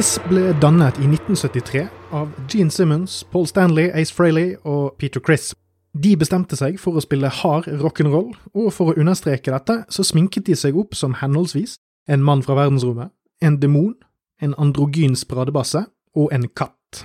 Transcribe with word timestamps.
Kiss 0.00 0.14
ble 0.30 0.54
dannet 0.56 0.96
i 0.96 1.04
1973 1.04 1.80
av 2.16 2.30
Gene 2.48 2.72
Simmons, 2.72 3.18
Paul 3.28 3.44
Stanley, 3.44 3.90
Ace 3.92 4.14
Frehley 4.16 4.54
og 4.64 4.94
Peter 4.96 5.20
Chris. 5.20 5.50
De 5.92 6.14
bestemte 6.16 6.56
seg 6.56 6.78
for 6.80 6.96
å 6.96 7.02
spille 7.04 7.28
hard 7.28 7.68
rock'n'roll, 7.82 8.30
og 8.56 8.70
for 8.72 8.88
å 8.88 8.94
understreke 8.96 9.52
dette, 9.52 9.76
så 9.92 10.06
sminket 10.08 10.46
de 10.48 10.56
seg 10.56 10.78
opp 10.80 10.96
som 10.96 11.18
henholdsvis 11.20 11.76
en 12.08 12.24
mann 12.24 12.40
fra 12.40 12.56
verdensrommet, 12.56 13.12
en 13.44 13.60
demon, 13.60 13.92
en 14.40 14.56
androgyn 14.56 15.18
spradebasse 15.20 15.84
og 16.16 16.32
en 16.32 16.48
katt. 16.48 17.04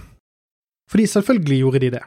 Fordi 0.88 1.10
selvfølgelig 1.18 1.60
gjorde 1.66 1.84
de 1.84 1.94
det. 1.98 2.04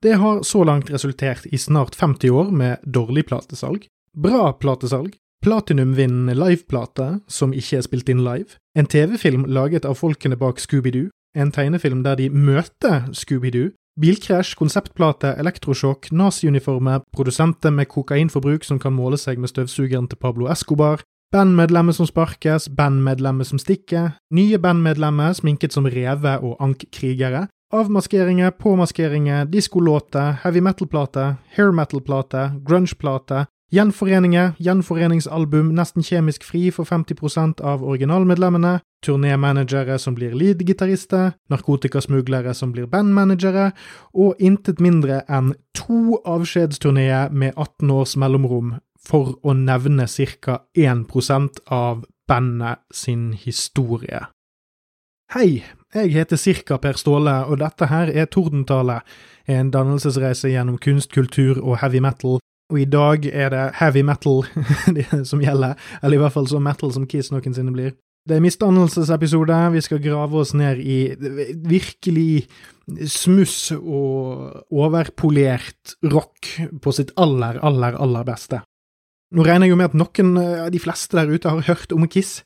Det 0.00 0.16
har 0.24 0.40
så 0.48 0.64
langt 0.64 0.88
resultert 0.88 1.44
i 1.52 1.60
snart 1.60 1.92
50 1.92 2.32
år 2.40 2.48
med 2.48 2.88
dårlig 2.88 3.26
platesalg, 3.28 3.84
bra 4.16 4.54
platesalg, 4.56 5.12
platinumvinnende 5.44 6.34
liveplate 6.36 7.20
som 7.28 7.54
ikke 7.56 7.80
er 7.80 7.86
spilt 7.86 8.08
inn 8.12 8.22
live, 8.24 8.58
en 8.76 8.86
TV-film 8.86 9.46
laget 9.48 9.86
av 9.88 9.98
folkene 10.00 10.36
bak 10.40 10.60
Scooby-Doo, 10.60 11.08
en 11.36 11.52
tegnefilm 11.54 12.02
der 12.04 12.18
de 12.20 12.28
møter 12.30 13.06
Scooby-Doo, 13.16 13.70
bilkrasj, 14.00 14.54
konseptplate, 14.58 15.34
elektrosjokk, 15.40 16.10
naziuniformer, 16.12 17.04
produsenter 17.14 17.72
med 17.74 17.88
kokainforbruk 17.90 18.64
som 18.64 18.80
kan 18.82 18.94
måle 18.96 19.18
seg 19.20 19.40
med 19.40 19.52
støvsugeren 19.52 20.08
til 20.10 20.20
Pablo 20.20 20.48
Escobar, 20.52 21.02
bandmedlemmer 21.34 21.94
som 21.94 22.08
sparkes, 22.08 22.68
bandmedlemmer 22.76 23.46
som 23.46 23.60
stikker, 23.62 24.16
nye 24.34 24.58
bandmedlemmer 24.58 25.34
sminket 25.38 25.74
som 25.76 25.86
rever 25.86 26.42
og 26.42 26.56
ankkrigere, 26.62 27.46
avmaskeringer, 27.70 28.50
påmaskeringer, 28.58 29.46
diskolåter, 29.46 30.40
heavy 30.42 30.62
metal-plate, 30.64 31.36
hair 31.54 31.70
metal-plate, 31.72 32.48
grunge-plate, 32.66 33.44
Gjenforeninger, 33.70 34.56
gjenforeningsalbum 34.58 35.68
nesten 35.78 36.02
kjemisk 36.02 36.42
fri 36.42 36.72
for 36.74 36.88
50% 36.90 37.60
av 37.62 37.84
originalmedlemmene, 37.86 38.80
turnémanagere 39.06 39.94
som 40.02 40.16
blir 40.16 40.34
lead-gitarister, 40.34 41.36
narkotikasmuglere 41.54 42.50
som 42.54 42.72
blir 42.74 42.88
bandmanagere, 42.90 43.68
og 44.10 44.42
intet 44.42 44.82
mindre 44.82 45.20
enn 45.30 45.52
to 45.78 46.18
avskjedsturneer 46.26 47.30
med 47.30 47.54
18 47.54 47.94
års 47.94 48.16
mellomrom, 48.18 48.74
for 48.98 49.38
å 49.46 49.54
nevne 49.54 50.08
ca. 50.10 50.58
1% 50.74 51.62
av 51.70 52.02
bandet 52.26 52.82
sin 52.90 53.30
historie. 53.38 54.26
Hei, 55.30 55.62
jeg 55.94 56.10
heter 56.10 56.36
Cirka 56.36 56.82
Per 56.82 56.98
Ståle, 56.98 57.44
og 57.46 57.62
dette 57.62 57.86
her 57.86 58.10
er 58.10 58.26
Tordentale, 58.26 59.04
en 59.46 59.70
dannelsesreise 59.70 60.50
gjennom 60.50 60.82
kunst, 60.82 61.14
kultur 61.14 61.62
og 61.62 61.78
heavy 61.84 62.02
metal 62.02 62.40
og 62.70 62.78
i 62.80 62.86
dag 62.88 63.26
er 63.26 63.50
det 63.52 63.64
heavy 63.80 64.04
metal 64.06 64.44
som 65.30 65.42
gjelder, 65.42 65.76
eller 66.02 66.16
i 66.16 66.22
hvert 66.22 66.36
fall 66.36 66.48
så 66.50 66.62
metal 66.62 66.94
som 66.94 67.06
Kiss 67.10 67.32
noensinne 67.34 67.74
blir. 67.74 67.96
Det 68.28 68.36
er 68.36 68.42
misdannelsesepisode, 68.44 69.58
vi 69.72 69.80
skal 69.80 70.02
grave 70.04 70.42
oss 70.42 70.52
ned 70.54 70.80
i 70.84 70.98
virkelig 71.66 72.44
smuss 73.08 73.70
og 73.78 74.66
overpolert 74.70 75.96
rock 76.12 76.50
på 76.82 76.92
sitt 76.92 77.14
aller, 77.20 77.58
aller, 77.64 77.96
aller 77.96 78.26
beste. 78.28 78.60
Nå 79.30 79.46
regner 79.46 79.68
jeg 79.68 79.72
jo 79.72 79.78
med 79.78 79.92
at 79.92 79.96
noen, 79.96 80.34
av 80.66 80.68
de 80.74 80.82
fleste 80.82 81.16
der 81.16 81.30
ute, 81.30 81.48
har 81.48 81.66
hørt 81.70 81.94
om 81.94 82.06
Kiss. 82.10 82.40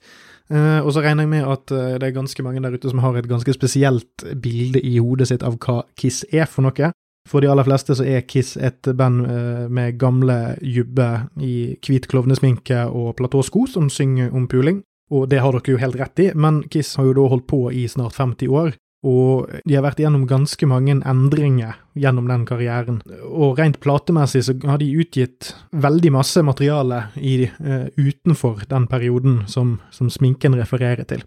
Uh, 0.52 0.84
og 0.84 0.90
så 0.92 1.00
regner 1.00 1.24
jeg 1.24 1.32
med 1.32 1.46
at 1.48 1.72
uh, 1.72 1.94
det 1.96 2.10
er 2.10 2.18
ganske 2.18 2.44
mange 2.44 2.60
der 2.60 2.76
ute 2.76 2.90
som 2.92 3.00
har 3.00 3.16
et 3.16 3.28
ganske 3.30 3.54
spesielt 3.56 4.26
bilde 4.44 4.82
i 4.84 4.98
hodet 5.00 5.30
sitt 5.30 5.42
av 5.46 5.56
hva 5.64 5.80
Kiss 5.96 6.22
er 6.28 6.44
for 6.50 6.66
noe. 6.66 6.92
For 7.28 7.40
de 7.40 7.48
aller 7.48 7.64
fleste 7.64 7.96
så 7.96 8.04
er 8.04 8.26
Kiss 8.28 8.56
et 8.60 8.84
band 8.96 9.24
eh, 9.26 9.66
med 9.72 9.96
gamle 10.00 10.56
jubber 10.60 11.28
i 11.40 11.74
hvit 11.84 12.08
klovnesminke 12.10 12.84
og 12.90 13.14
platåsko 13.18 13.64
som 13.70 13.88
synger 13.90 14.34
om 14.34 14.48
puling. 14.50 14.82
Og 15.12 15.28
det 15.30 15.40
har 15.40 15.52
dere 15.52 15.74
jo 15.74 15.80
helt 15.80 15.96
rett 16.00 16.20
i, 16.20 16.30
men 16.34 16.62
Kiss 16.72 16.94
har 16.98 17.08
jo 17.08 17.16
da 17.16 17.28
holdt 17.32 17.46
på 17.48 17.66
i 17.72 17.86
snart 17.88 18.16
50 18.16 18.52
år. 18.52 18.74
Og 19.04 19.50
de 19.68 19.76
har 19.76 19.84
vært 19.84 20.00
gjennom 20.00 20.24
ganske 20.28 20.66
mange 20.68 20.94
endringer 20.96 21.76
gjennom 22.00 22.28
den 22.30 22.46
karrieren. 22.48 23.02
Og 23.28 23.58
rent 23.60 23.76
platemessig 23.84 24.46
så 24.46 24.54
har 24.64 24.80
de 24.80 24.88
utgitt 24.96 25.52
veldig 25.76 26.14
masse 26.14 26.40
materiale 26.40 27.02
i, 27.20 27.44
uh, 27.60 27.90
utenfor 28.00 28.64
den 28.70 28.88
perioden 28.88 29.42
som, 29.50 29.76
som 29.92 30.08
sminken 30.08 30.56
refererer 30.56 31.04
til. 31.08 31.20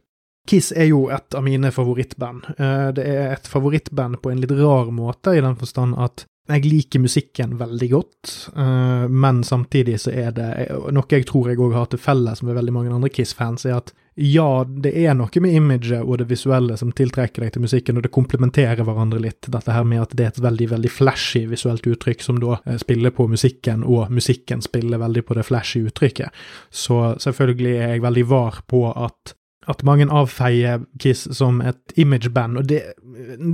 Kiss 0.48 0.72
er 0.72 0.88
jo 0.90 1.08
et 1.12 1.36
av 1.36 1.44
mine 1.44 1.72
favorittband. 1.76 2.48
Eh, 2.58 2.88
det 2.96 3.04
er 3.04 3.36
et 3.36 3.48
favorittband 3.52 4.22
på 4.24 4.32
en 4.32 4.42
litt 4.42 4.56
rar 4.56 4.92
måte, 4.96 5.36
i 5.36 5.44
den 5.44 5.58
forstand 5.60 5.98
at 6.00 6.26
jeg 6.48 6.64
liker 6.64 7.02
musikken 7.04 7.58
veldig 7.60 7.88
godt, 7.92 8.34
eh, 8.56 9.08
men 9.12 9.44
samtidig 9.44 9.98
så 10.00 10.14
er 10.16 10.32
det 10.32 10.48
noe 10.96 11.10
jeg 11.12 11.26
tror 11.28 11.50
jeg 11.52 11.60
òg 11.60 11.74
har 11.76 11.90
til 11.92 12.00
felles 12.00 12.42
med 12.42 12.56
veldig 12.56 12.74
mange 12.76 12.94
andre 12.96 13.12
Kiss-fans, 13.12 13.66
er 13.68 13.82
at 13.82 13.92
ja, 14.18 14.64
det 14.66 14.94
er 14.98 15.14
noe 15.14 15.42
med 15.44 15.54
imaget 15.54 16.00
og 16.00 16.16
det 16.18 16.30
visuelle 16.32 16.78
som 16.80 16.94
tiltrekker 16.96 17.44
deg 17.44 17.52
til 17.54 17.66
musikken, 17.68 18.00
og 18.00 18.06
det 18.08 18.14
komplementerer 18.16 18.88
hverandre 18.88 19.20
litt, 19.22 19.50
dette 19.52 19.76
her 19.76 19.84
med 19.86 20.06
at 20.06 20.16
det 20.16 20.24
er 20.24 20.32
et 20.32 20.40
veldig, 20.48 20.70
veldig 20.72 20.92
flashy 20.94 21.44
visuelt 21.52 21.86
uttrykk 21.86 22.24
som 22.24 22.40
da 22.42 22.62
eh, 22.64 22.80
spiller 22.80 23.12
på 23.12 23.28
musikken, 23.28 23.84
og 23.84 24.14
musikken 24.16 24.64
spiller 24.64 25.04
veldig 25.04 25.26
på 25.28 25.38
det 25.38 25.46
flashy 25.50 25.84
uttrykket. 25.92 26.48
Så 26.72 27.18
selvfølgelig 27.28 27.76
er 27.76 27.94
jeg 27.98 28.06
veldig 28.08 28.26
var 28.32 28.64
på 28.72 28.86
at 28.96 29.36
at 29.68 29.84
mange 29.88 30.08
avfeier 30.14 30.84
Kiss 31.00 31.28
som 31.36 31.60
et 31.62 31.94
imageband, 32.00 32.62
og 32.62 32.70
det, 32.70 32.82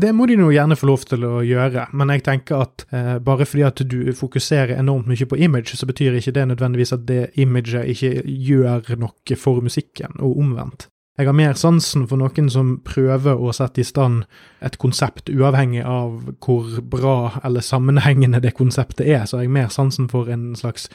det, 0.02 0.14
må 0.16 0.28
de 0.30 0.38
nå 0.38 0.52
gjerne 0.54 0.78
få 0.78 0.90
lov 0.92 1.06
til 1.10 1.26
å 1.26 1.42
gjøre, 1.46 1.88
men 1.98 2.14
jeg 2.14 2.26
tenker 2.28 2.66
at 2.68 2.86
eh, 2.94 3.18
bare 3.24 3.48
fordi 3.50 3.66
at 3.68 3.84
du 3.90 4.00
fokuserer 4.18 4.76
enormt 4.78 5.10
mye 5.10 5.30
på 5.30 5.40
image, 5.42 5.78
så 5.78 5.90
betyr 5.90 6.20
ikke 6.20 6.36
det 6.38 6.48
nødvendigvis 6.54 6.96
at 6.96 7.06
det 7.10 7.22
imaget 7.42 7.90
ikke 7.96 8.16
gjør 8.30 8.96
noe 9.02 9.40
for 9.40 9.64
musikken, 9.66 10.20
og 10.20 10.38
omvendt. 10.44 10.90
Jeg 11.18 11.28
har 11.30 11.36
mer 11.38 11.54
sansen 11.54 12.08
for 12.10 12.18
noen 12.18 12.48
som 12.50 12.80
prøver 12.82 13.38
å 13.38 13.52
sette 13.54 13.84
i 13.84 13.86
stand 13.86 14.24
et 14.66 14.80
konsept 14.82 15.30
uavhengig 15.30 15.84
av 15.86 16.32
hvor 16.42 16.80
bra 16.90 17.36
eller 17.46 17.62
sammenhengende 17.62 18.42
det 18.42 18.56
konseptet 18.58 19.06
er, 19.06 19.28
så 19.30 19.38
har 19.38 19.46
jeg 19.46 19.54
mer 19.54 19.70
sansen 19.70 20.10
for 20.10 20.32
en 20.34 20.56
slags 20.58 20.88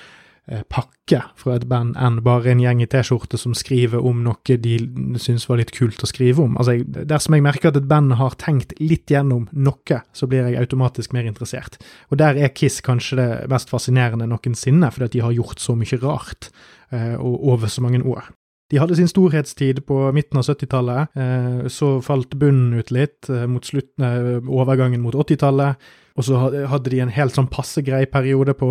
pakke 0.73 1.21
fra 1.37 1.57
et 1.59 1.67
band 1.69 1.97
enn 2.01 2.21
bare 2.25 2.53
en 2.53 2.63
gjeng 2.63 2.81
i 2.81 2.89
T-skjorte 2.89 3.37
som 3.41 3.53
skriver 3.57 4.01
om 4.05 4.23
noe 4.25 4.57
de 4.65 4.77
syns 5.21 5.45
var 5.49 5.61
litt 5.61 5.75
kult 5.77 6.01
å 6.05 6.09
skrive 6.09 6.45
om. 6.45 6.57
Altså, 6.57 6.79
Dersom 6.85 7.37
jeg 7.37 7.45
merker 7.45 7.69
at 7.69 7.81
et 7.81 7.89
band 7.91 8.17
har 8.21 8.37
tenkt 8.41 8.73
litt 8.81 9.13
gjennom 9.13 9.47
noe, 9.53 10.01
så 10.13 10.31
blir 10.31 10.49
jeg 10.49 10.61
automatisk 10.63 11.13
mer 11.17 11.29
interessert. 11.29 11.77
Og 12.09 12.21
der 12.23 12.41
er 12.41 12.55
Kiss 12.57 12.81
kanskje 12.85 13.21
det 13.21 13.29
mest 13.53 13.73
fascinerende 13.73 14.29
noensinne, 14.31 14.93
fordi 14.95 15.09
at 15.09 15.17
de 15.17 15.25
har 15.27 15.37
gjort 15.37 15.63
så 15.63 15.77
mye 15.79 16.01
rart 16.03 16.51
eh, 16.93 17.17
over 17.21 17.69
så 17.69 17.85
mange 17.85 18.03
år. 18.05 18.33
De 18.69 18.77
hadde 18.77 18.97
sin 18.99 19.09
storhetstid 19.09 19.81
på 19.89 19.97
midten 20.13 20.41
av 20.41 20.45
70-tallet, 20.45 21.15
eh, 21.17 21.69
så 21.73 21.95
falt 22.05 22.37
bunnen 22.37 22.77
ut 22.77 22.93
litt 22.93 23.31
eh, 23.33 23.47
mot 23.49 23.65
slutten, 23.65 24.05
eh, 24.05 24.45
overgangen 24.45 25.01
mot 25.01 25.17
80-tallet. 25.17 25.89
Og 26.19 26.27
så 26.27 26.41
hadde 26.73 26.91
de 26.91 27.01
en 27.05 27.15
helt 27.15 27.37
sånn 27.37 27.51
passe 27.53 27.83
grei 27.87 28.03
periode 28.11 28.57
på 28.59 28.69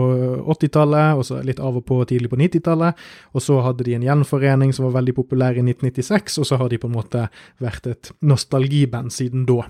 80-tallet, 0.52 1.16
og 1.16 1.25
så 1.28 1.40
litt 1.47 1.62
av 1.63 1.80
og 1.80 1.85
på 1.88 2.02
tidlig 2.09 2.31
på 2.34 2.40
90-tallet. 2.44 3.08
Og 3.34 3.44
så 3.44 3.62
hadde 3.63 3.88
de 3.88 3.96
en 3.96 4.06
gjenforening 4.09 4.75
som 4.75 4.90
var 4.90 5.00
veldig 5.00 5.16
populær 5.18 5.56
i 5.56 5.63
1996, 5.63 6.41
og 6.44 6.50
så 6.52 6.59
har 6.59 6.72
de 6.72 6.81
på 6.81 6.91
en 6.91 6.97
måte 7.00 7.28
vært 7.63 7.88
et 7.94 8.12
nostalgiband 8.28 9.16
siden 9.16 9.47
da. 9.47 9.63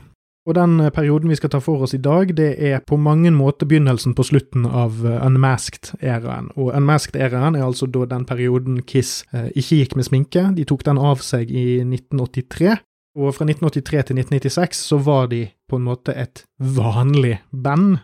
Og 0.47 0.55
den 0.55 0.79
perioden 0.95 1.27
vi 1.27 1.35
skal 1.35 1.51
ta 1.51 1.59
for 1.59 1.83
oss 1.83 1.91
i 1.93 1.99
dag, 1.99 2.29
det 2.37 2.53
er 2.63 2.79
på 2.87 2.95
mange 2.95 3.33
måter 3.35 3.67
begynnelsen 3.67 4.13
på 4.15 4.23
slutten 4.29 4.63
av 4.65 5.01
eh, 5.03 5.19
Unmasked-æraen. 5.25 6.53
Og 6.55 6.71
Unmasked-æraen 6.71 7.57
er 7.59 7.65
altså 7.65 7.89
da 7.91 8.05
den 8.07 8.23
perioden 8.25 8.79
Kiss 8.87 9.25
eh, 9.35 9.49
ikke 9.59 9.81
gikk 9.81 9.97
med 9.99 10.07
sminke. 10.07 10.45
De 10.55 10.63
tok 10.63 10.85
den 10.87 11.01
av 11.03 11.19
seg 11.19 11.51
i 11.51 11.81
1983, 11.83 12.77
og 13.17 13.33
fra 13.33 13.47
1983 13.49 14.07
til 14.09 14.19
1996 14.21 14.87
så 14.91 15.01
var 15.01 15.27
de 15.31 15.47
på 15.69 15.79
en 15.79 15.87
måte 15.89 16.13
et 16.13 16.45
vanlig 16.61 17.39
band. 17.51 17.97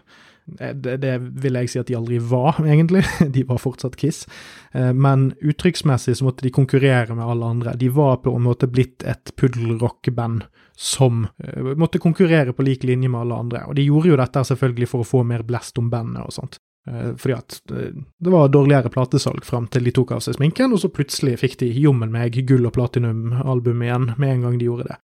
Eh, 0.59 0.75
det, 0.75 0.97
det, 0.97 1.17
vil 1.19 1.57
jeg 1.59 1.71
si 1.71 1.79
at 1.81 1.89
de 1.89 1.97
aldri 1.97 2.19
var, 2.19 2.59
egentlig. 2.73 3.03
De 3.33 3.45
var 3.47 3.61
fortsatt 3.61 3.97
Kiss. 3.99 4.25
Eh, 4.73 4.91
men 4.93 5.31
uttrykksmessig 5.41 6.17
så 6.17 6.27
måtte 6.27 6.45
de 6.47 6.53
konkurrere 6.53 7.15
med 7.15 7.25
alle 7.25 7.53
andre. 7.55 7.77
De 7.79 7.89
var 7.93 8.21
på 8.23 8.35
en 8.35 8.47
måte 8.47 8.69
blitt 8.69 9.05
et 9.07 9.33
puddelrockeband 9.39 10.43
som 10.73 11.27
eh, 11.37 11.73
måtte 11.77 12.01
konkurrere 12.01 12.53
på 12.53 12.65
lik 12.65 12.83
linje 12.83 13.09
med 13.09 13.21
alle 13.21 13.41
andre. 13.45 13.65
Og 13.69 13.79
de 13.79 13.87
gjorde 13.87 14.13
jo 14.13 14.19
dette 14.19 14.45
selvfølgelig 14.51 14.91
for 14.91 15.03
å 15.03 15.09
få 15.13 15.25
mer 15.27 15.45
blest 15.47 15.79
om 15.81 15.89
bandet 15.93 16.25
og 16.25 16.39
sånt. 16.41 16.61
Fordi 16.83 17.31
at 17.31 17.53
det 17.63 18.31
var 18.33 18.49
dårligere 18.51 18.89
platesalg 18.91 19.45
fram 19.47 19.69
til 19.71 19.85
de 19.87 19.93
tok 19.95 20.09
av 20.17 20.19
seg 20.25 20.35
sminken, 20.35 20.73
og 20.75 20.81
så 20.81 20.89
plutselig 20.91 21.37
fikk 21.39 21.55
de 21.61 21.69
jommen 21.79 22.11
meg 22.11 22.35
gull- 22.43 22.67
og 22.67 22.73
platinum-album 22.75 23.85
igjen 23.85 24.09
med 24.19 24.33
en 24.33 24.43
gang 24.43 24.57
de 24.59 24.67
gjorde 24.67 24.89
det. 24.89 24.97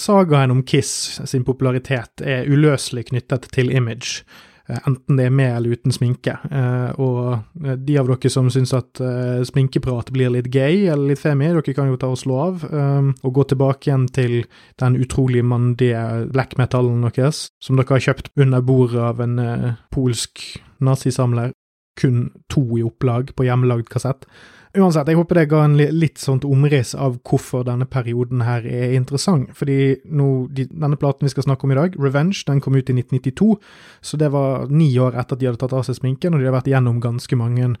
Sagaen 0.00 0.50
om 0.50 0.62
Kiss 0.62 1.20
sin 1.24 1.44
popularitet 1.44 2.20
er 2.20 2.48
uløselig 2.52 3.06
knyttet 3.08 3.48
til 3.54 3.70
image, 3.72 4.26
eh, 4.68 4.80
enten 4.84 5.16
det 5.16 5.24
er 5.30 5.32
med 5.32 5.56
eller 5.56 5.72
uten 5.72 5.94
sminke. 5.94 6.34
Eh, 6.50 7.00
og 7.00 7.38
eh, 7.64 7.78
de 7.80 7.96
av 7.96 8.10
dere 8.10 8.30
som 8.32 8.50
syns 8.52 8.74
at 8.76 9.00
sminkeprat 9.48 10.12
blir 10.12 10.34
litt 10.34 10.50
gay 10.52 10.84
eller 10.84 11.14
litt 11.14 11.22
femi, 11.22 11.48
dere 11.48 11.76
kan 11.76 11.88
jo 11.88 11.96
ta 11.96 12.10
og 12.12 12.20
slå 12.20 12.40
av 12.44 12.66
og 12.66 13.30
gå 13.38 13.46
tilbake 13.48 13.88
igjen 13.88 14.08
til 14.12 14.36
den 14.82 14.98
utrolig 15.00 15.44
mandige 15.44 16.26
black 16.32 16.58
metallen 16.60 17.00
deres, 17.08 17.46
som 17.64 17.80
dere 17.80 17.96
har 17.96 18.04
kjøpt 18.10 18.34
under 18.36 18.60
bordet 18.60 19.00
av 19.00 19.24
en 19.24 19.40
polsk 19.94 20.44
nazisamler. 20.78 21.52
kun 21.96 22.28
to 22.52 22.60
i 22.76 22.82
opplag 22.84 23.30
på 23.32 23.46
hjemmelagd 23.46 23.88
kassett. 23.88 24.26
Uansett, 24.76 25.08
jeg 25.08 25.16
håper 25.16 25.38
det 25.38 25.46
ga 25.48 25.62
en 25.64 25.76
litt 25.78 26.20
sånt 26.20 26.44
omriss 26.44 26.92
av 26.98 27.18
hvorfor 27.24 27.64
denne 27.64 27.86
perioden 27.88 28.42
her 28.44 28.66
er 28.68 28.96
interessant. 28.96 29.52
Fordi 29.56 29.96
nå, 30.12 30.30
de, 30.52 30.66
denne 30.68 30.98
platen 31.00 31.24
vi 31.24 31.32
skal 31.32 31.46
snakke 31.46 31.64
om 31.64 31.72
i 31.72 31.78
dag, 31.78 31.96
Revenge, 32.00 32.42
den 32.48 32.60
kom 32.64 32.76
ut 32.76 32.90
i 32.92 32.96
1992, 32.98 33.54
så 34.04 34.20
det 34.20 34.32
var 34.34 34.68
ni 34.68 34.90
år 35.00 35.16
etter 35.16 35.38
at 35.38 35.40
de 35.40 35.48
hadde 35.48 35.62
tatt 35.62 35.76
av 35.76 35.86
seg 35.88 36.00
sminken, 36.00 36.36
og 36.36 36.42
de 36.42 36.50
har 36.50 36.58
vært 36.58 36.68
igjennom 36.70 37.00
ganske 37.04 37.38
mange 37.40 37.76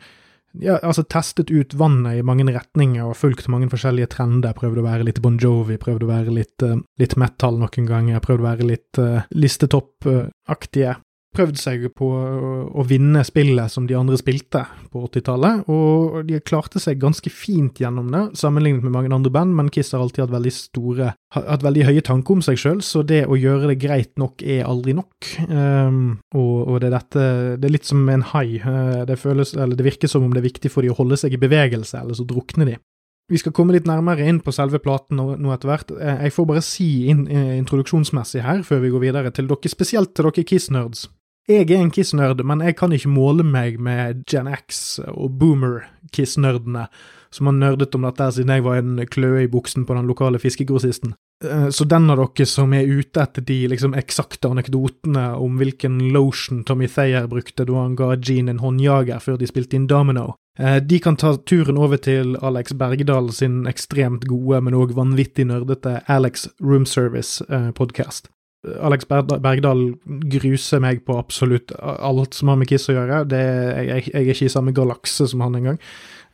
ja, 0.62 0.78
altså 0.80 1.04
testet 1.04 1.50
ut 1.52 1.74
vannet 1.76 2.16
i 2.16 2.24
mange 2.24 2.46
retninger 2.48 3.04
og 3.04 3.18
fulgt 3.18 3.48
mange 3.52 3.68
forskjellige 3.72 4.14
trender. 4.14 4.56
Prøvd 4.56 4.80
å 4.80 4.86
være 4.86 5.06
litt 5.08 5.20
Bon 5.24 5.36
Jovi, 5.40 5.76
prøvd 5.80 6.06
å 6.06 6.08
være 6.08 6.32
litt, 6.32 6.64
uh, 6.64 6.78
litt 7.00 7.16
metal 7.20 7.58
noen 7.60 7.88
ganger, 7.88 8.22
prøvd 8.24 8.40
å 8.40 8.46
være 8.46 8.68
litt 8.70 9.02
uh, 9.02 9.26
listetopp-aktige 9.36 10.96
prøvd 11.36 11.60
seg 11.60 11.86
på 11.96 12.08
å 12.08 12.86
vinne 12.88 13.22
spillet 13.26 13.72
som 13.72 13.86
de 13.88 13.96
andre 13.98 14.18
spilte 14.20 14.64
på 14.92 15.04
80-tallet, 15.08 15.66
og 15.72 16.22
de 16.28 16.40
klarte 16.44 16.80
seg 16.82 17.00
ganske 17.02 17.30
fint 17.32 17.82
gjennom 17.82 18.08
det, 18.14 18.24
sammenlignet 18.40 18.86
med 18.86 18.94
mange 18.96 19.12
andre 19.14 19.32
band, 19.32 19.54
men 19.58 19.70
Kiss 19.72 19.92
har 19.94 20.04
alltid 20.04 20.26
hatt 20.26 20.34
veldig 20.36 20.54
store 20.54 21.12
hatt 21.36 21.64
veldig 21.64 21.86
høye 21.88 22.04
tanker 22.06 22.36
om 22.36 22.42
seg 22.44 22.58
sjøl, 22.60 22.80
så 22.84 23.02
det 23.06 23.24
å 23.28 23.36
gjøre 23.38 23.72
det 23.72 23.78
greit 23.82 24.12
nok 24.20 24.44
er 24.46 24.64
aldri 24.68 24.94
nok. 24.96 25.30
Um, 25.50 26.18
og, 26.32 26.54
og, 26.64 26.76
det 26.80 26.88
er 26.88 26.94
dette 26.96 27.24
Det 27.60 27.68
er 27.68 27.74
litt 27.74 27.88
som 27.88 28.04
en 28.08 28.24
hai. 28.32 28.60
Uh, 28.62 29.04
det 29.08 29.18
føles, 29.20 29.52
eller 29.56 29.76
det 29.76 29.86
virker 29.86 30.10
som 30.10 30.24
om 30.24 30.32
det 30.34 30.42
er 30.42 30.50
viktig 30.50 30.72
for 30.72 30.86
de 30.86 30.92
å 30.92 30.98
holde 30.98 31.18
seg 31.20 31.34
i 31.34 31.40
bevegelse, 31.42 31.98
eller 32.00 32.16
så 32.16 32.26
drukner 32.28 32.72
de. 32.72 32.78
Vi 33.26 33.40
skal 33.42 33.50
komme 33.54 33.74
litt 33.74 33.88
nærmere 33.90 34.22
inn 34.30 34.38
på 34.38 34.54
selve 34.54 34.78
platen 34.82 35.18
nå, 35.18 35.50
etter 35.50 35.70
hvert. 35.70 35.90
Eh, 35.98 36.26
jeg 36.28 36.34
får 36.36 36.46
bare 36.46 36.62
si 36.62 36.88
eh, 37.10 37.56
introduksjonsmessig 37.58 38.44
her, 38.44 38.62
før 38.66 38.84
vi 38.84 38.92
går 38.94 39.02
videre, 39.02 39.32
til 39.34 39.48
dere, 39.50 39.72
spesielt 39.72 40.14
til 40.14 40.28
dere 40.28 40.46
Kiss-nerds. 40.46 41.08
Jeg 41.46 41.70
er 41.70 41.78
en 41.78 41.92
Kiss-nerd, 41.94 42.40
men 42.42 42.58
jeg 42.64 42.74
kan 42.74 42.90
ikke 42.90 43.12
måle 43.12 43.44
meg 43.46 43.76
med 43.78 44.24
Gen 44.26 44.48
X 44.50 44.98
og 45.06 45.36
boomer-Kiss-nerdene 45.38 46.88
som 47.30 47.46
har 47.46 47.54
nerdet 47.54 47.94
om 47.94 48.02
dette 48.06 48.26
siden 48.34 48.50
jeg 48.50 48.64
var 48.64 48.80
en 48.80 48.98
kløe 49.06 49.44
i 49.44 49.50
buksen 49.50 49.84
på 49.86 49.94
den 49.94 50.08
lokale 50.10 50.40
fiskegrossisten. 50.42 51.14
Eh, 51.44 51.68
så 51.70 51.84
den 51.84 52.10
av 52.10 52.18
dere 52.18 52.46
som 52.48 52.72
er 52.74 52.88
ute 52.88 53.22
etter 53.22 53.44
de 53.46 53.60
liksom 53.70 53.94
eksakte 53.98 54.50
anekdotene 54.50 55.28
om 55.38 55.58
hvilken 55.60 56.00
lotion 56.14 56.64
Tommy 56.66 56.88
Thayer 56.90 57.28
brukte 57.30 57.66
da 57.68 57.78
han 57.78 57.96
ga 57.98 58.14
Jean 58.16 58.48
en 58.50 58.62
håndjager 58.62 59.22
før 59.22 59.38
de 59.38 59.46
spilte 59.50 59.78
inn 59.78 59.86
Domino, 59.90 60.32
eh, 60.58 60.78
de 60.82 60.98
kan 60.98 61.14
ta 61.20 61.36
turen 61.36 61.78
over 61.78 62.00
til 62.02 62.38
Alex 62.42 62.74
Bergdal 62.74 63.30
sin 63.36 63.66
ekstremt 63.70 64.26
gode, 64.26 64.64
men 64.64 64.74
òg 64.74 64.96
vanvittig 64.96 65.46
nerdete 65.46 66.00
Alex 66.08 66.48
Roomservice-podkast. 66.58 68.32
Eh, 68.32 68.35
Alex 68.80 69.08
Bergdal 69.08 69.94
gruser 70.30 70.80
meg 70.82 71.04
på 71.06 71.18
absolutt 71.18 71.72
alt 71.80 72.34
som 72.36 72.48
har 72.52 72.58
med 72.60 72.68
Kiss 72.70 72.90
å 72.90 72.96
gjøre. 72.96 73.16
Det, 73.30 73.42
jeg, 73.42 74.04
jeg, 74.08 74.22
er 74.22 74.34
ikke 74.34 74.48
i 74.48 74.56
samme 74.56 74.76
galakse 74.76 75.24
som 75.30 75.40
han 75.44 75.58
engang. 75.58 75.78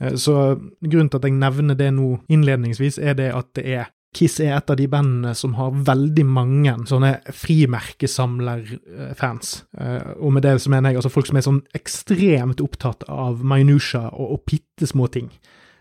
Eh, 0.00 0.14
så 0.20 0.34
grunnen 0.80 1.10
til 1.12 1.20
at 1.20 1.26
jeg 1.28 1.38
nevner 1.38 1.76
det 1.78 1.90
nå 1.96 2.08
innledningsvis, 2.32 2.96
er 2.98 3.14
det 3.18 3.30
at 3.36 3.48
det 3.58 3.64
er 3.78 3.86
Kiss 4.12 4.36
er 4.44 4.52
et 4.58 4.68
av 4.68 4.76
de 4.76 4.84
bandene 4.92 5.32
som 5.32 5.56
har 5.56 5.72
veldig 5.88 6.26
mange 6.28 6.68
sånne 6.84 7.24
frimerkesamlerfans. 7.32 9.64
Eh, 9.80 10.20
og 10.20 10.36
med 10.36 10.44
det 10.44 10.60
så 10.60 10.68
mener 10.68 10.92
jeg 10.92 11.00
altså 11.00 11.14
folk 11.14 11.24
som 11.30 11.38
er 11.40 11.46
sånn 11.46 11.64
ekstremt 11.78 12.60
opptatt 12.60 13.08
av 13.08 13.40
minutia 13.40 14.12
og, 14.12 14.36
og 14.36 14.44
bitte 14.52 14.84
små 14.90 15.08
ting. 15.14 15.32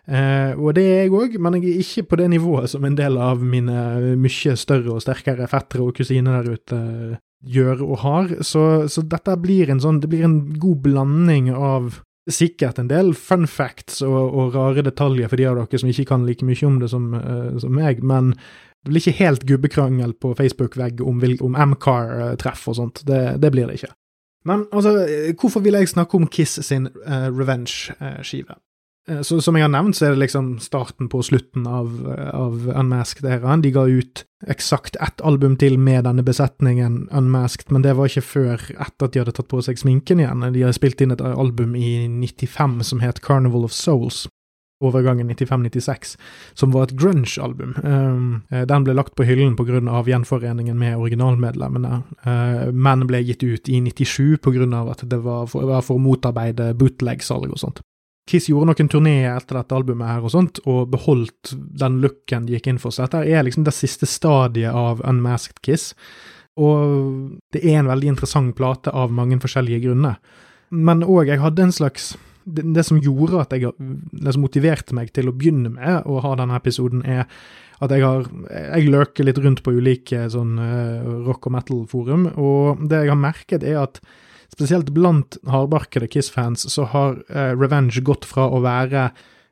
Eh, 0.09 0.57
og 0.57 0.73
det 0.75 0.83
er 0.83 1.03
jeg 1.03 1.13
òg, 1.13 1.35
men 1.37 1.59
jeg 1.59 1.67
er 1.69 1.81
ikke 1.83 2.07
på 2.09 2.17
det 2.21 2.29
nivået 2.33 2.71
som 2.71 2.85
en 2.85 2.97
del 2.97 3.19
av 3.21 3.43
mine 3.45 4.15
mye 4.17 4.55
større 4.57 4.95
og 4.95 5.03
sterkere 5.03 5.49
fettere 5.49 5.85
og 5.85 5.97
kusiner 5.97 6.41
der 6.41 6.57
ute 6.57 6.79
eh, 6.79 7.19
gjør 7.41 7.83
og 7.85 7.99
har. 8.01 8.31
Så, 8.45 8.63
så, 8.89 9.03
dette 9.05 9.37
blir 9.41 9.69
en 9.69 9.81
sånn 9.81 10.01
Det 10.01 10.09
blir 10.09 10.25
en 10.25 10.39
god 10.61 10.81
blanding 10.85 11.51
av 11.53 12.01
sikkert 12.29 12.77
en 12.77 12.89
del 12.89 13.15
fun 13.17 13.47
facts 13.49 14.03
og, 14.05 14.13
og 14.13 14.53
rare 14.55 14.83
detaljer 14.85 15.29
for 15.29 15.41
de 15.41 15.47
av 15.49 15.57
dere 15.57 15.79
som 15.81 15.89
ikke 15.89 16.05
kan 16.11 16.25
like 16.27 16.45
mye 16.45 16.67
om 16.67 16.77
det 16.79 16.91
som, 16.91 17.07
uh, 17.17 17.57
som 17.59 17.73
meg, 17.73 18.03
men 18.05 18.35
det 18.85 18.93
blir 18.93 19.01
ikke 19.01 19.23
helt 19.23 19.45
gubbekrangel 19.49 20.13
på 20.21 20.35
Facebook-vegg 20.37 21.01
om, 21.01 21.17
om 21.47 21.57
Amcar-treff 21.65 22.67
og 22.69 22.77
sånt. 22.77 23.01
Det, 23.09 23.19
det, 23.41 23.51
blir 23.53 23.69
det 23.69 23.79
ikke. 23.79 23.91
Men 24.45 24.67
altså, 24.69 24.93
hvorfor 25.37 25.65
vil 25.65 25.77
jeg 25.77 25.89
snakke 25.89 26.17
om 26.17 26.29
Kiss 26.29 26.61
sin 26.65 26.87
uh, 26.93 27.27
Revenge-skive? 27.33 28.57
Eh, 29.09 29.21
så, 29.21 29.41
som 29.41 29.57
jeg 29.57 29.65
har 29.65 29.71
nevnt, 29.73 29.97
så 29.97 30.07
er 30.07 30.15
det 30.15 30.23
liksom 30.25 30.51
starten 30.61 31.09
på 31.09 31.23
slutten 31.25 31.65
av, 31.67 31.93
av 32.33 32.67
Unmasked-æraen. 32.69 33.63
De 33.65 33.73
ga 33.73 33.87
ut 33.89 34.25
eksakt 34.49 34.97
ett 35.01 35.21
album 35.25 35.55
til 35.61 35.77
med 35.81 36.05
denne 36.05 36.25
besetningen 36.25 37.07
Unmasked, 37.13 37.71
men 37.73 37.85
det 37.85 37.95
var 37.97 38.09
ikke 38.09 38.25
før 38.25 38.67
etter 38.77 39.07
at 39.07 39.13
de 39.13 39.23
hadde 39.23 39.37
tatt 39.37 39.49
på 39.51 39.61
seg 39.65 39.81
sminken 39.81 40.21
igjen. 40.21 40.45
De 40.53 40.65
hadde 40.65 40.77
spilt 40.77 41.01
inn 41.01 41.13
et 41.15 41.23
album 41.25 41.73
i 41.77 42.05
95 42.09 42.81
som 42.91 43.01
het 43.01 43.23
Carnival 43.25 43.65
of 43.65 43.75
Souls. 43.75 44.27
Overgangen 44.81 45.29
95-96, 45.29 46.15
som 46.57 46.71
var 46.73 46.87
et 46.87 46.95
grunge-album. 46.97 47.75
Um, 47.85 48.39
eh, 48.49 48.63
den 48.65 48.87
ble 48.87 48.95
lagt 48.97 49.13
på 49.13 49.27
hyllen 49.29 49.53
pga. 49.53 49.77
gjenforeningen 49.77 50.73
med 50.73 50.97
originalmedlemmene, 50.97 52.01
uh, 52.25 52.71
men 52.73 53.05
ble 53.05 53.21
gitt 53.21 53.43
ut 53.43 53.69
i 53.69 53.77
97 53.77 54.41
pga. 54.41 54.81
at 54.89 55.05
det 55.05 55.21
var 55.21 55.45
for, 55.45 55.69
var 55.69 55.85
for 55.85 55.99
å 55.99 56.01
motarbeide 56.01 56.73
bootleg-salg 56.73 57.53
og 57.53 57.61
sånt. 57.61 57.83
Kiss 58.31 58.47
gjorde 58.49 58.71
noen 58.71 58.89
turneer 58.91 59.35
etter 59.35 59.59
dette 59.59 59.75
albumet 59.75 60.07
her 60.07 60.25
og 60.25 60.33
sånt, 60.33 60.61
og 60.69 60.89
beholdt 60.93 61.53
den 61.55 61.99
looken 62.03 62.47
de 62.47 62.55
gikk 62.55 62.71
inn 62.71 62.81
for. 62.81 62.95
Så 62.95 63.05
dette 63.05 63.25
er 63.27 63.43
liksom 63.45 63.65
det 63.67 63.75
siste 63.75 64.07
stadiet 64.09 64.71
av 64.71 65.03
Unmasked 65.07 65.59
Kiss, 65.65 65.91
og 66.59 67.37
det 67.53 67.63
er 67.63 67.79
en 67.79 67.91
veldig 67.91 68.13
interessant 68.13 68.55
plate 68.57 68.91
av 68.95 69.13
mange 69.15 69.39
forskjellige 69.43 69.85
grunner. 69.85 70.19
Men 70.71 71.03
òg, 71.03 71.27
jeg 71.27 71.41
hadde 71.43 71.67
en 71.67 71.75
slags 71.75 72.13
det, 72.43 72.63
det, 72.73 72.83
som 72.87 72.99
gjorde 73.01 73.43
at 73.43 73.51
jeg 73.53 73.69
det 73.77 74.33
som 74.33 74.41
motiverte 74.41 74.95
meg 74.97 75.11
til 75.13 75.29
å 75.29 75.35
begynne 75.35 75.69
med 75.73 76.07
å 76.09 76.21
ha 76.23 76.31
denne 76.39 76.57
episoden, 76.57 77.03
er 77.05 77.27
at 77.81 77.91
jeg 77.93 78.03
har 78.05 78.27
Jeg 78.77 78.91
løker 78.93 79.25
litt 79.25 79.39
rundt 79.41 79.63
på 79.65 79.73
ulike 79.73 80.27
sånn 80.29 80.57
uh, 80.61 81.23
rock 81.25 81.47
og 81.49 81.55
metal-forum, 81.55 82.27
og 82.37 82.83
det 82.89 83.03
jeg 83.03 83.13
har 83.13 83.17
merket, 83.17 83.63
er 83.65 83.79
at 83.81 84.01
spesielt 84.51 84.91
blant 84.95 85.37
hardbarkede 85.47 86.09
Kiss-fans, 86.11 86.67
så 86.73 86.87
har 86.91 87.19
uh, 87.31 87.51
Revenge 87.55 88.03
gått 88.05 88.27
fra 88.27 88.49
å 88.49 88.61
være 88.63 89.09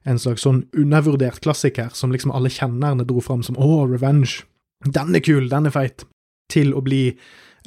en 0.07 0.19
slags 0.19 0.45
sånn 0.45 0.63
undervurdert 0.77 1.41
klassiker 1.43 1.91
som 1.95 2.13
liksom 2.13 2.31
alle 2.35 2.51
kjennerne 2.51 3.05
dro 3.07 3.21
fram 3.23 3.43
som 3.43 3.57
'Å, 3.59 3.85
Revenge', 3.89 4.43
den 4.85 5.15
er 5.15 5.23
kul, 5.23 5.49
den 5.49 5.67
er 5.67 5.75
feit', 5.75 6.05
til 6.49 6.73
å 6.73 6.81
bli 6.81 7.13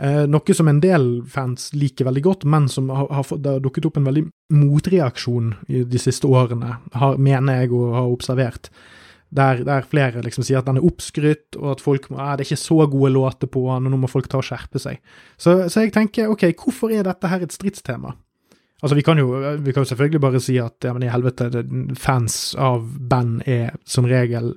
uh, 0.03 0.25
noe 0.27 0.55
som 0.57 0.69
en 0.69 0.81
del 0.81 1.23
fans 1.29 1.71
liker 1.75 2.09
veldig 2.09 2.23
godt, 2.23 2.45
men 2.45 2.69
som 2.69 2.89
har, 2.91 3.07
har, 3.13 3.23
fått, 3.23 3.47
har 3.47 3.61
dukket 3.63 3.87
opp 3.87 4.01
en 4.01 4.09
veldig 4.09 4.27
motreaksjon 4.53 5.55
i 5.69 5.85
de 5.85 6.01
siste 6.01 6.27
årene, 6.27 6.79
har, 6.93 7.17
mener 7.17 7.63
jeg 7.63 7.73
å 7.77 7.93
ha 7.95 8.09
observert 8.09 8.73
der, 9.33 9.63
der, 9.65 9.87
flere 9.89 10.23
liksom 10.25 10.45
sier 10.45 10.61
at 10.61 10.69
den 10.69 10.81
er 10.81 10.87
oppskrytt, 10.87 11.57
og 11.61 11.71
at 11.77 11.85
folk 11.85 12.11
må, 12.11 12.19
ah, 12.21 12.35
det 12.37 12.45
er 12.45 12.53
ikke 12.53 12.65
så 12.65 12.85
gode 12.91 13.13
låter 13.15 13.49
på 13.51 13.65
den, 13.71 13.89
og 13.89 13.95
nå 13.95 14.03
må 14.03 14.11
folk 14.11 14.29
ta 14.31 14.43
og 14.43 14.47
skjerpe 14.47 14.83
seg. 14.83 15.01
Så, 15.41 15.57
så, 15.73 15.87
jeg 15.87 15.95
tenker, 15.95 16.29
ok, 16.33 16.51
hvorfor 16.61 16.93
er 16.93 17.07
dette 17.07 17.31
her 17.33 17.45
et 17.45 17.55
stridstema? 17.55 18.13
Altså, 18.83 18.97
vi 18.99 19.05
kan 19.07 19.19
jo 19.21 19.29
vi 19.63 19.73
kan 19.73 19.85
selvfølgelig 19.87 20.21
bare 20.21 20.41
si 20.43 20.57
at 20.59 20.83
ja, 20.83 20.91
men 20.93 21.05
i 21.07 21.11
helvete, 21.13 21.63
fans 21.95 22.57
av 22.59 22.83
band 22.99 23.45
er 23.47 23.77
som 23.87 24.09
regel 24.11 24.57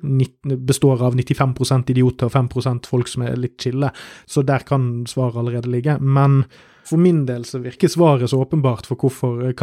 består 0.65 1.03
av 1.05 1.13
95% 1.13 1.94
idioter 1.94 2.32
og 2.32 2.34
5% 2.34 2.89
folk 2.89 3.12
som 3.12 3.27
er 3.27 3.38
litt 3.38 3.60
chille, 3.62 3.91
så 4.25 4.41
der 4.41 4.65
kan 4.65 5.05
svaret 5.08 5.38
allerede 5.44 5.70
ligge. 5.70 6.00
Men 6.01 6.41
for 6.86 7.01
min 7.01 7.24
del 7.29 7.46
så 7.46 7.62
virker 7.62 7.89
svaret 7.89 8.34
så 8.34 8.41
åpenbart 8.41 8.89
for, 8.89 8.98
hvorfor, 8.98 9.53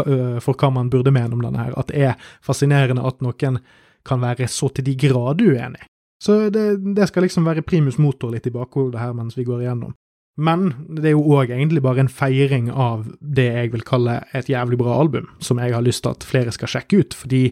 for 0.43 0.59
hva 0.59 0.71
man 0.79 0.91
burde 0.95 1.15
mene 1.15 1.35
om 1.35 1.43
denne 1.43 1.67
her, 1.67 1.75
at 1.79 1.91
det 1.91 2.07
er 2.07 2.31
fascinerende 2.47 3.03
at 3.07 3.19
noen 3.23 3.59
kan 4.07 4.23
være 4.23 4.49
så 4.51 4.69
til 4.75 4.87
de 4.87 4.97
grader 4.99 5.55
uenig. 5.55 5.83
Så 6.23 6.51
det, 6.55 6.95
det, 6.95 7.09
skal 7.11 7.27
liksom 7.27 7.47
være 7.49 7.65
primus 7.67 7.99
motor 7.99 8.31
litt 8.31 8.47
i 8.47 8.55
bakhodet 8.55 9.01
her 9.01 9.15
mens 9.17 9.35
vi 9.39 9.47
går 9.47 9.65
igjennom. 9.65 9.95
Men 10.43 10.71
det 10.89 11.11
er 11.11 11.17
jo 11.17 11.35
òg 11.37 11.51
egentlig 11.51 11.83
bare 11.85 12.05
en 12.05 12.13
feiring 12.13 12.71
av 12.71 13.05
det 13.21 13.49
jeg 13.51 13.73
vil 13.75 13.83
kalle 13.85 14.21
et 14.33 14.49
jævlig 14.49 14.79
bra 14.81 14.95
album, 15.03 15.27
som 15.45 15.61
jeg 15.61 15.75
har 15.75 15.85
lyst 15.85 16.07
til 16.07 16.15
at 16.15 16.25
flere 16.25 16.55
skal 16.55 16.71
sjekke 16.73 17.03
ut, 17.03 17.17
fordi 17.19 17.43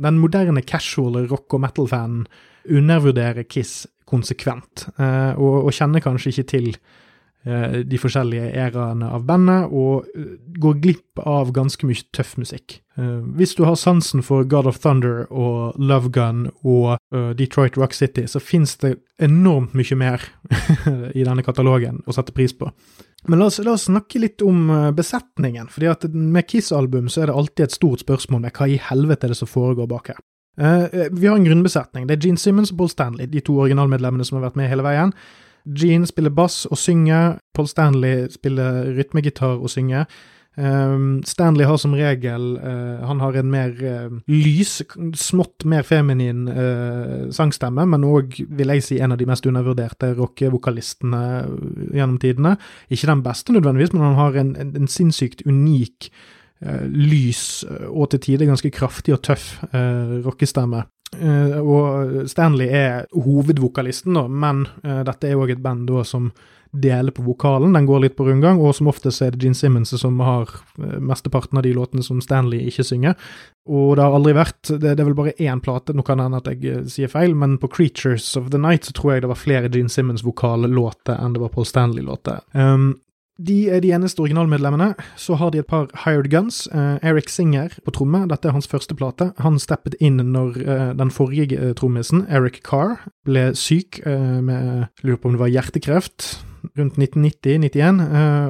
den 0.00 0.18
moderne 0.18 0.64
casual 0.66 1.20
rock- 1.30 1.54
og 1.54 1.62
metal-fanen 1.62 2.24
undervurderer 2.64 3.46
Kiss 3.46 3.84
konsekvent, 4.08 4.88
eh, 4.98 5.32
og, 5.38 5.68
og 5.68 5.76
kjenner 5.76 6.02
kanskje 6.02 6.32
ikke 6.32 6.48
til 6.50 6.70
de 7.44 7.98
forskjellige 8.00 8.52
æraene 8.56 9.10
av 9.12 9.26
bandet, 9.28 9.68
og 9.68 10.06
eh, 10.16 10.36
går 10.60 10.78
glipp 10.80 11.20
av 11.20 11.52
ganske 11.52 11.84
mye 11.84 12.06
tøff 12.16 12.34
musikk. 12.40 12.78
Eh, 12.96 13.20
hvis 13.36 13.52
du 13.58 13.64
har 13.68 13.76
sansen 13.76 14.24
for 14.24 14.46
God 14.48 14.70
of 14.70 14.80
Thunder 14.80 15.26
og 15.28 15.76
Love 15.76 16.12
Gun 16.14 16.46
og 16.64 16.96
Detroit 17.36 17.76
Rock 17.76 17.94
City, 17.94 18.24
så 18.30 18.40
fins 18.40 18.76
det 18.80 18.96
enormt 19.22 19.74
mye 19.76 19.98
mer 20.00 20.24
i 21.18 21.26
denne 21.26 21.44
katalogen 21.44 22.00
å 22.06 22.16
sette 22.16 22.34
pris 22.34 22.56
på. 22.56 22.70
Men 23.28 23.40
la 23.40 23.48
oss, 23.48 23.60
la 23.64 23.76
oss 23.76 23.86
snakke 23.88 24.20
litt 24.20 24.42
om 24.44 24.66
besetningen, 24.96 25.70
fordi 25.72 25.88
at 25.88 26.08
med 26.12 26.48
Kiss-album 26.48 27.06
så 27.08 27.22
er 27.22 27.30
det 27.30 27.36
alltid 27.38 27.64
et 27.68 27.76
stort 27.76 28.02
spørsmål 28.04 28.42
med 28.44 28.56
hva 28.56 28.68
i 28.68 28.80
helvete 28.90 29.28
er 29.28 29.32
det 29.32 29.38
som 29.38 29.48
foregår 29.48 29.88
bak 29.88 30.12
her. 30.12 30.20
vi 31.10 31.26
har 31.26 31.38
en 31.38 31.46
grunnbesetning. 31.46 32.04
Det 32.06 32.18
er 32.18 32.26
Gene 32.26 32.38
Simmons 32.38 32.72
og 32.72 32.82
Paul 32.82 32.92
Stanley, 32.92 33.26
de 33.26 33.40
to 33.40 33.56
originalmedlemmene 33.62 34.26
som 34.28 34.38
har 34.38 34.50
vært 34.50 34.60
med 34.60 34.68
hele 34.68 34.84
veien. 34.84 35.14
Gene 35.64 36.06
spiller 36.06 36.32
bass 36.34 36.66
og 36.68 36.78
synger, 36.78 37.38
Paul 37.54 37.68
Stanley 37.68 38.28
spiller 38.32 38.90
rytmegitar 38.96 39.56
og 39.56 39.70
synger. 39.72 40.04
Um, 40.54 41.22
Stanley 41.26 41.66
har 41.66 41.80
som 41.82 41.96
regel 41.98 42.44
uh, 42.62 43.02
Han 43.08 43.18
har 43.18 43.34
en 43.40 43.48
mer 43.50 43.72
uh, 43.74 44.12
lys, 44.30 44.76
smått 45.18 45.64
mer 45.66 45.82
feminin 45.82 46.44
uh, 46.46 47.24
sangstemme, 47.34 47.82
men 47.90 48.06
òg, 48.06 48.36
vil 48.54 48.70
jeg 48.76 48.84
si, 48.86 49.00
en 49.02 49.16
av 49.16 49.18
de 49.18 49.26
mest 49.26 49.48
undervurderte 49.50 50.12
rockevokalistene 50.14 51.24
gjennom 51.90 52.20
tidene. 52.22 52.54
Ikke 52.86 53.10
den 53.10 53.26
beste 53.26 53.56
nødvendigvis, 53.56 53.96
men 53.96 54.06
han 54.06 54.18
har 54.20 54.38
en, 54.44 54.54
en, 54.60 54.72
en 54.78 54.90
sinnssykt 54.90 55.46
unik 55.48 56.12
lys 56.64 57.64
og 57.90 58.06
til 58.12 58.20
tider 58.24 58.48
ganske 58.48 58.70
kraftig 58.72 59.12
og 59.12 59.24
tøff 59.26 59.58
rockestemme. 60.24 60.78
Uh, 61.14 61.60
og 61.62 62.28
Stanley 62.30 62.66
er 62.74 63.06
hovedvokalisten, 63.14 64.16
da, 64.16 64.26
men 64.26 64.64
uh, 64.82 65.02
dette 65.06 65.30
er 65.30 65.38
òg 65.38 65.54
et 65.54 65.62
band 65.62 65.86
da, 65.90 66.02
som 66.06 66.32
deler 66.74 67.14
på 67.14 67.22
vokalen. 67.22 67.74
Den 67.76 67.86
går 67.86 68.00
litt 68.02 68.16
på 68.18 68.26
rundgang, 68.26 68.58
og 68.58 68.74
som 68.74 68.88
oftest 68.90 69.22
er 69.22 69.30
det 69.30 69.44
Gene 69.44 69.54
Simmons 69.54 69.94
som 70.00 70.18
har 70.26 70.50
uh, 70.50 70.96
mesteparten 70.98 71.60
av 71.60 71.66
de 71.66 71.74
låtene 71.76 72.02
som 72.02 72.22
Stanley 72.24 72.66
ikke 72.70 72.86
synger. 72.88 73.14
Og 73.70 73.94
det 73.96 74.04
har 74.04 74.16
aldri 74.16 74.34
vært 74.36 74.72
Det, 74.74 74.80
det 74.82 75.00
er 75.00 75.06
vel 75.06 75.16
bare 75.16 75.36
én 75.38 75.62
plate, 75.64 75.94
nå 75.94 76.02
kan 76.04 76.18
det 76.18 76.26
hende 76.26 76.42
at 76.42 76.50
jeg 76.50 76.82
sier 76.90 77.12
feil, 77.12 77.36
men 77.38 77.56
på 77.62 77.70
Creatures 77.70 78.32
of 78.40 78.50
the 78.50 78.60
Night 78.60 78.88
så 78.88 78.96
tror 78.96 79.14
jeg 79.14 79.24
det 79.24 79.30
var 79.30 79.40
flere 79.40 79.70
Gene 79.70 79.92
Simmons-vokallåter 79.92 81.20
enn 81.20 81.36
det 81.36 81.44
var 81.44 81.54
Paul 81.54 81.68
Stanley-låter. 81.68 82.42
Um, 82.52 82.96
de 83.38 83.68
er 83.68 83.80
de 83.82 83.90
eneste 83.94 84.20
originalmedlemmene. 84.22 84.94
Så 85.16 85.34
har 85.34 85.50
de 85.50 85.58
et 85.58 85.66
par 85.66 85.88
hired 86.04 86.30
guns. 86.30 86.68
Uh, 86.74 86.98
Eric 87.02 87.28
Singer 87.28 87.68
på 87.84 87.90
tromme, 87.90 88.28
dette 88.30 88.48
er 88.48 88.54
hans 88.54 88.68
første 88.70 88.94
plate. 88.94 89.32
Han 89.42 89.58
steppet 89.58 89.96
inn 90.00 90.22
når 90.22 90.58
uh, 90.62 90.92
den 90.98 91.10
forrige 91.10 91.58
uh, 91.58 91.72
trommisen, 91.74 92.26
Eric 92.30 92.62
Carr, 92.64 93.00
ble 93.24 93.50
syk 93.56 94.02
med 94.04 94.86
Lurer 95.02 95.16
på 95.16 95.28
om 95.28 95.34
det 95.34 95.40
var 95.40 95.48
hjertekreft 95.48 96.44
rundt 96.76 96.96
1990-91, 96.96 98.00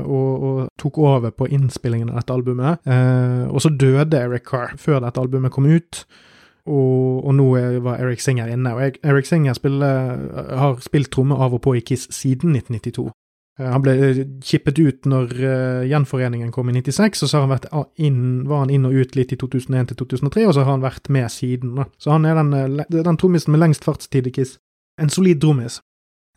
og, 0.06 0.42
og, 0.42 0.58
tok 0.78 0.98
over 0.98 1.32
på 1.34 1.46
innspillingen 1.50 2.10
av 2.10 2.20
dette 2.20 2.34
albumet. 2.34 2.86
og 3.50 3.62
så 3.62 3.70
døde 3.70 4.18
Eric 4.18 4.46
Carr 4.50 4.74
før 4.78 5.00
dette 5.02 5.20
albumet 5.20 5.52
kom 5.52 5.66
ut. 5.66 6.04
Og, 6.66 7.24
og, 7.24 7.34
nå 7.34 7.48
var 7.86 8.02
Eric 8.02 8.22
Singer 8.22 8.50
inne. 8.50 8.74
Og 8.74 8.98
Eric 9.02 9.30
Singer 9.30 9.54
spiller, 9.54 10.18
har 10.58 10.78
spilt 10.82 11.10
tromme 11.14 11.38
av 11.38 11.54
og 11.54 11.62
på 11.62 11.74
i 11.78 11.82
Kiss 11.86 12.08
siden 12.14 12.54
1992. 12.54 13.10
Eh, 13.60 13.70
han 13.70 13.82
ble 13.84 13.94
eh, 13.94 14.20
kippet 14.42 14.80
ut 14.82 15.08
når 15.10 15.32
uh, 15.38 15.86
gjenforeningen 15.86 16.50
kom 16.54 16.70
i 16.70 16.76
96, 16.80 17.22
og 17.22 17.30
så 17.30 17.44
han 17.44 17.52
vært 17.52 17.68
inn, 18.02 18.20
var 18.50 18.64
han 18.64 18.74
inn 18.74 18.88
og 18.88 18.96
ut 18.98 19.14
litt 19.18 19.34
i 19.34 19.38
2001 19.38 19.92
til 19.92 20.00
2003, 20.02 20.46
og 20.48 20.56
så 20.56 20.64
har 20.64 20.72
han 20.74 20.84
vært 20.84 21.10
med 21.14 21.30
siden. 21.32 21.78
Så 22.02 22.14
han 22.14 22.26
er 22.26 22.40
den, 22.40 22.82
den 22.90 23.20
trommisen 23.20 23.54
med 23.54 23.62
lengst 23.62 23.86
fartstid 23.86 24.30
i 24.30 24.34
Kiss. 24.34 24.58
En 25.00 25.10
solid 25.10 25.40
trommis. 25.42 25.80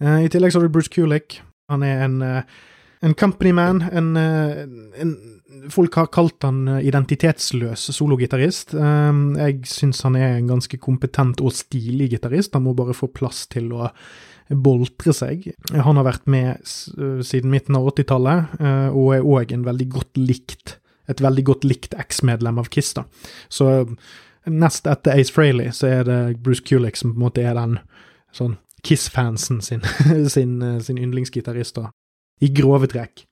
I 0.01 0.29
tillegg 0.29 0.53
så 0.53 0.59
har 0.59 0.67
du 0.67 0.73
Bruce 0.73 0.91
Kulick. 0.93 1.39
Han 1.69 1.83
er 1.85 2.03
en, 2.05 2.15
en 3.05 3.13
company 3.17 3.51
man. 3.53 3.83
En, 3.89 4.11
en, 4.17 5.11
folk 5.73 5.97
har 5.97 6.09
kalt 6.13 6.45
han 6.45 6.63
identitetsløs 6.81 7.87
sologitarist. 7.97 8.73
jeg 8.73 9.69
syns 9.69 10.03
han 10.05 10.17
er 10.17 10.35
en 10.35 10.49
ganske 10.53 10.77
kompetent 10.81 11.41
og 11.41 11.53
stilig 11.57 12.11
gitarist. 12.13 12.53
Han 12.57 12.65
må 12.65 12.75
bare 12.77 12.97
få 12.97 13.09
plass 13.13 13.45
til 13.53 13.73
å 13.73 13.89
boltre 14.49 15.13
seg. 15.15 15.49
Han 15.73 15.99
har 15.99 16.07
vært 16.07 16.27
med 16.29 16.63
siden 16.65 17.51
midten 17.51 17.75
av 17.77 17.89
80-tallet, 17.91 18.59
eh, 18.61 18.89
og 18.91 19.15
er 19.15 19.25
òg 19.27 19.55
en 19.55 19.65
veldig 19.67 19.89
godt 19.97 20.19
likt 20.21 20.77
et 21.07 21.23
veldig 21.23 21.43
godt 21.47 21.67
likt 21.67 21.95
eks-medlem 21.97 22.59
av 22.59 22.69
Kiss. 22.71 22.93
da. 22.93 23.05
Så 23.49 23.69
nest 24.47 24.87
etter 24.87 25.19
Ace 25.19 25.33
Frehley 25.33 25.71
så 25.75 25.89
er 25.91 26.03
det 26.07 26.19
Bruce 26.43 26.63
Kulick 26.63 26.99
som 26.99 27.13
på 27.13 27.19
en 27.19 27.27
måte 27.27 27.43
er 27.43 27.55
den 27.57 27.79
sånn 28.35 28.57
Kiss-fansen 28.85 29.61
sin, 29.63 29.81
sin, 30.35 30.61
eh, 30.61 30.79
sin 30.83 30.99
yndlingsgitarist, 31.01 31.79
da. 31.79 31.91
I 32.43 32.51
grove 32.53 32.89
trekk. 32.91 33.25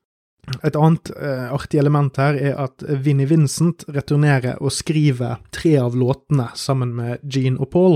Et 0.66 0.76
annet 0.78 1.10
uh, 1.18 1.52
artig 1.56 1.80
element 1.82 2.18
her 2.22 2.36
er 2.38 2.58
at 2.62 2.84
Vinnie 3.02 3.26
Vincent 3.30 3.82
returnerer 3.90 4.60
og 4.62 4.74
skriver 4.74 5.40
tre 5.54 5.72
av 5.82 5.96
låtene 5.98 6.52
sammen 6.58 6.92
med 6.98 7.24
Gene 7.26 7.62
og 7.62 7.72
Paul. 7.74 7.96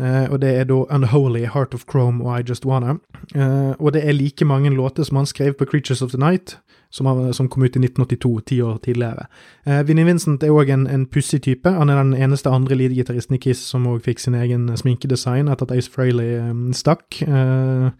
Uh, 0.00 0.28
og 0.28 0.42
det 0.42 0.50
er 0.52 0.64
da 0.68 0.82
Unholy, 0.92 1.46
Heart 1.48 1.74
of 1.74 1.84
Chrome 1.90 2.24
og 2.24 2.40
I 2.40 2.44
Just 2.48 2.66
Wanna. 2.66 2.98
Uh, 3.34 3.72
og 3.80 3.92
det 3.92 4.04
er 4.04 4.12
like 4.12 4.44
mange 4.44 4.70
låter 4.70 5.02
som 5.02 5.16
han 5.16 5.26
skrev 5.26 5.54
på 5.54 5.64
Creatures 5.64 6.02
of 6.02 6.10
the 6.10 6.18
Night, 6.18 6.58
som, 6.90 7.06
han, 7.06 7.32
som 7.34 7.48
kom 7.48 7.62
ut 7.62 7.76
i 7.76 7.80
1982, 7.80 8.40
ti 8.46 8.60
år 8.60 8.76
tidligere. 8.84 9.26
Uh, 9.66 9.88
Vinnie 9.88 10.04
Vincent 10.04 10.42
er 10.42 10.52
òg 10.52 10.70
en, 10.70 10.86
en 10.86 11.06
pussig 11.06 11.42
type. 11.42 11.70
Han 11.70 11.88
er 11.88 12.02
den 12.02 12.14
eneste 12.14 12.52
andre 12.52 12.76
leadgitaristen 12.76 13.36
i 13.36 13.40
Kiss 13.40 13.64
som 13.64 13.88
òg 13.88 14.04
fikk 14.04 14.20
sin 14.20 14.36
egen 14.36 14.68
sminkedesign 14.76 15.48
etter 15.48 15.64
at 15.64 15.78
Ace 15.78 15.90
Frehley 15.90 16.36
um, 16.44 16.72
stakk, 16.76 17.22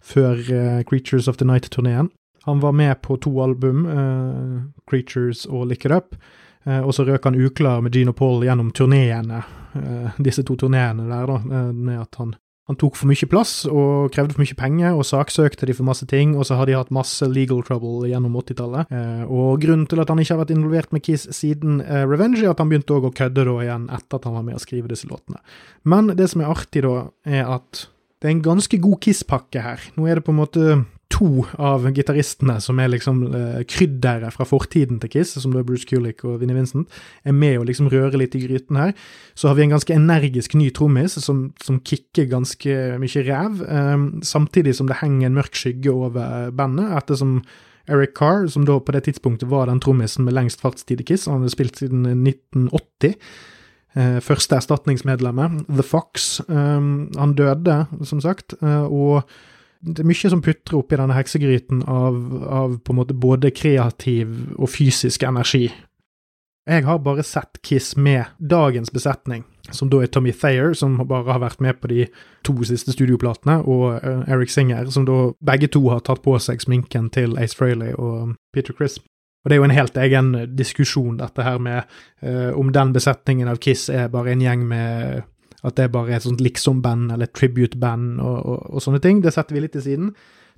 før 0.03 0.37
Creatures 0.85 1.27
of 1.27 1.37
the 1.37 1.45
Night-turneen. 1.45 2.11
Han 2.45 2.61
var 2.61 2.71
med 2.71 2.95
på 3.01 3.17
to 3.17 3.33
album, 3.43 3.87
Creatures 4.87 5.45
og 5.45 5.67
Lick 5.67 5.85
It 5.85 5.91
Up. 5.91 6.15
Eh, 6.67 6.83
og 6.83 6.93
så 6.95 7.05
røk 7.07 7.23
han 7.29 7.37
uklar 7.39 7.83
med 7.83 7.95
Gino 7.95 8.13
Paul 8.15 8.43
gjennom 8.45 8.73
turneene, 8.75 9.43
eh, 9.77 10.19
disse 10.19 10.43
to 10.43 10.57
turneene 10.59 11.07
der, 11.07 11.29
da, 11.29 11.37
eh, 11.39 11.71
med 11.71 12.01
at 12.01 12.19
han, 12.19 12.33
han 12.67 12.75
tok 12.75 12.97
for 12.99 13.07
mye 13.07 13.29
plass 13.31 13.61
og 13.69 14.11
krevde 14.11 14.35
for 14.35 14.43
mye 14.43 14.57
penger, 14.59 14.91
og 14.91 15.07
saksøkte 15.07 15.69
de 15.69 15.75
for 15.77 15.87
masse 15.87 16.03
ting, 16.11 16.35
og 16.35 16.43
så 16.49 16.57
har 16.59 16.67
de 16.67 16.75
hatt 16.75 16.91
masse 16.91 17.23
legal 17.31 17.63
trouble 17.63 18.09
gjennom 18.11 18.35
80-tallet. 18.35 18.91
Og 19.31 19.61
grunnen 19.63 19.87
til 19.87 20.03
at 20.03 20.11
han 20.11 20.19
ikke 20.19 20.35
har 20.35 20.41
vært 20.41 20.51
involvert 20.51 20.91
med 20.91 21.05
Kiss 21.07 21.29
siden 21.31 21.79
Revenge, 21.79 22.43
er 22.43 22.51
at 22.51 22.59
han 22.59 22.67
begynte 22.67 22.97
å 22.99 23.13
kødde 23.15 23.47
da 23.47 23.55
igjen 23.63 23.87
etter 23.87 24.19
at 24.19 24.27
han 24.27 24.35
var 24.35 24.43
med 24.49 24.59
å 24.59 24.59
skrive 24.59 24.91
disse 24.91 25.07
låtene. 25.07 25.39
Men 25.87 26.11
det 26.19 26.27
som 26.33 26.43
er 26.43 26.51
artig 26.51 26.83
da, 26.83 27.07
er 27.23 27.47
at 27.55 27.87
det 28.19 28.27
er 28.27 28.35
en 28.35 28.45
ganske 28.49 28.81
god 28.83 28.99
Kiss-pakke 28.99 29.63
her. 29.63 29.87
Nå 29.95 30.09
er 30.09 30.19
det 30.19 30.27
på 30.27 30.35
en 30.35 30.41
måte 30.41 30.67
to 31.13 31.45
av 31.61 31.85
gitaristene 31.95 32.57
som 32.63 32.79
er 32.81 32.91
liksom 32.91 33.21
uh, 33.31 33.61
krydderet 33.69 34.33
fra 34.35 34.47
fortiden 34.47 34.99
til 35.01 35.11
Kiss, 35.13 35.35
som 35.39 35.53
da 35.53 35.61
er 35.61 35.67
Bruce 35.67 35.87
Kulick 35.87 36.23
og 36.27 36.41
Vinnie 36.41 36.57
Vincent, 36.57 36.91
er 37.23 37.35
med 37.35 37.59
å 37.59 37.65
liksom 37.67 37.89
røre 37.91 38.19
litt 38.19 38.35
i 38.37 38.43
gryten 38.43 38.79
her. 38.79 38.93
Så 39.37 39.49
har 39.49 39.57
vi 39.57 39.65
en 39.65 39.75
ganske 39.75 39.95
energisk 39.95 40.57
ny 40.59 40.69
trommis 40.75 41.17
som, 41.23 41.47
som 41.63 41.79
kicker 41.79 42.29
ganske 42.31 42.77
mye 43.01 43.25
ræv, 43.27 43.63
um, 43.65 44.09
samtidig 44.25 44.75
som 44.77 44.91
det 44.91 44.99
henger 45.01 45.29
en 45.29 45.39
mørk 45.39 45.57
skygge 45.57 45.93
over 45.93 46.51
bandet, 46.55 46.91
ettersom 46.99 47.39
Eric 47.87 48.17
Carr, 48.19 48.47
som 48.51 48.65
da 48.67 48.77
på 48.83 48.91
det 48.91 49.05
tidspunktet 49.07 49.47
var 49.49 49.69
den 49.69 49.79
trommisen 49.83 50.27
med 50.27 50.35
lengst 50.35 50.63
fartstid 50.63 51.01
i 51.01 51.07
Kiss, 51.07 51.27
han 51.29 51.39
hadde 51.39 51.55
spilt 51.55 51.79
siden 51.79 52.03
1980. 52.27 53.15
Uh, 53.97 54.17
første 54.21 54.59
erstatningsmedlemmet, 54.59 55.63
The 55.71 55.85
Fox. 55.85 56.41
Um, 56.51 57.07
han 57.17 57.33
døde, 57.39 57.85
som 58.05 58.19
sagt, 58.21 58.57
uh, 58.61 58.85
og 58.91 59.23
det 59.81 60.03
er 60.03 60.07
mye 60.09 60.31
som 60.31 60.41
putrer 60.43 60.79
oppi 60.79 60.97
denne 60.99 61.15
heksegryten 61.17 61.83
av, 61.89 62.17
av, 62.43 62.77
på 62.83 62.93
en 62.93 62.99
måte 62.99 63.17
både 63.17 63.51
kreativ 63.55 64.33
og 64.57 64.71
fysisk 64.73 65.25
energi. 65.27 65.67
Jeg 66.67 66.83
har 66.83 66.99
bare 66.99 67.23
sett 67.23 67.61
Kiss 67.63 67.93
med 67.95 68.25
dagens 68.37 68.91
besetning, 68.91 69.45
som 69.71 69.87
da 69.91 70.01
er 70.03 70.09
Tommy 70.11 70.33
Thayer, 70.35 70.73
som 70.75 70.97
bare 71.07 71.31
har 71.31 71.39
vært 71.39 71.61
med 71.63 71.79
på 71.79 71.87
de 71.87 72.07
to 72.43 72.57
siste 72.67 72.91
studioplatene, 72.91 73.61
og 73.63 74.01
uh, 74.03 74.25
Eric 74.27 74.51
Singer, 74.51 74.89
som 74.91 75.05
da 75.07 75.29
begge 75.47 75.69
to 75.71 75.85
har 75.87 76.03
tatt 76.03 76.25
på 76.25 76.35
seg 76.43 76.59
sminken 76.63 77.07
til 77.15 77.37
Ace 77.39 77.55
Frehley 77.55 77.95
og 77.95 78.35
Peter 78.51 78.75
Crisp. 78.75 79.05
Og 79.45 79.49
det 79.49 79.55
er 79.55 79.61
jo 79.61 79.69
en 79.69 79.77
helt 79.77 79.97
egen 80.03 80.33
diskusjon, 80.59 81.21
dette 81.21 81.45
her 81.45 81.61
med 81.63 81.87
uh, 82.25 82.51
om 82.59 82.73
den 82.75 82.91
besetningen 82.97 83.47
av 83.47 83.61
Kiss 83.63 83.87
er 83.87 84.11
bare 84.11 84.35
en 84.35 84.43
gjeng 84.43 84.67
med 84.67 85.23
at 85.67 85.77
det 85.79 85.91
bare 85.93 86.13
er 86.13 86.19
et 86.19 86.27
sånt 86.27 86.43
liksom-band 86.43 87.13
eller 87.13 87.29
tribute-band 87.35 88.19
og, 88.23 88.37
og, 88.39 88.67
og, 88.71 88.83
sånne 88.83 89.01
ting. 89.03 89.21
Det 89.23 89.33
setter 89.35 89.57
vi 89.57 89.63
litt 89.63 89.75
til 89.75 89.85
siden. 89.85 90.11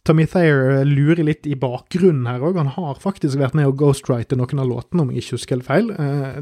Tommy 0.07 0.23
Thayer 0.29 0.85
lurer 0.87 1.25
litt 1.27 1.47
i 1.49 1.57
bakgrunnen 1.59 2.27
her 2.29 2.43
òg. 2.45 2.57
Han 2.61 2.71
har 2.71 3.01
faktisk 3.01 3.39
vært 3.39 3.57
med 3.57 3.67
å 3.67 3.75
ghostwrite 3.75 4.37
noen 4.39 4.61
av 4.63 4.69
låtene, 4.69 5.03
om 5.03 5.11
jeg 5.11 5.23
ikke 5.23 5.35
husker 5.35 5.57
helt 5.57 5.67
feil. 5.67 5.89
Eh, 5.91 6.37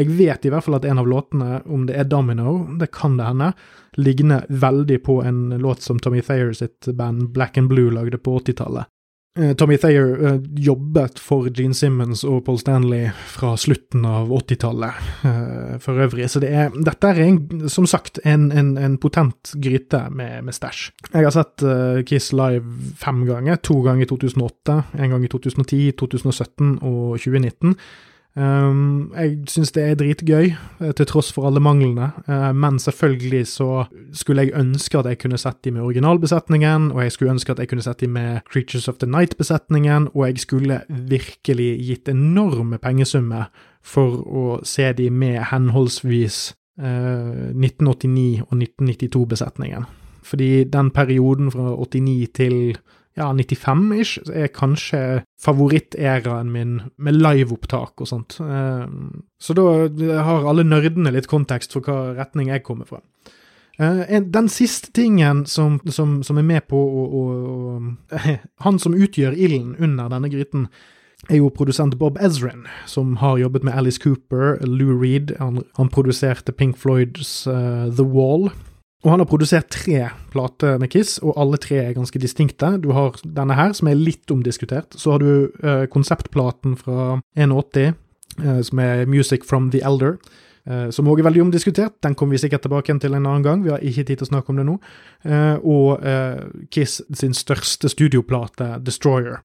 jeg 0.00 0.16
vet 0.18 0.46
i 0.46 0.52
hvert 0.52 0.66
fall 0.66 0.80
at 0.80 0.88
en 0.88 1.02
av 1.02 1.08
låtene, 1.08 1.60
om 1.70 1.86
det 1.86 1.98
er 2.00 2.08
Domino, 2.10 2.56
det 2.80 2.90
kan 2.96 3.14
det 3.20 3.28
hende, 3.28 3.52
ligner 4.00 4.46
veldig 4.50 4.98
på 5.06 5.20
en 5.26 5.44
låt 5.62 5.86
som 5.86 6.00
Tommy 6.02 6.22
Thayer 6.24 6.52
sitt 6.56 6.90
band 6.98 7.30
Black 7.36 7.60
and 7.60 7.70
Blue 7.70 7.94
lagde 7.94 8.18
på 8.18 8.38
80-tallet. 8.40 8.90
Eh, 9.38 9.52
Tommy 9.52 9.76
Thayer 9.78 10.24
uh, 10.24 10.42
jobbet 10.58 11.20
for 11.22 11.46
Gene 11.54 11.74
Simmons 11.74 12.24
og 12.26 12.40
Paul 12.48 12.56
Stanley 12.58 13.12
fra 13.30 13.52
slutten 13.54 14.02
av 14.02 14.32
80-tallet 14.34 15.04
uh, 15.22 15.76
for 15.78 16.02
øvrig, 16.02 16.26
så 16.32 16.42
det 16.42 16.50
er, 16.50 16.74
dette 16.74 17.12
er 17.12 17.20
en, 17.28 17.38
som 17.70 17.86
sagt 17.86 18.18
en, 18.26 18.48
en, 18.50 18.72
en 18.74 18.98
potent 18.98 19.52
gryte 19.62 20.02
med, 20.10 20.40
med 20.48 20.56
stæsj. 20.56 20.82
Jeg 21.12 21.28
har 21.28 21.36
sett 21.36 21.62
Kiss 22.10 22.32
live 22.34 22.90
fem 22.98 23.22
ganger, 23.28 23.62
to 23.62 23.78
ganger 23.86 24.08
i 24.08 24.10
2008, 24.10 24.78
en 24.98 25.14
gang 25.14 25.24
i 25.24 25.30
2010, 25.30 25.80
2017 26.02 26.80
og 26.82 27.14
2019. 27.22 27.78
Um, 28.36 29.10
jeg 29.16 29.40
syns 29.50 29.72
det 29.74 29.82
er 29.82 29.96
dritgøy, 29.98 30.52
eh, 30.80 30.92
til 30.94 31.06
tross 31.10 31.32
for 31.34 31.48
alle 31.48 31.60
manglene, 31.60 32.12
uh, 32.28 32.52
men 32.54 32.78
selvfølgelig 32.78 33.46
så 33.50 33.84
skulle 34.14 34.44
jeg 34.44 34.54
ønske 34.54 34.98
at 34.98 35.08
jeg 35.10 35.18
kunne 35.18 35.38
sett 35.38 35.58
de 35.64 35.72
med 35.74 35.82
originalbesetningen, 35.82 36.92
og 36.92 37.02
jeg 37.02 37.12
skulle 37.12 37.32
ønske 37.34 37.52
at 37.52 37.58
jeg 37.58 37.68
kunne 37.68 37.82
sett 37.82 38.00
de 38.00 38.06
med 38.06 38.40
Creatures 38.52 38.88
of 38.88 39.00
the 39.02 39.10
Night-besetningen, 39.10 40.08
og 40.14 40.26
jeg 40.28 40.38
skulle 40.38 40.80
virkelig 40.88 41.72
gitt 41.88 42.08
enorme 42.08 42.78
pengesummer 42.78 43.50
for 43.82 44.22
å 44.22 44.60
se 44.62 44.92
de 44.92 45.10
med 45.10 45.42
henholdsvis 45.50 46.54
uh, 46.78 47.50
1989 47.50 48.46
og 48.46 48.54
1992-besetningen. 48.62 49.90
Fordi 50.22 50.64
den 50.64 50.90
perioden 50.94 51.50
fra 51.50 51.74
89 51.74 52.28
til 52.34 52.78
ja, 53.18 53.26
95-ish 53.34 54.30
er 54.30 54.52
kanskje 54.54 55.22
favoritteraen 55.42 56.52
min 56.52 56.76
med 56.96 57.18
liveopptak 57.18 58.00
og 58.00 58.08
sånt. 58.08 58.38
Eh, 58.40 58.86
så 59.40 59.56
da 59.56 59.66
har 60.26 60.46
alle 60.48 60.66
nerdene 60.66 61.12
litt 61.14 61.30
kontekst 61.30 61.74
for 61.74 61.86
hva 61.86 62.14
retning 62.18 62.52
jeg 62.52 62.64
kommer 62.66 62.88
fra. 62.88 63.02
Eh, 63.80 64.20
den 64.20 64.48
siste 64.52 64.92
tingen 64.92 65.44
som, 65.46 65.80
som, 65.88 66.20
som 66.22 66.38
er 66.38 66.46
med 66.46 66.68
på 66.70 66.78
å, 66.78 67.04
å, 67.10 67.26
å 68.14 68.16
Han 68.66 68.78
som 68.78 68.96
utgjør 68.96 69.36
ilden 69.36 69.76
under 69.78 70.10
denne 70.12 70.30
gryten, 70.32 70.68
er 71.28 71.36
jo 71.40 71.50
produsent 71.52 71.98
Bob 72.00 72.16
Ezrin, 72.22 72.64
som 72.88 73.18
har 73.20 73.38
jobbet 73.38 73.64
med 73.66 73.76
Alice 73.76 74.00
Cooper, 74.00 74.56
Lou 74.64 74.94
Reed. 74.96 75.34
Han, 75.38 75.60
han 75.76 75.90
produserte 75.92 76.52
Pink 76.52 76.78
Floyds 76.80 77.44
uh, 77.46 77.90
The 77.92 78.06
Wall. 78.06 78.48
Og 79.00 79.14
han 79.14 79.22
har 79.22 79.28
produsert 79.28 79.70
tre 79.72 80.10
plater 80.32 80.76
med 80.80 80.90
Kiss, 80.92 81.16
og 81.24 81.38
alle 81.40 81.56
tre 81.60 81.78
er 81.80 81.96
ganske 81.96 82.20
distinkte. 82.20 82.74
Du 82.82 82.90
har 82.92 83.16
denne 83.24 83.56
her, 83.56 83.72
som 83.76 83.88
er 83.88 83.96
litt 83.96 84.30
omdiskutert. 84.30 84.92
Så 84.92 85.14
har 85.14 85.24
du 85.24 85.48
eh, 85.64 85.86
konseptplaten 85.88 86.76
fra 86.76 87.14
81, 87.38 87.96
eh, 88.44 88.60
som 88.68 88.82
er 88.84 89.06
Music 89.08 89.46
from 89.48 89.70
the 89.72 89.80
Elder. 89.84 90.18
Uh, 90.68 90.90
som 90.92 91.08
òg 91.08 91.22
er 91.22 91.24
veldig 91.24 91.40
omdiskutert. 91.46 91.94
Den 92.04 92.12
kommer 92.14 92.36
vi 92.36 92.42
sikkert 92.42 92.66
tilbake 92.66 92.92
til 93.00 93.14
en 93.16 93.24
annen 93.24 93.42
gang. 93.42 93.62
Vi 93.64 93.72
har 93.72 93.80
ikke 93.80 94.04
tid 94.04 94.20
til 94.20 94.26
å 94.26 94.28
snakke 94.28 94.52
om 94.52 94.58
det 94.60 94.66
nå. 94.68 94.74
Uh, 95.24 95.56
og 95.64 96.04
uh, 96.04 96.50
Kiss 96.70 97.00
sin 97.16 97.32
største 97.34 97.88
studioplate, 97.88 98.74
Destroyer. 98.84 99.40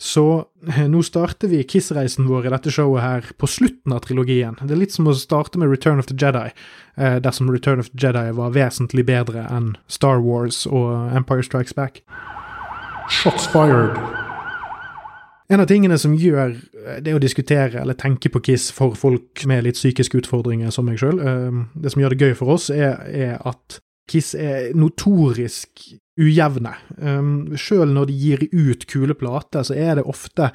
Så 0.00 0.24
nå 0.64 1.02
starter 1.04 1.50
vi 1.52 1.60
Kiss-reisen 1.68 2.24
vår 2.24 2.48
i 2.48 2.52
dette 2.54 2.72
showet 2.72 3.04
her 3.04 3.26
på 3.36 3.48
slutten 3.50 3.92
av 3.92 4.00
trilogien. 4.06 4.56
Det 4.56 4.72
er 4.72 4.80
litt 4.80 4.96
som 4.96 5.10
å 5.10 5.16
starte 5.16 5.60
med 5.60 5.68
Return 5.68 6.00
of 6.00 6.08
the 6.08 6.16
Jedi, 6.16 6.46
dersom 7.20 7.52
Return 7.52 7.84
of 7.84 7.92
the 7.92 8.00
Jedi 8.00 8.30
var 8.38 8.54
vesentlig 8.56 9.04
bedre 9.10 9.44
enn 9.52 9.74
Star 9.92 10.24
Wars 10.24 10.62
og 10.64 11.12
Empire 11.12 11.44
Strikes 11.44 11.76
Back. 11.76 12.00
Shots 13.10 13.44
fired. 13.52 14.00
En 15.50 15.58
av 15.58 15.66
tingene 15.66 15.96
som 15.98 16.12
gjør 16.14 16.52
eh, 16.54 16.98
det 17.02 17.16
å 17.16 17.20
diskutere 17.22 17.82
eller 17.82 17.98
tenke 17.98 18.30
på 18.30 18.42
Kiss 18.46 18.68
for 18.74 18.94
folk 18.98 19.42
med 19.50 19.64
litt 19.66 19.78
psykiske 19.78 20.22
utfordringer 20.22 20.70
som 20.74 20.86
meg 20.86 21.00
sjøl, 21.02 21.18
eh, 21.18 21.62
det 21.74 21.90
som 21.90 22.02
gjør 22.04 22.14
det 22.14 22.28
gøy 22.28 22.36
for 22.38 22.54
oss, 22.54 22.68
er, 22.70 23.00
er 23.10 23.40
at 23.42 23.80
Kiss 24.10 24.32
er 24.38 24.70
notorisk 24.78 25.88
ujevne. 26.20 26.76
Um, 27.00 27.32
Sjøl 27.58 27.90
når 27.96 28.10
de 28.10 28.20
gir 28.20 28.46
ut 28.52 28.86
kule 28.90 29.16
plater, 29.18 29.66
så 29.66 29.76
er 29.76 29.98
det 29.98 30.08
ofte 30.08 30.52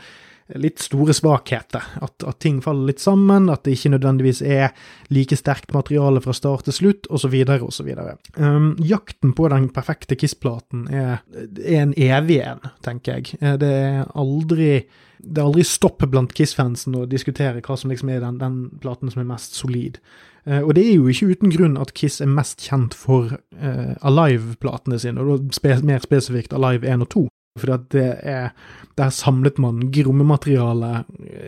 litt 0.61 0.81
store 0.83 1.13
svakheter. 1.15 1.83
At, 2.05 2.21
at, 2.21 2.37
ting 2.43 2.59
faller 2.61 2.91
litt 2.91 3.01
sammen, 3.01 3.49
at 3.49 3.63
det 3.65 3.75
ikke 3.77 3.95
nødvendigvis 3.95 4.43
er 4.45 4.75
like 5.13 5.37
sterkt 5.39 5.73
materiale 5.73 6.21
fra 6.21 6.35
start 6.37 6.67
til 6.67 6.77
slutt, 6.79 7.09
osv., 7.09 7.33
osv. 7.55 7.89
Um, 8.37 8.75
jakten 8.77 9.33
på 9.37 9.49
den 9.53 9.71
perfekte 9.73 10.17
Kiss-platen 10.19 10.85
er, 10.93 11.17
er, 11.33 11.81
en 11.81 11.95
evig 11.97 12.43
en, 12.45 12.61
tenker 12.85 13.17
jeg. 13.17 13.39
Eh, 13.41 13.57
det 13.61 13.73
er 13.81 14.05
aldri 14.13 14.85
det 15.25 15.41
er 15.41 15.47
aldri 15.47 15.63
stopp 15.65 16.03
blant 16.11 16.35
Kiss-fansen 16.37 16.99
å 16.99 17.07
diskutere 17.09 17.63
hva 17.65 17.77
som 17.79 17.89
liksom 17.89 18.11
er 18.13 18.21
den, 18.21 18.37
den 18.37 18.57
platen 18.83 19.09
som 19.09 19.23
er 19.23 19.29
mest 19.31 19.57
solid. 19.57 19.97
Uh, 20.45 20.61
og 20.61 20.75
det 20.77 20.83
er 20.85 20.95
jo 20.95 21.07
ikke 21.09 21.31
uten 21.33 21.53
grunn 21.53 21.79
at 21.81 21.93
Kiss 21.97 22.21
er 22.21 22.29
mest 22.29 22.61
kjent 22.67 22.93
for 22.97 23.33
uh, 23.33 23.93
Alive-platene 24.05 24.99
sine, 25.01 25.21
og 25.21 25.49
mer 25.83 26.03
spesifikt 26.03 26.53
Alive 26.53 26.87
1 26.87 27.07
og 27.07 27.09
2. 27.15 27.25
For 27.59 27.79
det 27.91 28.07
er 28.19 28.49
Der 28.97 29.09
samlet 29.09 29.57
man 29.59 29.91
grommemateriale 29.91 31.05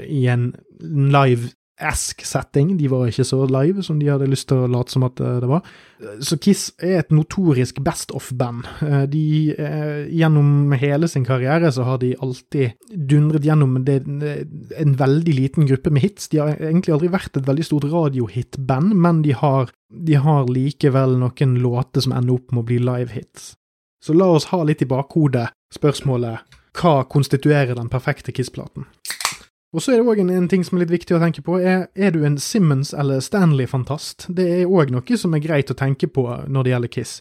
i 0.08 0.28
en 0.28 0.54
live-ask 0.88 1.56
setting. 1.78 2.78
De 2.78 2.88
var 2.90 3.08
ikke 3.08 3.26
så 3.26 3.46
live 3.46 3.84
som 3.84 4.00
de 4.00 4.10
hadde 4.10 4.30
lyst 4.30 4.48
til 4.50 4.64
å 4.64 4.70
late 4.72 4.92
som 4.92 5.04
at 5.04 5.20
eh, 5.20 5.40
det 5.42 5.50
var. 5.50 5.62
Så 6.22 6.38
Kiss 6.38 6.72
er 6.82 7.00
et 7.00 7.12
notorisk 7.12 7.82
best 7.86 8.12
of-band. 8.12 8.66
Eh, 8.82 9.04
de 9.10 9.54
eh, 9.54 10.08
Gjennom 10.18 10.74
hele 10.78 11.08
sin 11.08 11.26
karriere 11.26 11.72
så 11.72 11.86
har 11.88 12.00
de 12.02 12.16
alltid 12.22 12.74
dundret 12.90 13.46
gjennom 13.46 13.78
det, 13.86 14.02
en 14.06 14.98
veldig 14.98 15.34
liten 15.34 15.68
gruppe 15.70 15.94
med 15.94 16.02
hits. 16.02 16.30
De 16.30 16.42
har 16.42 16.56
egentlig 16.58 16.94
aldri 16.96 17.12
vært 17.14 17.38
et 17.38 17.48
veldig 17.48 17.66
stort 17.66 17.90
radiohit-band, 17.92 18.96
men 18.96 19.22
de 19.26 19.36
har, 19.38 19.72
de 19.90 20.18
har 20.18 20.50
likevel 20.50 21.18
noen 21.22 21.58
låter 21.62 22.06
som 22.06 22.16
ender 22.18 22.40
opp 22.40 22.52
med 22.52 22.66
å 22.66 22.68
bli 22.72 22.82
live-hits. 22.82 23.54
Så 24.04 24.14
la 24.14 24.30
oss 24.32 24.50
ha 24.54 24.62
litt 24.64 24.82
i 24.82 24.90
bakhodet 24.90 25.50
spørsmålet 25.74 26.58
hva 26.78 27.02
konstituerer 27.10 27.74
den 27.76 27.90
perfekte 27.90 28.32
Kiss-platen? 28.32 28.86
Og 29.76 29.84
så 29.84 29.92
er 29.92 30.00
det 30.00 30.08
òg 30.08 30.22
en, 30.24 30.32
en, 30.32 30.48
ting 30.48 30.64
som 30.64 30.78
er 30.78 30.86
litt 30.86 30.94
viktig 30.94 31.18
å 31.18 31.22
tenke 31.22 31.44
på. 31.44 31.58
Er, 31.60 31.88
er 31.96 32.14
du 32.16 32.22
en 32.26 32.38
Simmons- 32.40 32.94
eller 32.96 33.20
Stanley-fantast? 33.24 34.30
Det 34.32 34.48
er 34.62 34.72
òg 34.72 34.94
noe 34.96 35.20
som 35.20 35.36
er 35.36 35.44
greit 35.44 35.72
å 35.74 35.78
tenke 35.78 36.08
på 36.08 36.24
når 36.48 36.64
det 36.64 36.74
gjelder 36.74 36.94
Kiss. 36.94 37.14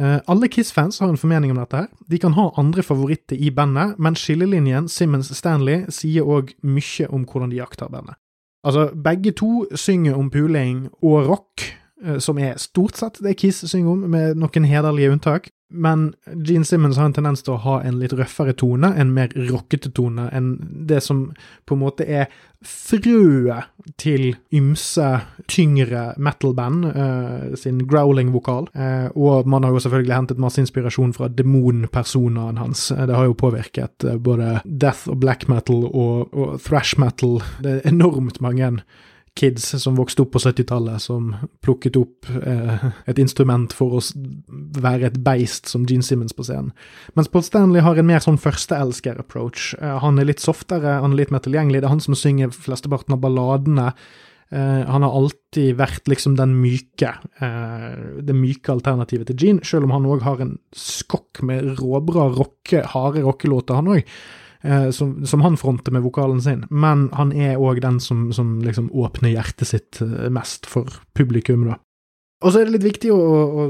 Uh, 0.00 0.18
alle 0.30 0.48
Kiss-fans 0.48 1.00
har 1.02 1.10
en 1.10 1.18
formening 1.18 1.50
om 1.52 1.58
dette. 1.58 1.76
her. 1.76 1.88
De 2.10 2.18
kan 2.22 2.32
ha 2.38 2.50
andre 2.58 2.82
favoritter 2.82 3.36
i 3.36 3.50
bandet, 3.50 3.98
men 3.98 4.14
skillelinjen 4.14 4.88
Simmons-Stanley 4.88 5.90
sier 5.90 6.22
òg 6.22 6.54
mye 6.62 7.10
om 7.10 7.26
hvordan 7.26 7.50
de 7.50 7.60
jakter 7.60 7.90
bandet. 7.90 8.16
Altså, 8.64 8.88
begge 8.94 9.32
to 9.34 9.66
synger 9.74 10.14
om 10.14 10.30
puling 10.30 10.86
og 11.02 11.26
rock, 11.28 11.66
uh, 12.06 12.18
som 12.18 12.38
er 12.38 12.62
stort 12.62 12.96
sett 12.96 13.18
det 13.22 13.36
Kiss 13.42 13.66
synger 13.66 13.90
om, 13.90 14.06
med 14.10 14.38
noen 14.38 14.70
hederlige 14.70 15.12
unntak. 15.12 15.50
Men 15.72 16.12
Gene 16.46 16.64
Simmons 16.68 16.98
har 17.00 17.08
en 17.08 17.16
tendens 17.16 17.42
til 17.44 17.56
å 17.56 17.62
ha 17.64 17.80
en 17.82 17.98
litt 18.00 18.14
røffere 18.16 18.54
tone, 18.58 18.92
en 18.94 19.12
mer 19.14 19.32
rockete 19.48 19.92
tone, 19.96 20.28
enn 20.32 20.54
det 20.88 21.00
som 21.04 21.30
på 21.66 21.76
en 21.76 21.82
måte 21.82 22.06
er 22.06 22.28
frøet 22.62 23.70
til 23.98 24.28
ymse 24.54 25.06
tyngre 25.50 26.12
metal-band 26.22 26.86
uh, 26.94 27.54
sin 27.58 27.80
growling-vokal. 27.90 28.68
Uh, 28.76 29.08
og 29.18 29.48
man 29.50 29.66
har 29.66 29.74
jo 29.74 29.82
selvfølgelig 29.82 30.14
hentet 30.14 30.42
masse 30.42 30.62
inspirasjon 30.62 31.14
fra 31.16 31.30
demonpersonaen 31.32 32.60
hans. 32.62 32.90
Uh, 32.92 33.04
det 33.08 33.18
har 33.18 33.26
jo 33.26 33.38
påvirket 33.38 34.06
både 34.22 34.60
death 34.64 35.10
og 35.10 35.18
black 35.24 35.48
metal 35.50 35.88
og, 35.88 36.30
og 36.30 36.60
thrash 36.62 37.00
metal. 37.02 37.40
Det 37.64 37.78
er 37.78 37.90
enormt 37.90 38.40
mange 38.44 38.76
kids 39.38 39.64
som 39.82 39.96
vokste 39.96 40.24
opp 40.24 40.34
på 40.34 40.42
70-tallet, 40.42 41.00
som 41.02 41.30
plukket 41.64 41.96
opp 42.00 42.28
eh, 42.28 42.88
et 43.08 43.20
instrument 43.22 43.72
for 43.72 43.96
å 43.96 44.02
være 44.82 45.08
et 45.08 45.20
beist 45.24 45.70
som 45.72 45.86
Gene 45.88 46.04
Simmons 46.04 46.36
på 46.36 46.44
scenen. 46.46 46.72
Mens 47.16 47.30
Paul 47.32 47.44
Stanley 47.46 47.84
har 47.84 47.98
en 47.98 48.08
mer 48.08 48.20
sånn 48.24 48.40
førsteelsker-approach. 48.42 49.72
Eh, 49.80 49.96
han 50.04 50.20
er 50.20 50.28
litt 50.28 50.44
softere, 50.44 50.98
han 51.00 51.14
er 51.14 51.22
litt 51.24 51.32
mer 51.34 51.44
tilgjengelig. 51.44 51.80
Det 51.80 51.88
er 51.88 51.96
han 51.96 52.04
som 52.04 52.18
synger 52.18 52.52
flesteparten 52.52 53.16
av 53.16 53.22
balladene. 53.24 53.88
Eh, 54.52 54.84
han 54.84 55.06
har 55.06 55.16
alltid 55.16 55.78
vært 55.80 56.12
liksom 56.12 56.36
den 56.36 56.58
myke, 56.60 57.14
eh, 57.40 58.20
det 58.20 58.36
myke 58.36 58.74
alternativet 58.74 59.30
til 59.30 59.40
Gene, 59.40 59.64
selv 59.64 59.88
om 59.88 59.96
han 59.96 60.08
òg 60.12 60.26
har 60.26 60.44
en 60.44 60.58
skokk 60.76 61.40
med 61.48 61.78
råbra 61.80 62.28
rocke, 62.36 62.84
harde 62.92 63.24
rockelåter, 63.24 63.80
han 63.80 63.88
òg. 63.96 64.04
Eh, 64.62 64.90
som, 64.90 65.26
som, 65.26 65.40
han 65.42 65.56
fronter 65.56 65.92
med 65.92 66.02
vokalen 66.02 66.42
sin, 66.42 66.64
men 66.70 67.08
han 67.18 67.32
er 67.34 67.58
òg 67.58 67.80
den 67.82 67.98
som, 68.00 68.28
som, 68.32 68.60
liksom 68.62 68.92
åpner 68.94 69.32
hjertet 69.34 69.66
sitt 69.72 69.98
eh, 70.04 70.28
mest 70.30 70.68
for 70.70 71.00
publikum, 71.18 71.66
da. 71.66 71.80
Og 72.42 72.54
så 72.54 72.60
er 72.60 72.68
det 72.68 72.76
litt 72.76 72.86
viktig, 72.86 73.10
å, 73.14 73.18
å, 73.18 73.64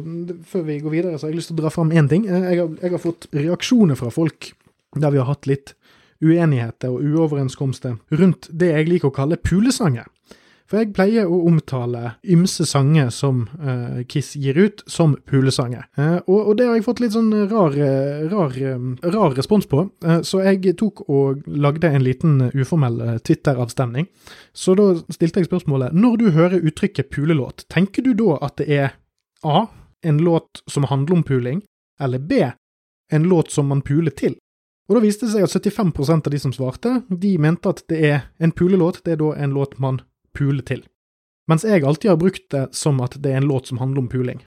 før 0.49 0.67
vi 0.69 0.79
går 0.85 0.93
videre, 0.93 1.17
så 1.17 1.27
har 1.27 1.33
jeg 1.33 1.41
lyst 1.41 1.53
til 1.53 1.57
å 1.57 1.63
dra 1.63 1.73
fram 1.73 1.93
én 1.97 2.11
ting. 2.13 2.27
Eh, 2.29 2.49
jeg 2.53 2.61
har, 2.61 2.75
jeg 2.85 2.93
har, 2.93 3.01
fått 3.01 3.29
reaksjoner 3.33 3.97
fra 3.97 4.13
folk 4.13 4.53
der 4.93 5.15
vi 5.15 5.23
har 5.23 5.31
hatt 5.31 5.49
litt 5.49 5.73
uenigheter 6.23 6.93
og 6.93 7.01
uoverenskomster 7.03 7.97
rundt 8.21 8.51
det 8.53 8.69
jeg 8.75 8.91
liker 8.91 9.09
å 9.09 9.17
kalle 9.17 9.41
pulesanger. 9.41 10.05
For 10.71 10.81
jeg 10.81 10.93
pleier 10.97 11.29
å 11.29 11.43
omtale 11.49 12.15
ymse 12.23 12.65
sanger 12.69 13.11
som 13.15 13.45
uh, 13.61 14.03
Kiss 14.09 14.33
gir 14.39 14.59
ut, 14.59 14.83
som 14.91 15.17
pulesanger. 15.29 15.85
Uh, 15.99 16.19
og, 16.27 16.39
og, 16.39 16.53
det 16.59 16.69
har 16.69 16.79
jeg 16.79 16.87
fått 16.87 17.03
litt 17.05 17.17
sånn 17.17 17.33
rar, 17.51 17.77
rar, 18.33 18.57
rar 19.17 19.37
respons 19.37 19.69
på, 19.71 19.85
uh, 20.07 20.21
så 20.27 20.43
jeg 20.47 20.77
tok 20.81 21.05
og 21.09 21.45
lagde 21.47 21.91
en 21.91 22.07
liten 22.07 22.39
uformell 22.55 23.19
Twitter-avstemning. 23.27 24.09
Så 24.57 24.77
da 24.79 24.93
stilte 25.13 25.43
jeg 25.43 25.51
spørsmålet 25.51 25.97
når 25.97 26.21
du 26.21 26.27
hører 26.37 26.63
uttrykket 26.63 27.13
pulelåt, 27.13 27.67
tenker 27.73 28.07
du 28.07 28.15
da 28.19 28.39
at 28.49 28.59
det 28.63 28.71
er 28.73 28.97
A. 29.43 29.67
En 30.03 30.19
låt 30.19 30.65
som 30.67 30.83
handler 30.91 31.21
om 31.21 31.23
puling, 31.23 31.61
eller 32.01 32.19
B. 32.19 32.41
En 33.13 33.23
låt 33.31 33.53
som 33.55 33.69
man 33.71 33.85
puler 33.87 34.11
til? 34.11 34.35
Og 34.91 34.97
da 34.99 35.03
viste 35.05 35.29
det 35.29 35.33
seg 35.33 35.47
at 35.47 35.69
75% 35.73 36.27
av 36.27 36.35
de 36.35 36.41
som 36.43 36.55
svarte, 36.55 36.97
de 37.09 37.37
mente 37.41 37.71
at 37.71 37.85
det 37.89 38.01
er 38.09 38.25
en 38.43 38.53
pulelåt, 38.53 39.03
det 39.07 39.15
er 39.15 39.21
da 39.23 39.31
en 39.45 39.55
låt 39.55 39.79
man 39.83 40.01
pule 40.35 40.63
til. 40.63 40.85
Mens 41.51 41.65
jeg 41.67 41.85
alltid 41.85 42.11
har 42.11 42.21
brukt 42.21 42.49
det 42.55 42.69
som 42.77 43.01
at 43.03 43.19
det 43.23 43.33
er 43.33 43.43
en 43.43 43.51
låt 43.51 43.69
som 43.69 43.79
handler 43.83 44.05
om 44.05 44.09
puling. 44.09 44.43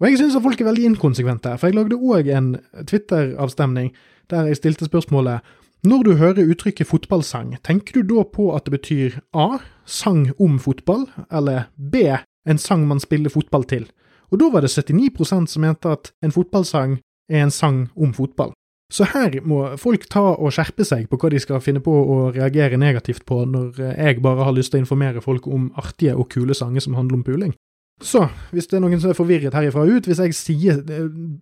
Og 0.00 0.08
jeg 0.08 0.18
synes 0.18 0.36
at 0.36 0.42
folk 0.42 0.60
er 0.60 0.70
veldig 0.70 0.84
inkonsekvente, 0.84 1.52
for 1.58 1.68
jeg 1.68 1.76
lagde 1.76 1.98
òg 1.98 2.30
en 2.32 2.54
Twitter-avstemning 2.88 3.92
der 4.30 4.48
jeg 4.48 4.56
stilte 4.56 4.88
spørsmålet 4.88 5.44
når 5.80 6.02
du 6.04 6.10
hører 6.20 6.44
uttrykket 6.44 6.86
fotballsang, 6.86 7.54
tenker 7.64 7.94
du 7.96 8.02
da 8.04 8.24
på 8.28 8.50
at 8.52 8.66
det 8.66 8.74
betyr 8.74 9.14
A. 9.32 9.62
sang 9.86 10.28
om 10.36 10.58
fotball, 10.60 11.06
eller 11.32 11.70
B. 11.76 11.96
en 12.44 12.58
sang 12.58 12.86
man 12.88 13.00
spiller 13.00 13.32
fotball 13.32 13.64
til? 13.64 13.86
Og 14.30 14.40
da 14.40 14.50
var 14.52 14.60
det 14.60 14.68
79% 14.70 15.46
som 15.48 15.64
mente 15.64 15.88
at 15.88 16.12
en 16.22 16.32
fotballsang 16.32 16.98
er 17.30 17.42
en 17.42 17.50
sang 17.50 17.88
om 17.96 18.12
fotball. 18.12 18.52
Så 18.90 19.06
her 19.12 19.38
må 19.46 19.62
folk 19.78 20.08
ta 20.10 20.32
og 20.34 20.50
skjerpe 20.54 20.84
seg 20.86 21.06
på 21.10 21.18
hva 21.20 21.30
de 21.30 21.40
skal 21.42 21.62
finne 21.62 21.82
på 21.84 21.94
å 21.94 22.20
reagere 22.34 22.80
negativt 22.80 23.22
på, 23.28 23.44
når 23.46 23.78
jeg 23.94 24.22
bare 24.24 24.46
har 24.48 24.56
lyst 24.56 24.74
til 24.74 24.80
å 24.80 24.84
informere 24.84 25.22
folk 25.22 25.46
om 25.46 25.70
artige 25.78 26.16
og 26.18 26.30
kule 26.32 26.56
sanger 26.58 26.82
som 26.82 26.98
handler 26.98 27.20
om 27.20 27.26
puling. 27.26 27.54
Så, 28.00 28.22
hvis 28.48 28.64
det 28.70 28.78
er 28.78 28.80
noen 28.80 29.00
som 29.00 29.10
er 29.12 29.16
forvirret 29.16 29.54
herifra 29.54 29.82
ut, 29.84 30.06
hvis 30.08 30.22
jeg, 30.22 30.34
sier, 30.34 30.78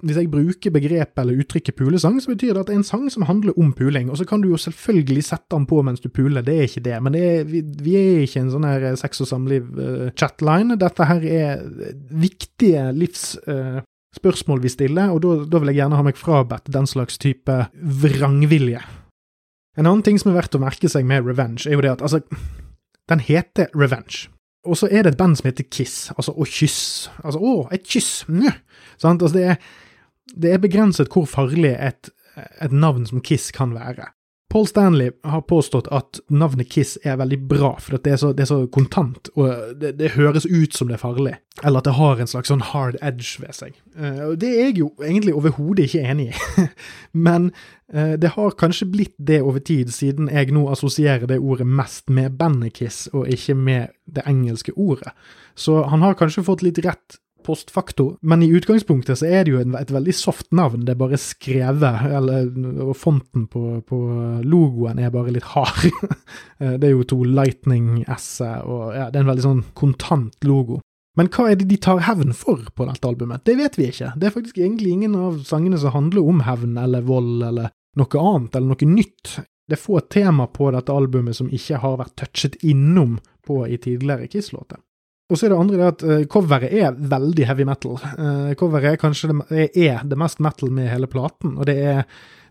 hvis 0.03 0.17
jeg 0.19 0.31
bruker 0.33 0.73
begrepet 0.75 1.21
eller 1.23 1.39
uttrykket 1.39 1.77
pulesang, 1.79 2.17
så 2.19 2.33
betyr 2.33 2.51
det 2.51 2.65
at 2.65 2.71
det 2.71 2.75
er 2.75 2.81
en 2.81 2.89
sang 2.89 3.05
som 3.15 3.29
handler 3.29 3.55
om 3.63 3.71
puling. 3.79 4.11
Og 4.11 4.19
så 4.19 4.27
kan 4.27 4.43
du 4.43 4.51
jo 4.51 4.59
selvfølgelig 4.59 5.23
sette 5.29 5.55
den 5.55 5.69
på 5.71 5.79
mens 5.87 6.03
du 6.03 6.11
puler, 6.11 6.43
det 6.43 6.57
er 6.57 6.67
ikke 6.67 6.83
det. 6.89 6.97
Men 7.05 7.15
det 7.15 7.23
er, 7.29 7.45
vi, 7.47 7.63
vi, 7.63 7.95
er 8.01 8.25
ikke 8.27 8.43
en 8.43 8.51
sånn 8.57 8.67
her 8.67 8.89
sex 8.99 9.23
og 9.23 9.31
samliv-chatline. 9.31 10.81
Dette 10.83 11.07
her 11.13 11.29
er 11.39 11.63
viktige 12.27 12.91
livsspørsmål 13.05 13.87
uh, 14.25 14.63
vi 14.63 14.73
stiller, 14.73 15.13
og 15.13 15.23
da 15.23 15.61
vil 15.61 15.73
jeg 15.73 15.81
gjerne 15.81 15.99
ha 15.99 16.07
meg 16.07 16.19
frabedt 16.19 16.71
den 16.73 16.87
slags 16.87 17.19
type 17.19 17.59
vrangvilje. 17.75 18.83
En 19.79 19.87
annen 19.87 20.03
ting 20.03 20.19
som 20.19 20.33
er 20.33 20.41
verdt 20.41 20.57
å 20.59 20.63
merke 20.63 20.91
seg 20.91 21.07
med 21.07 21.27
Revenge, 21.27 21.69
er 21.69 21.77
jo 21.77 21.85
det 21.85 21.95
at 21.97 22.03
altså, 22.03 22.21
den 23.09 23.23
heter 23.23 23.71
Revenge. 23.79 24.27
Og 24.67 24.77
så 24.77 24.89
er 24.91 25.05
det 25.05 25.15
et 25.15 25.21
band 25.21 25.39
som 25.39 25.49
heter 25.49 25.69
Kiss, 25.71 26.11
altså 26.17 26.35
å 26.35 26.45
kyss. 26.45 27.09
Altså 27.23 27.41
å, 27.41 27.55
et 27.73 27.87
kyss! 27.87 28.25
Njø. 28.29 28.51
Sant? 28.99 29.23
Altså, 29.23 29.39
det 29.39 29.45
er, 29.55 29.61
det 30.35 30.53
er 30.53 30.63
begrenset 30.63 31.13
hvor 31.15 31.29
farlig 31.31 31.77
et, 31.77 32.11
et 32.37 32.75
navn 32.75 33.07
som 33.09 33.23
Kiss 33.25 33.53
kan 33.55 33.73
være. 33.77 34.11
Paul 34.49 34.67
Stanley 34.67 35.11
har 35.23 35.41
påstått 35.41 35.91
at 35.93 36.21
navnet 36.33 36.71
Kiss 36.73 36.95
er 37.05 37.19
veldig 37.21 37.39
bra, 37.51 37.75
for 37.85 37.99
det 38.01 38.15
er, 38.15 38.21
så, 38.21 38.31
det 38.33 38.47
er 38.47 38.49
så 38.49 38.63
kontant, 38.73 39.29
og 39.37 39.75
det, 39.77 39.93
det, 39.99 40.15
høres 40.15 40.47
ut 40.49 40.73
som 40.73 40.89
det 40.89 40.97
er 40.97 41.03
farlig. 41.03 41.35
Eller 41.61 41.83
at 41.83 41.89
det 41.91 41.97
har 41.99 42.23
en 42.23 42.31
slags 42.31 42.49
sånn 42.49 42.65
hard 42.71 42.97
edge 43.05 43.43
ved 43.43 43.53
seg. 43.53 43.77
Uh, 43.93 44.33
det 44.41 44.55
er 44.55 44.71
jeg 44.71 44.79
jo 44.81 44.89
egentlig 45.05 45.37
overhodet 45.37 45.91
ikke 45.91 46.07
enig 46.15 46.31
i. 46.31 46.65
Men 47.29 47.51
uh, 47.93 48.17
det 48.17 48.33
har 48.39 48.57
kanskje 48.57 48.89
blitt 48.89 49.17
det 49.21 49.43
over 49.45 49.61
tid, 49.61 49.93
siden 49.93 50.33
jeg 50.33 50.55
nå 50.57 50.65
assosierer 50.73 51.29
det 51.29 51.43
ordet 51.43 51.69
mest 51.69 52.09
med 52.09 52.41
bandet 52.41 52.79
Kiss, 52.81 53.05
og 53.13 53.29
ikke 53.29 53.59
med 53.59 53.93
det 54.09 54.25
engelske 54.25 54.73
ordet. 54.81 55.13
Så 55.59 55.83
han 55.93 56.01
har 56.07 56.17
kanskje 56.17 56.47
fått 56.49 56.65
litt 56.65 56.81
rett 56.89 57.21
postfaktor. 57.49 58.17
Men 58.21 58.45
i 58.45 58.51
utgangspunktet 58.55 59.21
så 59.21 59.29
er 59.29 59.47
det 59.47 59.55
jo 59.55 59.63
et 59.65 59.93
veldig 59.95 60.15
soft 60.17 60.51
navn. 60.55 60.85
Det 60.87 60.95
er 60.95 61.01
bare 61.01 61.21
skrevet, 61.21 62.05
eller 62.21 62.93
fonten 62.99 63.49
på, 63.51 63.65
på 63.89 64.01
logoen 64.45 65.01
er 65.01 65.15
bare 65.15 65.35
litt 65.35 65.49
hard. 65.55 65.89
det 66.81 66.85
er 66.85 66.93
jo 66.93 67.07
to 67.09 67.23
Lightning 67.25 68.05
S-er, 68.19 68.63
og 68.69 68.93
ja, 68.97 69.09
det 69.09 69.21
er 69.21 69.27
en 69.27 69.33
veldig 69.33 69.49
sånn 69.49 69.65
kontant 69.79 70.37
logo. 70.49 70.83
Men 71.19 71.27
hva 71.35 71.49
er 71.51 71.57
det 71.59 71.67
de 71.67 71.81
tar 71.83 72.05
hevn 72.07 72.31
for 72.37 72.61
på 72.79 72.87
dette 72.87 73.09
albumet? 73.09 73.43
Det 73.49 73.57
vet 73.59 73.75
vi 73.79 73.89
ikke. 73.91 74.13
Det 74.15 74.29
er 74.29 74.35
faktisk 74.37 74.61
egentlig 74.61 74.93
ingen 74.95 75.17
av 75.19 75.41
sangene 75.49 75.81
som 75.81 75.97
handler 75.97 76.29
om 76.31 76.45
hevn 76.47 76.77
eller 76.79 77.03
vold 77.09 77.43
eller 77.43 77.73
noe 77.99 78.21
annet 78.23 78.55
eller 78.55 78.71
noe 78.71 78.91
nytt. 78.93 79.41
Det 79.69 79.75
er 79.75 79.83
få 79.83 79.99
tema 80.07 80.47
på 80.47 80.71
dette 80.73 80.95
albumet 80.95 81.37
som 81.37 81.51
ikke 81.51 81.81
har 81.83 81.99
vært 81.99 82.15
touchet 82.23 82.61
innom 82.63 83.19
på 83.45 83.65
i 83.67 83.81
tidligere 83.83 84.31
Kiss-låter. 84.31 84.79
Og 85.29 85.37
så 85.37 85.47
er 85.47 85.53
det 85.53 85.61
andre 85.61 85.77
det 85.77 85.89
at 85.91 86.03
uh, 86.09 86.25
coveret 86.33 86.73
er 86.73 86.97
veldig 86.97 87.47
heavy 87.51 87.67
metal. 87.69 87.99
Uh, 88.17 88.55
coveret 88.57 88.95
er 88.95 89.01
kanskje 89.01 89.35
det, 89.35 89.69
er 89.77 90.01
det 90.09 90.19
mest 90.21 90.41
metal 90.41 90.73
med 90.73 90.89
hele 90.89 91.09
platen, 91.11 91.59
og 91.59 91.69
det 91.69 91.77
er, 91.85 92.01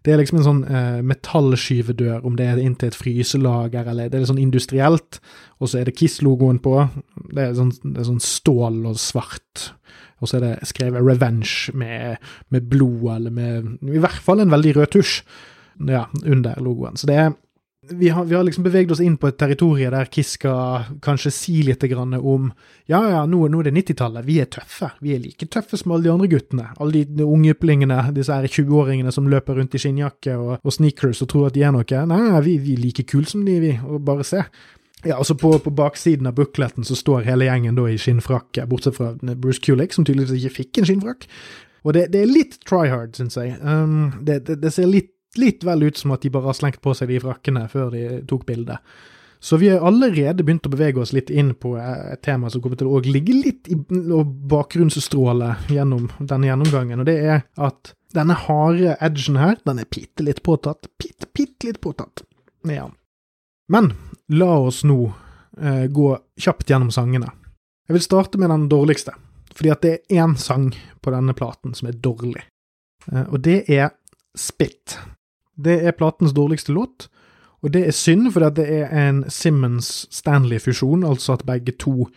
det 0.05 0.13
er 0.13 0.21
liksom 0.21 0.37
en 0.39 0.45
sånn 0.45 0.61
uh, 0.67 0.99
metallskyvedør, 1.09 2.21
om 2.27 2.37
det 2.37 2.45
er 2.51 2.61
inn 2.61 2.77
til 2.77 2.91
et 2.91 2.99
fryselager, 2.99 3.89
eller 3.89 4.11
det 4.13 4.21
er 4.21 4.29
sånn 4.29 4.43
industrielt, 4.43 5.17
og 5.57 5.71
så 5.71 5.81
er 5.81 5.89
det 5.89 5.95
Kiss-logoen 5.97 6.61
på. 6.61 6.75
Det 7.31 7.47
er, 7.47 7.57
sånn, 7.57 7.73
det 7.81 7.97
er, 8.03 8.09
sånn, 8.11 8.21
stål 8.23 8.79
og 8.91 9.01
svart. 9.01 9.71
Og 10.21 10.29
så 10.29 10.37
er 10.37 10.45
det 10.45 10.69
skrevet 10.69 11.01
'Revenge' 11.01 11.73
med, 11.77 12.21
med 12.53 12.69
blod, 12.69 13.09
eller 13.17 13.33
med 13.33 13.89
I 13.89 14.01
hvert 14.01 14.21
fall 14.21 14.41
en 14.41 14.53
veldig 14.53 14.77
rød 14.77 14.93
tusj 14.93 15.19
ja, 15.89 16.05
under 16.25 16.61
logoen. 16.61 16.97
Så 16.97 17.09
det 17.09 17.17
er 17.25 17.35
vi 17.89 18.09
har, 18.09 18.25
vi 18.25 18.35
har, 18.35 18.43
liksom 18.43 18.63
beveget 18.63 18.91
oss 18.91 19.01
inn 19.03 19.17
på 19.17 19.29
et 19.29 19.37
territorium 19.39 19.93
der 19.93 20.09
Kiss 20.11 20.35
skal 20.37 20.87
kanskje 21.03 21.31
si 21.33 21.55
litt 21.65 21.83
om 21.87 22.51
ja, 22.87 23.01
ja, 23.09 23.25
nå, 23.25 23.47
nå 23.47 23.59
er 23.59 23.69
det 23.69 23.75
90-tallet, 23.75 24.25
vi 24.25 24.39
er 24.39 24.47
tøffe. 24.51 24.91
Vi 25.03 25.13
er 25.15 25.19
like 25.19 25.47
tøffe 25.51 25.77
som 25.77 25.91
alle 25.91 26.07
de 26.07 26.13
andre 26.13 26.29
guttene. 26.31 26.69
Alle 26.79 26.91
de, 26.91 27.17
de 27.19 27.25
unge 27.27 27.51
yplingene, 27.51 27.99
disse 28.15 28.33
20-åringene 28.33 29.11
som 29.11 29.27
løper 29.27 29.59
rundt 29.59 29.75
i 29.75 29.81
skinnjakke 29.81 30.37
og, 30.39 30.53
og, 30.61 30.73
sneakers 30.73 31.21
og 31.25 31.31
tror 31.33 31.49
at 31.49 31.57
de 31.57 31.65
er 31.67 31.75
noe. 31.75 32.05
Nei, 32.07 32.41
vi, 32.45 32.57
vi 32.63 32.77
er 32.77 32.83
like 32.85 33.07
kule 33.09 33.27
som 33.27 33.43
de, 33.47 33.59
vi. 33.63 33.73
Og 33.83 34.01
bare 34.07 34.25
se. 34.27 34.43
Ja, 35.05 35.17
altså 35.17 35.35
på, 35.37 35.51
på, 35.59 35.71
baksiden 35.75 36.27
av 36.27 36.37
bukletten 36.39 36.87
så 36.87 36.95
står 36.97 37.27
hele 37.27 37.45
gjengen 37.45 37.77
da 37.77 37.85
i 37.91 37.99
skinnfrakk, 38.01 38.63
bortsett 38.69 38.97
fra 38.97 39.11
Bruce 39.35 39.61
Kulick, 39.61 39.93
som 39.93 40.07
tydeligvis 40.07 40.39
ikke 40.39 40.63
fikk 40.63 40.81
en 40.81 40.89
skinnfrakk. 40.89 41.27
Og 41.85 41.93
det, 41.93 42.07
det 42.15 42.23
er 42.23 42.31
litt 42.31 42.57
try 42.67 42.87
hard, 42.91 43.13
syns 43.15 43.37
jeg. 43.37 43.55
Um, 43.61 44.23
det, 44.25 44.41
det, 44.47 44.57
det 44.63 44.73
ser 44.73 44.89
litt 44.89 45.13
litt 45.41 45.63
vel 45.67 45.87
ut 45.87 45.99
som 45.99 46.13
at 46.15 46.25
de 46.25 46.31
bare 46.33 46.49
har 46.51 46.57
slengt 46.57 46.81
på 46.83 46.93
seg 46.97 47.11
de 47.11 47.21
frakkene 47.23 47.67
før 47.71 47.91
de 47.93 48.03
tok 48.29 48.45
bildet. 48.47 48.83
Så 49.39 49.57
vi 49.61 49.69
har 49.69 49.83
allerede 49.85 50.43
begynt 50.43 50.65
å 50.65 50.71
bevege 50.73 51.01
oss 51.01 51.13
litt 51.13 51.29
inn 51.29 51.53
på 51.55 51.75
et 51.77 52.21
tema 52.25 52.49
som 52.49 52.61
kommer 52.61 52.79
til 52.79 52.89
å 52.89 53.01
ligge 53.05 53.35
litt 53.35 53.69
i 53.69 53.77
bakgrunnsstråle 53.77 55.51
gjennom 55.69 56.07
denne 56.17 56.49
gjennomgangen, 56.49 57.03
og 57.03 57.09
det 57.09 57.17
er 57.21 57.43
at 57.53 57.93
denne 58.15 58.37
harde 58.47 58.95
edgen 59.03 59.37
her, 59.37 59.59
den 59.67 59.83
er 59.83 59.89
bitte 59.91 60.25
litt 60.25 60.41
påtatt. 60.43 60.87
Bitte, 60.97 61.27
bitte 61.35 61.69
litt 61.69 61.81
påtatt. 61.83 62.23
Ja. 62.65 62.87
Men 63.69 63.91
la 64.31 64.51
oss 64.63 64.81
nå 64.87 65.11
eh, 65.59 65.85
gå 65.91 66.09
kjapt 66.39 66.71
gjennom 66.71 66.89
sangene. 66.95 67.29
Jeg 67.87 67.97
vil 67.97 68.05
starte 68.07 68.39
med 68.41 68.49
den 68.49 68.65
dårligste, 68.71 69.13
fordi 69.53 69.73
at 69.75 69.83
det 69.83 69.93
er 69.93 70.23
én 70.23 70.37
sang 70.39 70.71
på 71.03 71.13
denne 71.13 71.35
platen 71.37 71.75
som 71.77 71.91
er 71.91 71.99
dårlig, 71.99 72.41
eh, 73.11 73.27
og 73.27 73.43
det 73.45 73.61
er 73.67 73.93
Spit. 74.37 74.99
Det 75.57 75.79
er 75.83 75.97
platens 75.97 76.35
dårligste 76.37 76.73
låt, 76.75 77.07
og 77.65 77.73
det 77.73 77.87
er 77.87 77.95
synd, 77.95 78.29
for 78.31 78.45
det 78.53 78.67
er 78.69 78.91
en 78.93 79.23
Simmons-Stanley-fusjon, 79.33 81.05
altså 81.07 81.33
at 81.33 81.45
begge 81.47 81.73
to 81.81 82.07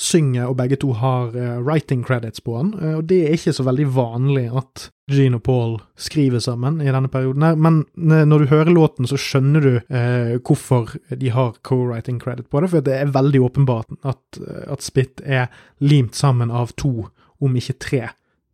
synger, 0.00 0.48
og 0.48 0.56
begge 0.56 0.78
to 0.80 0.92
har 0.96 1.34
uh, 1.34 1.58
writing 1.60 2.04
credits 2.06 2.40
på 2.40 2.56
den. 2.58 2.72
Uh, 2.76 2.96
og 3.00 3.08
det 3.08 3.20
er 3.24 3.36
ikke 3.36 3.54
så 3.56 3.64
veldig 3.66 3.86
vanlig 3.96 4.46
at 4.56 4.90
Gene 5.10 5.40
og 5.40 5.42
Paul 5.42 5.72
skriver 5.98 6.38
sammen 6.44 6.78
i 6.84 6.90
denne 6.92 7.10
perioden 7.10 7.42
her, 7.42 7.56
men 7.58 7.82
når 7.98 8.44
du 8.44 8.50
hører 8.52 8.70
låten, 8.70 9.08
så 9.10 9.18
skjønner 9.18 9.64
du 9.64 9.72
eh, 9.90 10.36
hvorfor 10.38 10.92
de 11.10 11.32
har 11.34 11.56
co-writing 11.66 12.20
credit 12.22 12.46
på 12.46 12.62
det, 12.62 12.70
for 12.70 12.86
det 12.86 12.94
er 12.94 13.10
veldig 13.10 13.40
åpenbart 13.42 13.90
at, 14.06 14.38
at 14.70 14.86
Spit 14.86 15.18
er 15.26 15.48
limt 15.82 16.14
sammen 16.14 16.54
av 16.54 16.76
to, 16.78 17.08
om 17.42 17.58
ikke 17.58 17.78
tre, 17.82 18.04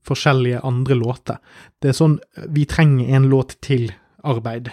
forskjellige 0.09 0.65
andre 0.65 0.97
låter. 0.97 1.45
Det 1.83 1.93
er 1.93 1.99
sånn 1.99 2.17
Vi 2.57 2.65
trenger 2.71 3.13
en 3.19 3.29
låt 3.29 3.59
til 3.61 3.91
arbeid. 4.27 4.71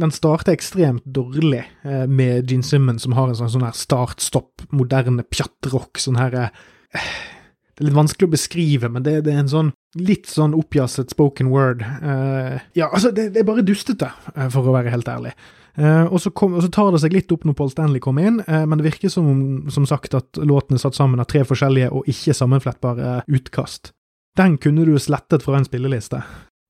Den 0.00 0.12
starter 0.14 0.54
ekstremt 0.54 1.04
dårlig 1.04 1.66
eh, 1.84 2.06
med 2.08 2.48
Gene 2.50 2.64
Simmons, 2.64 3.04
som 3.04 3.12
har 3.16 3.28
en 3.28 3.36
sånn, 3.36 3.52
sånn 3.52 3.66
her 3.66 3.76
start-stopp, 3.76 4.64
moderne 4.72 5.24
pjattrock. 5.28 6.00
Sånn 6.00 6.16
her 6.16 6.36
eh, 6.38 6.60
Det 6.96 7.82
er 7.82 7.88
litt 7.90 7.98
vanskelig 7.98 8.30
å 8.30 8.32
beskrive, 8.32 8.88
men 8.92 9.04
det, 9.04 9.18
det 9.26 9.34
er 9.34 9.42
en 9.42 9.50
sånn 9.52 9.72
litt 10.00 10.30
sånn 10.32 10.54
oppjasset 10.56 11.12
spoken 11.12 11.50
word. 11.52 11.84
Eh, 11.84 12.56
ja, 12.78 12.88
altså, 12.88 13.10
det, 13.12 13.34
det, 13.34 13.42
er 13.42 13.48
bare 13.50 13.64
dustete, 13.66 14.08
for 14.54 14.64
å 14.64 14.76
være 14.78 14.94
helt 14.94 15.10
ærlig. 15.12 15.34
Og, 15.72 16.18
så 16.20 16.28
kom, 16.36 16.52
og, 16.52 16.60
så 16.60 16.68
tar 16.68 16.90
det 16.92 16.98
seg 17.00 17.14
litt 17.16 17.32
opp 17.32 17.46
når 17.48 17.54
Paul 17.56 17.70
Stanley 17.72 18.00
kommer 18.04 18.26
inn, 18.28 18.42
men 18.44 18.76
det 18.76 18.84
virker 18.90 19.08
som, 19.08 19.30
som 19.72 19.86
sagt 19.88 20.12
at 20.12 20.36
låten 20.36 20.76
er 20.76 20.82
satt 20.82 20.98
sammen 20.98 21.20
av 21.20 21.30
tre 21.32 21.46
forskjellige 21.48 21.88
og 21.96 22.10
ikke 22.12 22.34
sammenflettbare 22.36 23.14
utkast. 23.32 23.94
Den 24.36 24.58
kunne 24.60 24.84
du 24.84 24.92
slettet 25.00 25.44
fra 25.44 25.56
en 25.56 25.64
spilleliste. 25.64 26.20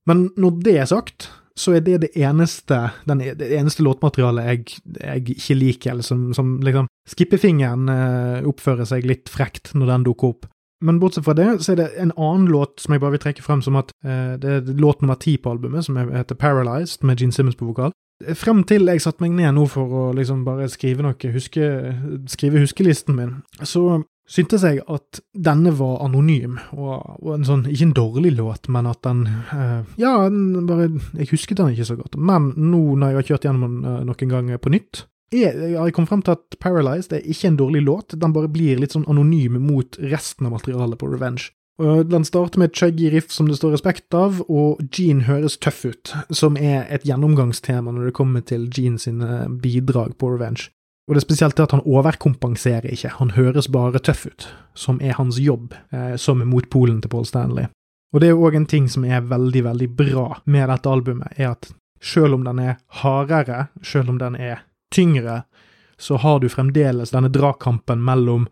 Men 0.07 0.29
når 0.39 0.61
det 0.63 0.77
er 0.85 0.87
sagt, 0.91 1.33
så 1.59 1.75
er 1.77 1.85
det 1.85 1.99
det 2.07 2.11
eneste, 2.17 2.79
den, 3.09 3.23
det 3.39 3.51
eneste 3.57 3.85
låtmaterialet 3.85 4.49
jeg, 4.49 4.81
jeg, 4.99 5.37
ikke 5.37 5.59
liker, 5.59 5.95
eller 5.95 6.07
som, 6.07 6.31
som 6.37 6.57
liksom 6.65 6.89
Skippefingeren 7.13 7.89
eh, 7.91 8.45
oppfører 8.47 8.87
seg 8.87 9.07
litt 9.09 9.31
frekt 9.33 9.73
når 9.75 9.89
den 9.91 10.05
dukker 10.07 10.35
opp. 10.37 10.47
Men 10.83 11.01
bortsett 11.03 11.27
fra 11.27 11.35
det, 11.39 11.49
så 11.63 11.73
er 11.73 11.81
det 11.81 11.89
en 11.99 12.13
annen 12.15 12.47
låt 12.51 12.83
som 12.83 12.95
jeg 12.95 13.03
bare 13.03 13.17
vil 13.17 13.23
trekke 13.23 13.43
frem 13.45 13.63
som 13.63 13.79
at 13.79 13.91
eh, 14.07 14.35
det 14.43 14.55
er 14.55 14.71
låt 14.79 15.03
nummer 15.03 15.19
ti 15.19 15.37
på 15.39 15.51
albumet, 15.51 15.87
som 15.87 15.99
heter 15.99 16.39
Paralyzed, 16.39 17.03
med 17.07 17.19
Gene 17.19 17.35
Simmons 17.35 17.59
på 17.59 17.69
vokal. 17.69 17.95
Frem 18.39 18.63
til 18.67 18.87
jeg 18.87 19.03
satte 19.03 19.23
meg 19.25 19.35
ned 19.35 19.57
nå 19.57 19.67
for 19.71 19.95
å 19.99 20.03
liksom 20.15 20.45
bare 20.47 20.69
skrive 20.71 21.03
noe, 21.03 21.31
huske, 21.35 21.69
skrive 22.31 22.63
huskelisten 22.63 23.19
min, 23.19 23.37
så 23.67 24.03
syntes 24.29 24.65
jeg 24.65 24.83
at 24.87 25.21
denne 25.35 25.73
var 25.77 26.03
anonym, 26.07 26.59
og, 26.77 27.19
og, 27.19 27.31
en 27.37 27.47
sånn, 27.47 27.65
ikke 27.69 27.89
en 27.89 27.97
dårlig 27.97 28.35
låt, 28.39 28.69
men 28.73 28.89
at 28.91 29.03
den 29.07 29.25
uh, 29.53 29.83
Ja, 30.01 30.29
den 30.31 30.67
bare 30.69 30.91
Jeg 31.19 31.33
husket 31.33 31.59
den 31.59 31.73
ikke 31.75 31.89
så 31.91 31.99
godt. 31.99 32.17
Men 32.17 32.53
nå 32.57 32.83
når 32.97 33.13
jeg 33.13 33.19
har 33.19 33.29
kjørt 33.31 33.49
gjennom 33.49 33.81
den 33.81 33.89
uh, 33.89 34.05
noen 34.09 34.33
ganger 34.37 34.63
på 34.63 34.73
nytt, 34.75 35.07
jeg, 35.33 35.57
jeg 35.73 35.95
kom 35.97 36.07
frem 36.09 36.21
til 36.25 36.37
at 36.37 36.59
Paralyzed 36.61 37.15
er 37.17 37.25
ikke 37.25 37.49
en 37.49 37.57
dårlig 37.57 37.81
låt, 37.87 38.17
den 38.21 38.35
bare 38.35 38.51
blir 38.53 38.81
litt 38.81 38.93
sånn 38.93 39.09
anonym 39.09 39.57
mot 39.65 39.97
resten 40.13 40.49
av 40.49 40.53
materialet 40.59 41.01
på 41.01 41.09
Revenge. 41.09 41.49
Og 41.83 42.05
den 42.11 42.25
starter 42.29 42.61
med 42.61 42.71
et 42.71 42.79
chuggy 42.79 43.09
riff 43.11 43.33
som 43.33 43.49
det 43.49 43.57
står 43.57 43.73
respekt 43.75 44.15
av, 44.15 44.43
og 44.53 44.83
Gene 44.93 45.25
høres 45.27 45.57
tøff 45.57 45.87
ut, 45.89 46.13
som 46.29 46.59
er 46.61 46.85
et 46.93 47.07
gjennomgangstema 47.09 47.95
når 47.95 48.11
det 48.11 48.17
kommer 48.19 48.45
til 48.45 48.69
Gene 48.69 49.01
sine 49.01 49.47
bidrag 49.63 50.19
på 50.21 50.35
Revenge. 50.35 50.69
Og 51.09 51.15
det 51.15 51.23
er 51.23 51.27
spesielt 51.27 51.57
det 51.59 51.65
at 51.67 51.75
han 51.75 51.85
overkompenserer 51.89 52.93
ikke, 52.95 53.17
han 53.19 53.35
høres 53.35 53.69
bare 53.73 53.99
tøff 53.99 54.27
ut, 54.27 54.49
som 54.79 55.01
er 55.03 55.17
hans 55.19 55.41
jobb, 55.43 55.75
eh, 55.91 56.15
som 56.17 56.45
motpolen 56.47 57.01
til 57.03 57.11
Paul 57.11 57.27
Stanley. 57.27 57.67
Og 58.15 58.21
det 58.23 58.29
er 58.31 58.39
òg 58.39 58.57
en 58.57 58.69
ting 58.69 58.89
som 58.93 59.05
er 59.09 59.25
veldig, 59.27 59.65
veldig 59.67 59.89
bra 59.99 60.27
med 60.45 60.69
dette 60.71 60.91
albumet, 60.91 61.35
er 61.41 61.57
at 61.57 61.73
selv 62.03 62.37
om 62.37 62.45
den 62.45 62.61
er 62.63 62.79
hardere, 63.03 63.69
selv 63.83 64.13
om 64.13 64.19
den 64.21 64.37
er 64.37 64.63
tyngre, 64.95 65.43
så 65.99 66.19
har 66.23 66.41
du 66.41 66.49
fremdeles 66.51 67.15
denne 67.15 67.31
dragkampen 67.33 68.03
mellom 68.05 68.47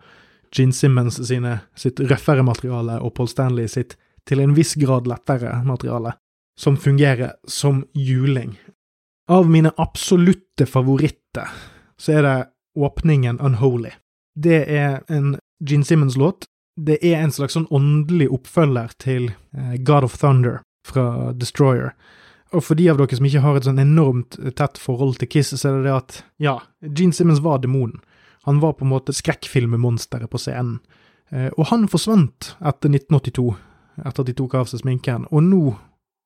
Gene 0.55 0.75
Simmons 0.75 1.21
sine, 1.27 1.61
sitt 1.79 2.01
røffere 2.01 2.43
materiale 2.47 2.99
og 3.05 3.15
Paul 3.15 3.29
Stanley 3.31 3.71
sitt 3.71 3.97
til 4.27 4.43
en 4.43 4.55
viss 4.55 4.75
grad 4.79 5.07
lettere 5.11 5.61
materiale, 5.67 6.17
som 6.59 6.77
fungerer 6.77 7.37
som 7.49 7.85
juling. 7.95 8.57
Av 9.31 9.47
mine 9.51 9.71
absolutte 9.79 10.67
favoritter 10.67 11.51
så 12.01 12.17
er 12.19 12.27
det 12.27 12.37
åpningen 12.81 13.41
Unholy. 13.45 13.93
Det 14.35 14.65
er 14.73 15.03
en 15.13 15.35
Gene 15.61 15.85
Simmons-låt. 15.85 16.47
Det 16.81 16.97
er 17.05 17.21
en 17.21 17.33
slags 17.35 17.59
sånn 17.59 17.69
åndelig 17.75 18.31
oppfølger 18.33 18.95
til 19.03 19.33
eh, 19.53 19.77
God 19.85 20.07
of 20.09 20.17
Thunder 20.21 20.63
fra 20.89 21.35
Destroyer. 21.37 21.93
Og 22.57 22.65
for 22.65 22.79
de 22.79 22.89
av 22.91 22.99
dere 22.99 23.19
som 23.19 23.27
ikke 23.29 23.43
har 23.45 23.59
et 23.59 23.67
sånn 23.69 23.83
enormt 23.83 24.39
tett 24.59 24.81
forhold 24.81 25.21
til 25.21 25.29
Kiss, 25.31 25.53
så 25.53 25.69
er 25.69 25.77
det 25.77 25.91
det 25.91 25.97
at 25.97 26.17
ja, 26.43 26.57
Gene 26.83 27.15
Simmons 27.15 27.43
var 27.45 27.61
demonen. 27.63 28.01
Han 28.49 28.63
var 28.63 28.79
på 28.79 28.87
en 28.87 28.95
måte 28.95 29.15
skrekkfilmmonsteret 29.15 30.31
på 30.33 30.41
scenen. 30.41 30.81
Eh, 31.31 31.51
og 31.57 31.69
han 31.71 31.87
forsvant 31.91 32.55
etter 32.59 32.91
1982, 32.91 33.53
etter 34.01 34.25
at 34.25 34.31
de 34.31 34.37
tok 34.39 34.57
av 34.59 34.71
seg 34.71 34.83
sminken. 34.83 35.29
Og 35.31 35.45
nå, 35.47 35.63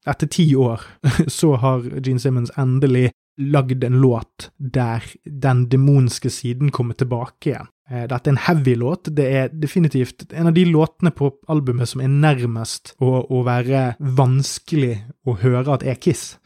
etter 0.07 0.31
ti 0.31 0.47
år, 0.55 0.85
så 1.41 1.57
har 1.61 1.85
Gene 1.99 2.23
Simmons 2.23 2.55
endelig 2.61 3.11
lagd 3.41 3.85
en 3.85 4.01
låt 4.01 4.51
der 4.57 5.05
den 5.25 5.67
demonske 5.73 6.31
siden 6.31 6.71
kommer 6.75 6.95
tilbake 6.99 7.51
igjen. 7.51 7.71
Eh, 7.91 8.07
dette 8.09 8.31
er 8.31 8.35
en 8.35 8.45
heavy 8.47 8.77
låt. 8.81 9.11
Det 9.17 9.27
er 9.27 9.53
definitivt 9.53 10.27
en 10.33 10.49
av 10.49 10.55
de 10.57 10.65
låtene 10.69 11.13
på 11.15 11.33
albumet 11.53 11.91
som 11.91 12.03
er 12.05 12.13
nærmest 12.13 12.95
å, 13.03 13.25
å 13.29 13.43
være 13.47 13.95
vanskelig 13.99 14.97
å 15.27 15.37
høre 15.43 15.77
at 15.77 15.87
er 15.87 16.01
Kiss. 16.01 16.39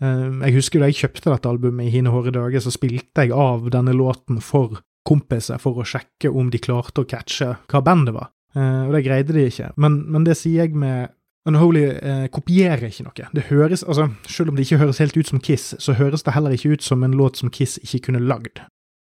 Eh, 0.00 0.26
jeg 0.48 0.56
husker 0.56 0.82
da 0.82 0.90
jeg 0.90 1.02
kjøpte 1.04 1.30
dette 1.34 1.52
albumet 1.52 1.88
i 1.88 1.94
hine 1.94 2.12
hårde 2.12 2.34
dager, 2.38 2.64
så 2.64 2.72
spilte 2.74 3.26
jeg 3.26 3.36
av 3.36 3.70
denne 3.72 3.94
låten 3.96 4.40
for 4.44 4.80
kompiser 5.06 5.60
for 5.60 5.80
å 5.80 5.86
sjekke 5.86 6.30
om 6.32 6.50
de 6.52 6.60
klarte 6.62 7.02
å 7.02 7.08
catche 7.08 7.54
hva 7.70 7.84
bandet 7.84 8.16
var. 8.16 8.32
Eh, 8.56 8.82
og 8.88 8.96
det 8.96 9.04
greide 9.06 9.36
de 9.36 9.46
ikke. 9.50 9.72
Men, 9.80 10.02
men 10.10 10.26
det 10.26 10.38
sier 10.40 10.64
jeg 10.64 10.78
med 10.78 11.12
Unholy 11.48 11.86
eh, 11.88 12.26
kopierer 12.32 12.90
ikke 12.90 13.06
noe. 13.06 13.28
Det 13.32 13.46
høres, 13.48 13.82
altså, 13.82 14.10
Selv 14.28 14.50
om 14.50 14.58
det 14.58 14.66
ikke 14.66 14.82
høres 14.82 15.00
helt 15.00 15.16
ut 15.16 15.30
som 15.30 15.40
Kiss, 15.40 15.72
så 15.78 15.96
høres 15.96 16.26
det 16.26 16.34
heller 16.36 16.52
ikke 16.52 16.76
ut 16.76 16.84
som 16.84 17.02
en 17.04 17.16
låt 17.16 17.40
som 17.40 17.50
Kiss 17.50 17.78
ikke 17.80 18.10
kunne 18.10 18.20
lagd. 18.20 18.60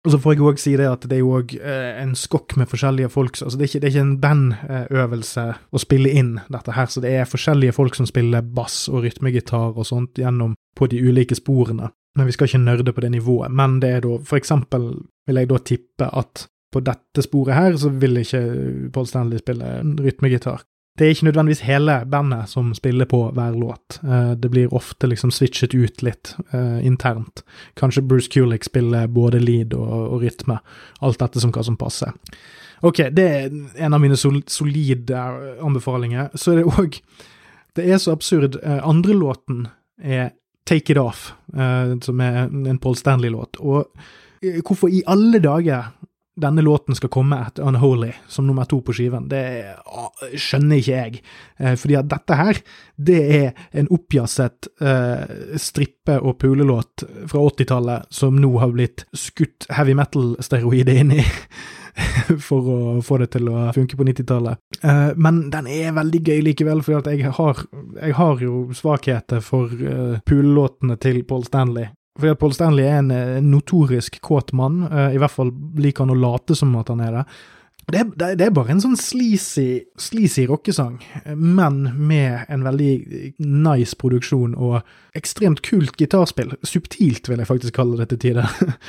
Og 0.03 0.11
så 0.11 0.19
får 0.19 0.33
jeg 0.33 0.43
òg 0.43 0.57
si 0.59 0.73
det 0.75 0.87
at 0.87 1.05
det 1.07 1.15
er 1.15 1.21
jo 1.21 1.35
òg 1.37 1.53
eh, 1.55 2.01
en 2.01 2.11
skokk 2.19 2.57
med 2.59 2.67
forskjellige 2.67 3.11
folk. 3.11 3.37
altså 3.39 3.57
Det 3.57 3.63
er 3.63 3.71
ikke, 3.71 3.79
det 3.79 3.87
er 3.87 3.93
ikke 3.93 4.05
en 4.05 4.17
bandøvelse 4.23 5.45
å 5.71 5.79
spille 5.79 6.11
inn 6.11 6.33
dette 6.51 6.75
her, 6.75 6.89
så 6.91 7.03
det 7.03 7.13
er 7.15 7.29
forskjellige 7.29 7.75
folk 7.75 7.95
som 7.95 8.07
spiller 8.09 8.43
bass 8.43 8.89
og 8.91 9.05
rytmegitar 9.05 9.71
og 9.71 9.87
sånt 9.87 10.19
gjennom 10.19 10.57
på 10.75 10.89
de 10.91 10.99
ulike 10.99 11.37
sporene. 11.39 11.91
Men 12.17 12.27
vi 12.27 12.35
skal 12.35 12.49
ikke 12.49 12.65
nerde 12.65 12.93
på 12.93 13.03
det 13.03 13.13
nivået. 13.13 13.51
Men 13.51 13.79
det 13.79 13.93
er 13.95 14.03
da, 14.03 14.17
for 14.27 14.39
eksempel 14.39 14.91
vil 15.27 15.39
jeg 15.39 15.49
da 15.49 15.61
tippe 15.71 16.09
at 16.11 16.45
på 16.73 16.81
dette 16.83 17.23
sporet 17.23 17.55
her 17.55 17.75
så 17.79 17.91
vil 18.01 18.19
ikke 18.19 18.43
Paul 18.93 19.07
Stanley 19.07 19.39
spille 19.39 19.79
rytmegitar. 20.03 20.65
Det 20.97 21.05
er 21.05 21.15
ikke 21.15 21.25
nødvendigvis 21.25 21.63
hele 21.65 21.93
bandet 22.05 22.49
som 22.49 22.73
spiller 22.77 23.07
på 23.09 23.23
hver 23.33 23.55
låt. 23.57 23.97
Eh, 24.03 24.31
det 24.37 24.51
blir 24.51 24.73
ofte 24.73 25.07
liksom 25.09 25.31
switchet 25.33 25.73
ut 25.73 26.03
litt 26.05 26.35
uh, 26.53 26.85
internt. 26.85 27.41
Kanskje 27.79 28.03
Bruce 28.05 28.29
Kulick 28.29 28.63
spiller 28.63 29.07
både 29.07 29.39
lead 29.41 29.73
og, 29.73 29.89
og, 29.89 30.21
rytme. 30.21 30.59
Alt 31.01 31.19
dette 31.19 31.41
som 31.41 31.53
hva 31.53 31.63
som 31.65 31.79
passer. 31.81 32.13
Ok, 32.85 33.07
det 33.09 33.25
er 33.25 33.49
en 33.73 33.97
av 33.97 34.03
mine 34.03 34.17
sol 34.19 34.43
solide 34.45 35.17
anbefalinger. 35.65 36.29
Så 36.37 36.53
er 36.53 36.61
det 36.61 36.69
òg 36.69 37.01
Det 37.73 37.89
er 37.89 37.97
så 37.97 38.13
absurd. 38.13 38.59
Uh, 38.61 38.85
andre 38.85 39.17
låten 39.17 39.67
er 39.97 40.35
Take 40.65 40.93
It 40.93 40.97
Off, 40.97 41.33
som 42.01 42.21
er 42.23 42.45
en 42.47 42.77
Paul 42.79 42.95
Stanley-låt. 42.95 43.57
Og 43.59 43.89
hvorfor 44.63 44.87
i 44.87 45.01
alle 45.11 45.41
dager 45.43 45.89
denne 46.35 46.63
låten 46.65 46.95
skal 46.97 47.11
komme 47.13 47.37
etter 47.45 47.65
Unholy 47.67 48.11
som 48.27 48.47
nummer 48.47 48.65
to 48.69 48.79
på 48.85 48.95
skiven, 48.95 49.27
det 49.29 49.43
skjønner 50.39 50.79
ikke 50.79 50.95
jeg. 50.95 51.21
Eh, 51.59 51.75
fordi 51.79 51.97
at 51.99 52.09
dette 52.09 52.39
her, 52.39 52.61
det 52.97 53.21
er 53.37 53.67
en 53.81 53.91
oppjasset 53.93 54.71
eh, 54.81 55.37
strippe- 55.61 56.19
og 56.21 56.39
pulelåt 56.41 57.05
fra 57.29 57.45
80-tallet 57.51 58.09
som 58.13 58.41
nå 58.41 58.51
har 58.63 58.73
blitt 58.73 59.05
skutt 59.13 59.69
heavy 59.73 59.95
metal-steroider 59.97 61.01
inn 61.03 61.17
i. 61.19 61.23
for 62.47 62.69
å 62.73 62.77
få 63.05 63.19
det 63.21 63.27
til 63.35 63.49
å 63.51 63.67
funke 63.75 63.97
på 63.97 64.05
90-tallet. 64.07 64.61
Uh, 64.81 65.11
men 65.13 65.43
den 65.53 65.67
er 65.69 65.93
veldig 65.93 66.21
gøy 66.25 66.39
likevel, 66.49 66.81
for 66.85 67.05
jeg 67.05 67.21
jeg 67.21 68.15
har 68.17 68.41
jo 68.41 68.63
svakheter 68.73 69.43
for 69.45 69.69
uh, 69.69 70.17
pulelåtene 70.25 70.97
til 70.97 71.21
Paul 71.29 71.45
Stanley. 71.45 71.91
Fordi 72.19 72.33
at 72.33 72.39
Paul 72.39 72.53
Stanley 72.53 72.85
er 72.85 72.99
en, 72.99 73.11
eh, 73.11 73.41
notorisk 73.41 74.19
kåt 74.21 74.53
mann, 74.53 74.83
uh, 74.91 75.09
i 75.13 75.17
hvert 75.17 75.33
fall 75.33 75.49
liker 75.81 76.05
han 76.05 76.13
å 76.13 76.19
late 76.19 76.55
som 76.55 76.75
at 76.77 76.91
han 76.93 77.01
er 77.01 77.11
det. 77.17 77.23
Det 77.91 77.99
er, 77.99 78.35
det 78.39 78.45
er 78.45 78.53
bare 78.55 78.71
en 78.71 78.79
sånn 78.79 78.95
sleazy, 78.95 79.83
sleazy 79.99 80.45
rockesang, 80.47 81.01
men 81.35 81.81
med 81.99 82.45
en 82.47 82.63
veldig 82.63 82.93
nice 83.43 83.97
produksjon 83.99 84.53
og 84.55 84.77
ekstremt 85.19 85.59
kult 85.65 85.97
gitarspill. 85.99 86.53
Subtilt, 86.63 87.27
vil 87.27 87.43
jeg 87.43 87.49
faktisk 87.49 87.75
kalle 87.81 87.99
det 87.99 88.13
til 88.13 88.23
tider. 88.29 88.53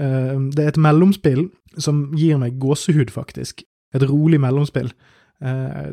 Eh, 0.00 0.38
det 0.56 0.62
er 0.62 0.70
et 0.70 0.78
mellomspill 0.80 1.42
som 1.76 2.06
gir 2.16 2.38
meg 2.40 2.54
gåsehud, 2.56 3.10
faktisk. 3.12 3.58
Et 3.92 4.04
rolig 4.08 4.38
mellomspill. 4.40 4.86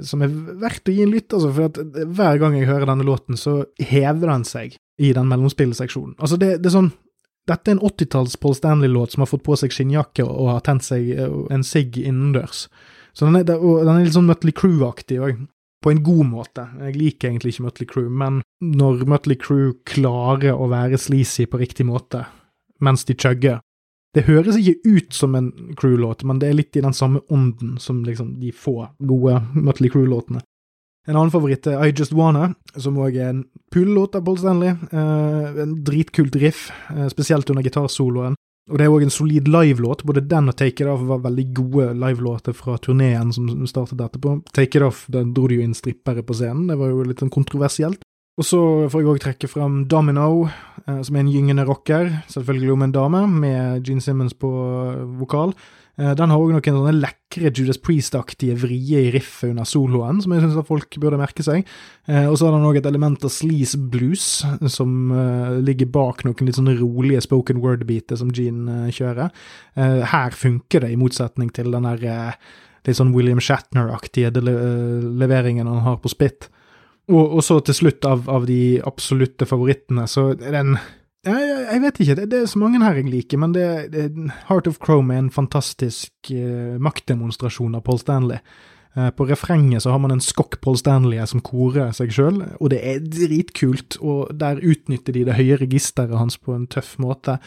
Som 0.06 0.22
er 0.22 0.34
verdt 0.62 0.90
å 0.92 0.94
gi 0.94 1.04
en 1.06 1.14
lytt, 1.14 1.34
altså, 1.34 1.50
for 1.56 1.70
at 1.70 2.06
hver 2.14 2.42
gang 2.42 2.58
jeg 2.58 2.70
hører 2.70 2.90
denne 2.90 3.08
låten, 3.08 3.38
så 3.40 3.64
hever 3.82 4.30
den 4.30 4.46
seg 4.48 4.76
i 5.00 5.14
den 5.16 5.30
mellomspillseksjonen. 5.32 6.18
Altså, 6.20 6.38
det, 6.38 6.58
det 6.64 6.72
er 6.72 6.80
sånn 6.80 6.92
Dette 7.50 7.72
er 7.72 7.80
en 7.80 7.86
80-talls 7.88 8.36
Paul 8.38 8.54
Stanley-låt 8.54 9.16
som 9.16 9.24
har 9.24 9.30
fått 9.32 9.42
på 9.48 9.56
seg 9.58 9.74
skinnjakke 9.74 10.22
og 10.22 10.52
har 10.52 10.60
tent 10.68 10.86
seg 10.86 11.08
eh, 11.16 11.38
en 11.50 11.64
sigg 11.66 11.96
innendørs. 11.98 12.68
Så 13.18 13.26
den 13.26 13.40
er, 13.40 13.48
den 13.48 13.90
er 13.90 14.04
litt 14.04 14.14
sånn 14.14 14.28
Mutley 14.30 14.54
Crew-aktig 14.54 15.18
òg, 15.24 15.40
på 15.82 15.94
en 15.94 16.02
god 16.04 16.28
måte. 16.30 16.68
Jeg 16.84 16.98
liker 17.00 17.32
egentlig 17.32 17.56
ikke 17.56 17.66
Mutley 17.66 17.90
Crew, 17.90 18.10
men 18.12 18.42
når 18.62 19.02
Mutley 19.10 19.40
Crew 19.40 19.72
klarer 19.88 20.54
å 20.54 20.68
være 20.70 21.00
sleazy 21.02 21.48
på 21.50 21.62
riktig 21.64 21.88
måte 21.90 22.28
mens 22.86 23.04
de 23.08 23.16
chugger 23.18 23.60
Det 24.16 24.26
høres 24.26 24.58
ikke 24.58 24.80
ut 24.90 25.14
som 25.14 25.36
en 25.38 25.52
Crew-låt, 25.78 26.24
men 26.26 26.40
det 26.42 26.50
er 26.50 26.58
litt 26.58 26.78
i 26.78 26.82
den 26.82 26.96
samme 26.98 27.22
ånden 27.30 27.78
som 27.82 28.02
liksom 28.06 28.40
de 28.42 28.50
få 28.52 28.88
gode 29.06 29.38
Mutley 29.54 29.92
Crew-låtene. 29.94 30.42
En 31.10 31.16
annen 31.16 31.32
favoritt 31.34 31.66
er 31.70 31.80
I 31.82 31.94
Just 31.94 32.14
Wanna, 32.14 32.52
som 32.78 32.98
òg 33.02 33.16
er 33.18 33.32
en 33.32 33.44
pull-låt 33.74 34.18
av 34.18 34.26
Paul 34.26 34.38
Stanley. 34.38 34.76
Eh, 34.92 35.62
en 35.64 35.78
dritkult 35.86 36.36
riff, 36.38 36.70
eh, 36.90 37.08
spesielt 37.10 37.50
under 37.50 37.66
gitarsoloen. 37.66 38.36
Og 38.70 38.78
det 38.78 38.86
er 38.86 38.94
òg 38.94 39.04
en 39.08 39.14
solid 39.14 39.48
livelåt. 39.50 40.04
Både 40.06 40.22
den 40.30 40.52
og 40.52 40.58
Take 40.58 40.84
It 40.84 40.90
Off 40.90 41.02
var 41.10 41.24
veldig 41.24 41.46
gode 41.58 41.88
livelåter 41.98 42.54
fra 42.54 42.78
turneen 42.78 43.34
som 43.34 43.48
startet 43.66 43.98
etterpå. 43.98 44.44
Take 44.54 44.78
It 44.78 44.86
Off, 44.86 45.08
den 45.10 45.34
dro 45.34 45.48
de 45.48 45.58
jo 45.58 45.66
inn 45.66 45.74
strippere 45.74 46.22
på 46.22 46.38
scenen, 46.38 46.68
det 46.70 46.78
var 46.78 46.92
jo 46.92 47.02
litt 47.08 47.24
sånn 47.24 47.34
kontroversielt. 47.34 48.04
Og 48.40 48.48
så 48.48 48.60
får 48.88 49.02
jeg 49.02 49.12
òg 49.12 49.20
trekke 49.20 49.50
fram 49.52 49.82
Domino, 49.92 50.48
eh, 50.86 51.02
som 51.04 51.18
er 51.18 51.26
en 51.26 51.34
gyngende 51.34 51.68
rocker, 51.68 52.08
selvfølgelig 52.32 52.72
om 52.72 52.86
en 52.86 52.96
dame, 52.96 53.26
med 53.28 53.84
Gene 53.84 54.02
Simmons 54.02 54.34
på 54.34 54.50
vokal. 55.20 55.52
Eh, 56.00 56.14
den 56.16 56.32
har 56.32 56.40
òg 56.40 56.54
noen 56.54 56.64
sånne 56.64 56.94
lekre 56.96 57.52
Judas 57.52 57.80
Priest-aktige 57.84 58.56
vrier 58.62 59.10
i 59.10 59.12
riffet 59.12 59.52
under 59.52 59.68
soloen, 59.68 60.22
som 60.24 60.32
jeg 60.32 60.46
syns 60.46 60.68
folk 60.68 60.96
burde 61.02 61.20
merke 61.20 61.44
seg. 61.44 61.68
Eh, 62.08 62.28
og 62.30 62.38
så 62.40 62.48
har 62.48 62.56
den 62.56 62.68
òg 62.70 62.80
et 62.80 62.88
element 62.88 63.26
av 63.28 63.34
sleaze 63.34 63.80
blues, 63.92 64.30
som 64.72 65.12
eh, 65.12 65.60
ligger 65.66 65.92
bak 65.92 66.24
noen 66.24 66.48
litt 66.48 66.60
sånne 66.60 66.78
rolige 66.80 67.26
spoken 67.28 67.60
word-biter 67.64 68.20
som 68.20 68.32
Gene 68.32 68.88
kjører. 68.96 69.34
Her 69.80 70.36
funker 70.36 70.84
det, 70.84 70.94
i 70.94 71.00
motsetning 71.00 71.52
til 71.56 71.72
den 71.74 71.88
der 71.88 72.36
litt 72.88 72.98
sånn 72.98 73.12
William 73.16 73.42
Shatner-aktige 73.44 74.32
leveringen 74.40 75.68
han 75.68 75.84
har 75.86 76.00
på 76.02 76.12
Spit. 76.12 76.48
Og, 77.10 77.24
og, 77.26 77.42
så 77.46 77.58
til 77.66 77.74
slutt, 77.74 78.06
av, 78.06 78.28
av 78.30 78.46
de 78.46 78.80
absolutte 78.86 79.48
favorittene, 79.50 80.06
så 80.10 80.30
er 80.36 80.54
den 80.54 80.76
jeg, 81.28 81.48
jeg, 81.66 81.80
vet 81.84 81.98
ikke, 82.00 82.16
det, 82.16 82.26
det, 82.32 82.42
er 82.42 82.52
så 82.52 82.60
mange 82.62 82.80
her 82.80 82.96
jeg 82.96 83.10
liker, 83.12 83.40
men 83.42 83.54
det, 83.56 83.68
det 83.92 84.06
Heart 84.48 84.70
of 84.72 84.78
Chrome 84.80 85.12
er 85.12 85.26
en 85.26 85.34
fantastisk 85.34 86.32
uh, 86.32 86.78
maktdemonstrasjon 86.80 87.76
av 87.76 87.84
Paul 87.84 88.00
Stanley. 88.00 88.40
Uh, 88.96 89.10
på 89.14 89.28
refrenget 89.28 89.84
så 89.84 89.92
har 89.92 90.00
man 90.02 90.16
en 90.16 90.24
skokk 90.24 90.62
Paul 90.64 90.80
Stanley 90.80 91.20
som 91.28 91.44
korer 91.44 91.92
seg 91.98 92.14
sjøl, 92.16 92.40
og 92.56 92.72
det 92.72 92.80
er 92.88 93.04
dritkult, 93.04 94.00
og 94.00 94.32
der 94.40 94.64
utnytter 94.64 95.18
de 95.18 95.26
det 95.28 95.36
høye 95.42 95.60
registeret 95.60 96.16
hans 96.16 96.40
på 96.40 96.56
en 96.56 96.70
tøff 96.72 96.96
måte. 97.04 97.40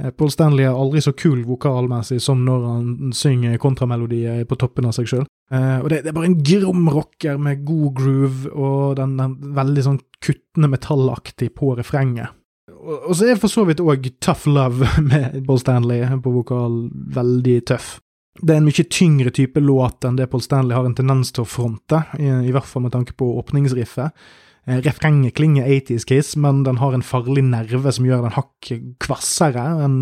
Uh, 0.00 0.10
Paul 0.16 0.32
Stanley 0.32 0.66
er 0.66 0.74
aldri 0.74 1.02
så 1.04 1.12
kul 1.12 1.44
vokalmessig 1.48 2.20
som 2.24 2.42
når 2.46 2.66
han 2.66 3.14
synger 3.16 3.60
kontramelodier 3.62 4.42
på 4.48 4.58
toppen 4.60 4.88
av 4.88 4.96
seg 4.96 5.10
sjøl. 5.12 5.28
Uh, 5.52 5.78
og 5.82 5.88
det, 5.92 6.02
det, 6.04 6.12
er 6.12 6.18
bare 6.18 6.32
en 6.32 6.40
grom 6.42 6.90
rocker 6.90 7.40
med 7.42 7.64
god 7.68 7.94
groove 8.00 8.52
og 8.54 8.98
den, 9.00 9.16
den 9.20 9.56
veldig 9.56 9.86
sånn 9.86 10.02
kuttende 10.22 10.70
metallaktig 10.72 11.52
på 11.56 11.74
refrenget 11.78 12.36
og 12.80 13.12
så 13.16 13.28
er 13.28 13.40
for 13.40 13.52
så 13.52 13.64
vidt 13.68 13.82
òg 13.82 14.08
Tough 14.22 14.48
Love 14.48 14.88
med 15.10 15.42
Paul 15.46 15.60
Stanley 15.60 16.04
på 16.22 16.34
vokal 16.34 16.86
veldig 17.14 17.58
tøff. 17.70 17.98
Det 18.40 18.54
er 18.54 18.60
en 18.60 18.68
mye 18.68 18.86
tyngre 18.88 19.32
type 19.34 19.60
låt 19.60 20.06
enn 20.06 20.16
det 20.16 20.30
Paul 20.32 20.42
Stanley 20.44 20.76
har 20.76 20.86
en 20.86 20.96
tendens 20.96 21.32
til 21.34 21.44
å 21.44 21.50
fronte, 21.50 22.04
i, 22.16 22.30
i 22.30 22.54
hvert 22.54 22.68
fall 22.68 22.86
med 22.86 22.94
tanke 22.94 23.16
på 23.18 23.26
åpningsriffet. 23.42 24.14
Eh, 24.70 24.78
refrenget 24.86 25.34
klinger 25.34 25.66
80's 25.66 26.06
Kiss, 26.06 26.32
men 26.38 26.62
den 26.66 26.78
har 26.78 26.94
en 26.94 27.04
farlig 27.04 27.42
nerve 27.48 27.90
som 27.92 28.06
gjør 28.06 28.22
den 28.28 28.36
hakk 28.38 28.72
kvassere 29.02 29.66
enn 29.82 30.00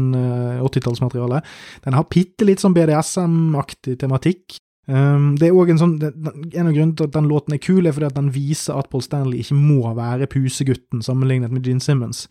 80-tallsmaterialet. 0.61 1.47
Den 1.87 1.97
har 1.97 2.09
bitte 2.13 2.45
litt 2.45 2.61
sånn 2.61 2.77
BDSM-aktig 2.77 3.97
tematikk, 4.03 4.59
Um, 4.89 5.35
det 5.37 5.51
er 5.51 5.53
også 5.53 5.75
En 5.75 5.81
sånn, 5.83 5.97
en 6.01 6.69
av 6.71 6.73
grunnene 6.73 6.97
til 6.97 7.09
at 7.11 7.13
den 7.13 7.29
låten 7.29 7.53
er 7.53 7.61
kul, 7.61 7.85
er 7.85 7.93
fordi 7.93 8.09
at 8.09 8.17
den 8.17 8.31
viser 8.33 8.79
at 8.81 8.89
Paul 8.89 9.03
Stanley 9.05 9.43
ikke 9.43 9.59
må 9.59 9.93
være 9.99 10.31
pusegutten 10.33 11.03
sammenlignet 11.05 11.53
med 11.53 11.67
Gene 11.67 11.85
Simmons. 11.85 12.25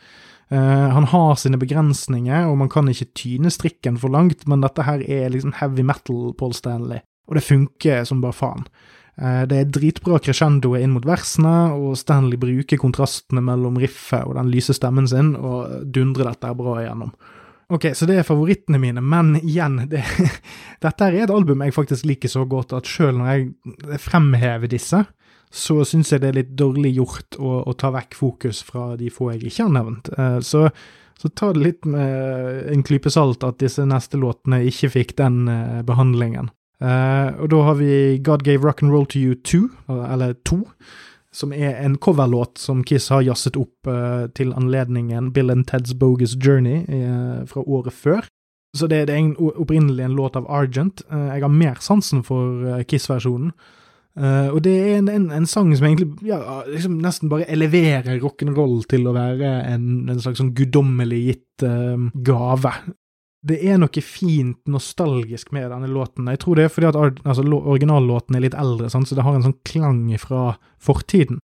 Uh, 0.49 0.89
han 0.95 1.05
har 1.11 1.35
sine 1.37 1.59
begrensninger, 1.61 2.47
og 2.49 2.57
man 2.57 2.71
kan 2.73 2.89
ikke 2.89 3.11
tyne 3.13 3.51
strikken 3.53 3.99
for 4.01 4.09
langt, 4.09 4.47
men 4.49 4.65
dette 4.65 4.87
her 4.87 5.03
er 5.05 5.29
liksom 5.29 5.53
heavy 5.59 5.85
metal 5.85 6.33
Paul 6.39 6.55
Stanley, 6.57 7.03
og 7.29 7.37
det 7.37 7.45
funker 7.45 8.07
som 8.09 8.23
bare 8.25 8.33
faen. 8.39 8.65
Uh, 9.17 9.43
det 9.49 9.61
er 9.61 9.71
dritbra 9.73 10.19
crescendoer 10.21 10.85
inn 10.85 10.93
mot 10.93 11.05
versene, 11.07 11.73
og 11.73 11.97
Stanley 11.97 12.39
bruker 12.41 12.79
kontrastene 12.81 13.41
mellom 13.41 13.79
riffet 13.81 14.27
og 14.27 14.37
den 14.37 14.51
lyse 14.53 14.75
stemmen 14.77 15.09
sin, 15.09 15.33
og 15.35 15.89
dundrer 15.93 16.31
dette 16.31 16.53
bra 16.57 16.79
igjennom. 16.83 17.15
Ok, 17.67 17.89
så 17.99 18.05
det 18.07 18.21
er 18.21 18.27
favorittene 18.27 18.79
mine, 18.79 19.01
men 19.03 19.33
igjen, 19.41 19.81
det, 19.91 20.03
dette 20.83 21.07
er 21.07 21.23
et 21.23 21.33
album 21.33 21.65
jeg 21.65 21.75
faktisk 21.75 22.07
liker 22.07 22.31
så 22.31 22.45
godt 22.47 22.77
at 22.77 22.87
selv 22.87 23.19
når 23.19 23.33
jeg 23.33 24.03
fremhever 24.03 24.71
disse, 24.71 25.03
så 25.51 25.81
syns 25.87 26.11
jeg 26.11 26.23
det 26.23 26.29
er 26.29 26.39
litt 26.41 26.53
dårlig 26.59 26.93
gjort 26.97 27.37
å, 27.39 27.61
å, 27.67 27.73
ta 27.79 27.91
vekk 27.95 28.15
fokus 28.19 28.61
fra 28.67 28.93
de 28.99 29.11
få 29.11 29.31
jeg 29.33 29.47
ikke 29.47 29.65
har 29.65 29.73
nevnt. 29.79 30.11
Uh, 30.15 30.39
så, 30.43 30.67
så, 31.19 31.31
ta 31.31 31.51
det 31.55 31.63
litt 31.63 31.87
med 31.87 32.67
en 32.71 32.83
klype 32.87 33.11
salt 33.11 33.45
at 33.47 33.59
disse 33.63 33.85
neste 33.87 34.19
låtene 34.19 34.61
ikke 34.67 34.91
fikk 34.93 35.15
den 35.19 35.45
uh, 35.47 35.81
behandlingen. 35.87 36.51
Uh, 36.77 37.33
og 37.41 37.49
da 37.49 37.63
har 37.65 37.77
vi 37.79 37.91
God 38.21 38.43
Gave 38.45 38.61
Rock 38.61 38.83
and 38.83 38.93
Roll 38.93 39.07
to 39.09 39.19
You 39.19 39.35
2, 39.41 39.65
eller 40.13 40.35
2 40.45 40.61
som 41.37 41.51
er 41.53 41.75
en 41.83 41.97
coverlåt 42.01 42.57
som 42.57 42.83
Kiss 42.87 43.09
har 43.13 43.21
jazzet 43.25 43.57
opp 43.59 43.89
uh, 43.89 44.25
til 44.33 44.53
anledningen 44.57 45.31
Bill 45.33 45.51
and 45.53 45.67
Ted's 45.69 45.93
Bogus 45.93 46.33
Journey 46.37 46.85
uh, 46.89 47.45
fra 47.49 47.61
året 47.61 47.93
før. 47.93 48.29
Så 48.77 48.87
det, 48.89 49.07
det 49.09 49.15
er 49.15 49.21
en, 49.21 49.35
opprinnelig 49.37 50.05
en 50.05 50.15
låt 50.17 50.35
av 50.37 50.45
Argent. 50.53 51.01
Jeg 51.09 51.41
har 51.41 51.49
mer 51.49 51.79
sansen 51.81 52.21
for 52.23 52.81
Kiss-versjonen. 52.85 53.53
og 54.51 54.57
det 54.65 54.73
er 54.75 54.97
en, 54.97 55.07
en, 55.09 55.31
en, 55.31 55.47
sang 55.47 55.71
som 55.77 55.87
egentlig 55.87 56.09
ja, 56.27 56.37
liksom 56.67 56.99
nesten 57.01 57.31
bare 57.31 57.47
eleverer 57.49 58.19
rock'n'roll 58.21 58.83
til 58.91 59.07
å 59.07 59.15
være 59.15 59.53
en 59.71 60.11
slags 60.19 60.41
sånn 60.41 60.53
guddommelig 60.57 61.21
gitt 61.29 61.65
gave 62.27 62.73
det 63.45 63.57
er 63.61 63.77
noe 63.79 64.01
fint 64.03 64.59
nostalgisk 64.69 65.51
med 65.55 65.69
denne 65.71 65.89
låten. 65.91 66.29
Jeg 66.31 66.41
tror 66.41 66.57
det 66.57 66.67
er 66.67 66.73
fordi 66.73 66.89
at 66.89 66.97
altså, 67.23 67.45
originallåten 67.45 68.35
er 68.35 68.47
litt 68.47 68.57
eldre, 68.57 68.89
sant? 68.89 69.09
så 69.09 69.17
det 69.17 69.25
har 69.27 69.37
en 69.37 69.45
sånn 69.45 69.59
klang 69.67 70.01
fra 70.21 70.55
fortiden. 70.81 71.39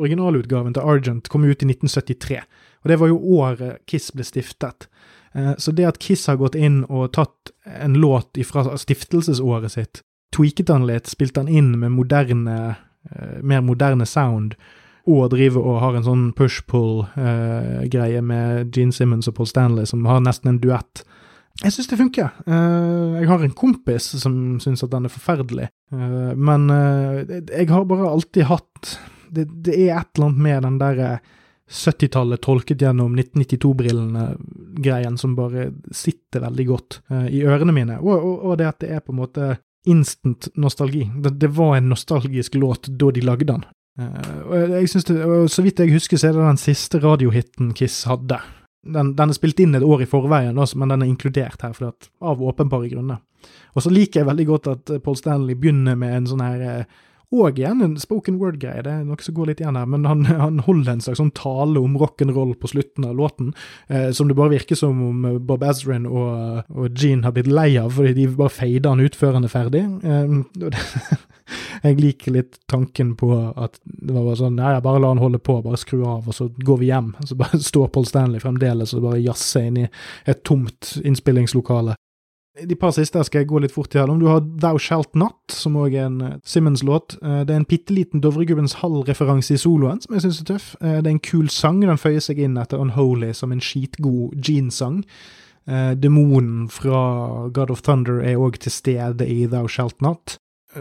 Originalutgaven 0.00 0.72
til 0.72 0.86
Argent 0.88 1.28
kom 1.28 1.44
ut 1.44 1.64
i 1.64 1.68
1973, 1.68 2.38
og 2.82 2.88
det 2.88 2.96
var 3.00 3.10
jo 3.10 3.18
året 3.42 3.82
Kiss 3.90 4.08
ble 4.14 4.24
stiftet. 4.24 4.86
Eh, 5.34 5.52
så 5.58 5.74
det 5.76 5.88
at 5.88 6.00
Kiss 6.00 6.24
har 6.30 6.38
gått 6.40 6.56
inn 6.56 6.82
og 6.88 7.12
tatt 7.18 7.52
en 7.66 7.98
låt 8.00 8.38
fra 8.48 8.64
stiftelsesåret 8.78 9.74
sitt, 9.74 10.00
tweaket 10.32 10.70
den 10.70 10.86
litt, 10.88 11.10
spilt 11.10 11.36
den 11.36 11.50
inn 11.50 11.74
med 11.82 11.92
moderne, 11.92 12.76
eh, 13.10 13.42
mer 13.42 13.60
moderne 13.60 14.06
sound, 14.08 14.56
og 15.02 15.32
driver 15.34 15.66
og 15.66 15.80
har 15.82 15.96
en 15.98 16.06
sånn 16.06 16.26
push-pull-greie 16.38 18.20
eh, 18.22 18.24
med 18.24 18.72
Gene 18.72 18.94
Simmons 18.94 19.28
og 19.28 19.34
Paul 19.36 19.50
Stanley, 19.50 19.84
som 19.90 20.06
har 20.06 20.22
nesten 20.22 20.54
en 20.54 20.62
duett 20.62 21.02
jeg 21.60 21.74
syns 21.74 21.90
det 21.90 21.98
funker. 22.00 22.32
Uh, 22.46 23.20
jeg 23.20 23.28
har 23.28 23.44
en 23.44 23.54
kompis 23.56 24.08
som 24.22 24.34
syns 24.62 24.82
at 24.84 24.92
den 24.94 25.06
er 25.06 25.12
forferdelig, 25.12 25.68
uh, 25.94 26.32
men 26.34 26.70
uh, 26.72 27.20
jeg 27.28 27.68
har 27.70 27.84
bare 27.88 28.08
alltid 28.10 28.48
hatt 28.48 28.96
det, 29.32 29.46
det, 29.64 29.76
er 29.76 29.96
et 29.96 30.10
eller 30.16 30.28
annet 30.30 30.44
med 30.44 30.66
den 30.66 30.78
derre 30.80 31.10
70-tallet 31.72 32.42
tolket 32.44 32.82
gjennom 32.84 33.14
1992-brillene-greien 33.16 35.14
som 35.20 35.36
bare 35.38 35.70
sitter 35.94 36.42
veldig 36.44 36.66
godt 36.68 36.98
i 37.32 37.40
ørene 37.48 37.72
mine, 37.72 37.96
og, 38.02 38.12
og, 38.12 38.34
og, 38.42 38.58
det 38.60 38.66
at 38.68 38.82
det 38.82 38.90
er 38.92 39.00
på 39.00 39.14
en 39.14 39.22
måte 39.22 39.46
instant 39.88 40.50
nostalgi. 40.60 41.06
Det, 41.24 41.32
det 41.40 41.48
var 41.56 41.78
en 41.78 41.88
nostalgisk 41.94 42.58
låt 42.60 42.90
da 43.00 43.08
de 43.14 43.24
lagde 43.24 43.48
den. 43.48 43.64
og 44.02 44.74
jeg 44.74 44.90
synes 44.92 45.08
det, 45.08 45.16
og 45.24 45.48
Så 45.50 45.64
vidt 45.64 45.80
jeg 45.80 45.94
husker, 45.94 46.20
så 46.20 46.28
er 46.28 46.36
det 46.36 46.44
den 46.44 46.60
siste 46.60 47.00
radiohiten 47.00 47.72
Kiss 47.78 48.04
hadde. 48.10 48.42
Den, 48.82 49.12
den, 49.14 49.30
er 49.30 49.36
spilt 49.36 49.60
inn 49.62 49.76
et 49.78 49.84
år 49.86 50.02
i 50.02 50.10
forveien, 50.10 50.58
også, 50.58 50.78
men 50.80 50.90
den 50.90 51.04
er 51.04 51.10
inkludert 51.10 51.62
her 51.62 51.76
at, 51.86 52.08
av 52.18 52.42
åpenbare 52.42 52.90
grunner. 52.90 53.20
Og 53.76 53.84
så 53.84 53.92
liker 53.92 54.20
jeg 54.20 54.28
veldig 54.28 54.46
godt 54.48 54.70
at 54.72 54.92
Paul 55.04 55.16
Stanley 55.18 55.54
begynner 55.58 55.98
med 55.98 56.16
en 56.16 56.28
sånn 56.30 56.42
her 56.42 56.64
eh, 56.66 57.00
og 57.32 57.58
igjen 57.58 57.80
en 57.84 57.96
spoken 58.00 58.36
word-greie, 58.40 58.82
det 58.84 58.92
er 58.92 59.04
noe 59.08 59.24
som 59.24 59.36
går 59.36 59.50
litt 59.50 59.62
igjen 59.62 59.78
her, 59.78 59.88
men 59.88 60.04
han, 60.08 60.26
han 60.28 60.60
holder 60.66 60.92
en 60.92 61.02
slags 61.04 61.20
sånn 61.22 61.32
tale 61.36 61.80
om 61.80 61.96
rock'n'roll 62.00 62.52
på 62.60 62.72
slutten 62.74 63.06
av 63.08 63.16
låten, 63.16 63.52
eh, 63.88 64.10
som 64.12 64.28
det 64.28 64.36
bare 64.36 64.52
virker 64.52 64.78
som 64.78 65.00
om 65.06 65.24
eh, 65.28 65.38
Bob 65.40 65.64
Azrin 65.64 66.04
og, 66.08 66.68
og 66.68 66.98
Gene 66.98 67.24
har 67.24 67.36
blitt 67.36 67.50
lei 67.50 67.70
av, 67.80 67.94
fordi 67.96 68.14
de 68.20 68.28
bare 68.36 68.52
fader 68.52 68.92
han 68.92 69.04
utførende 69.04 69.52
ferdig. 69.52 69.84
Eh, 70.04 70.68
jeg 71.86 71.98
liker 72.00 72.36
litt 72.36 72.60
tanken 72.70 73.14
på 73.18 73.32
at 73.34 73.80
det 73.82 74.12
var 74.12 74.26
bare 74.28 74.38
sånn 74.38 74.58
Nei, 74.60 74.76
bare 74.84 75.00
la 75.02 75.14
han 75.14 75.22
holde 75.22 75.40
på, 75.42 75.58
bare 75.64 75.80
skru 75.80 76.02
av, 76.04 76.28
og 76.28 76.36
så 76.36 76.50
går 76.52 76.82
vi 76.82 76.92
hjem. 76.92 77.14
Så 77.32 77.38
bare 77.40 77.60
står 77.62 77.88
Paul 77.94 78.06
Stanley 78.08 78.42
fremdeles 78.42 78.92
og 78.96 79.06
bare 79.06 79.22
jazzer 79.24 79.70
inn 79.70 79.84
i 79.86 79.88
et 80.28 80.44
tomt 80.44 80.98
innspillingslokale. 81.00 81.96
De 82.52 82.76
par 82.76 82.92
siste 82.92 83.16
skal 83.24 83.42
jeg 83.42 83.48
gå 83.48 83.62
litt 83.64 83.72
fort 83.72 83.94
gjennom. 83.96 84.18
Du 84.20 84.26
har 84.28 84.42
Thou 84.44 84.76
Shalt 84.76 85.14
Not, 85.16 85.54
som 85.54 85.78
òg 85.80 85.94
er 85.96 86.08
en 86.10 86.18
eh, 86.20 86.34
Simmons-låt. 86.44 87.16
Eh, 87.24 87.38
det 87.48 87.54
er 87.54 87.62
en 87.62 87.68
bitte 87.68 87.94
liten 87.96 88.20
Dovregubbens 88.20 88.76
Hall-referanse 88.82 89.56
i 89.56 89.60
soloen, 89.60 90.02
som 90.04 90.12
jeg 90.12 90.26
syns 90.26 90.40
er 90.42 90.48
tøff. 90.50 90.66
Eh, 90.82 90.98
det 91.00 91.08
er 91.08 91.14
en 91.14 91.22
kul 91.24 91.48
sang. 91.52 91.80
Den 91.80 92.00
føyer 92.00 92.20
seg 92.20 92.42
inn 92.44 92.58
etter 92.60 92.82
Unholy 92.82 93.30
som 93.36 93.54
en 93.54 93.62
skitgod 93.64 94.36
Gene-sang. 94.36 95.00
Demonen 95.62 96.64
fra 96.74 97.46
God 97.54 97.70
of 97.70 97.84
Thunder 97.86 98.16
er 98.18 98.40
òg 98.42 98.56
til 98.64 98.72
stede 98.74 99.28
i 99.30 99.44
Thou 99.46 99.68
Shalt 99.70 100.00
Not. 100.02 100.34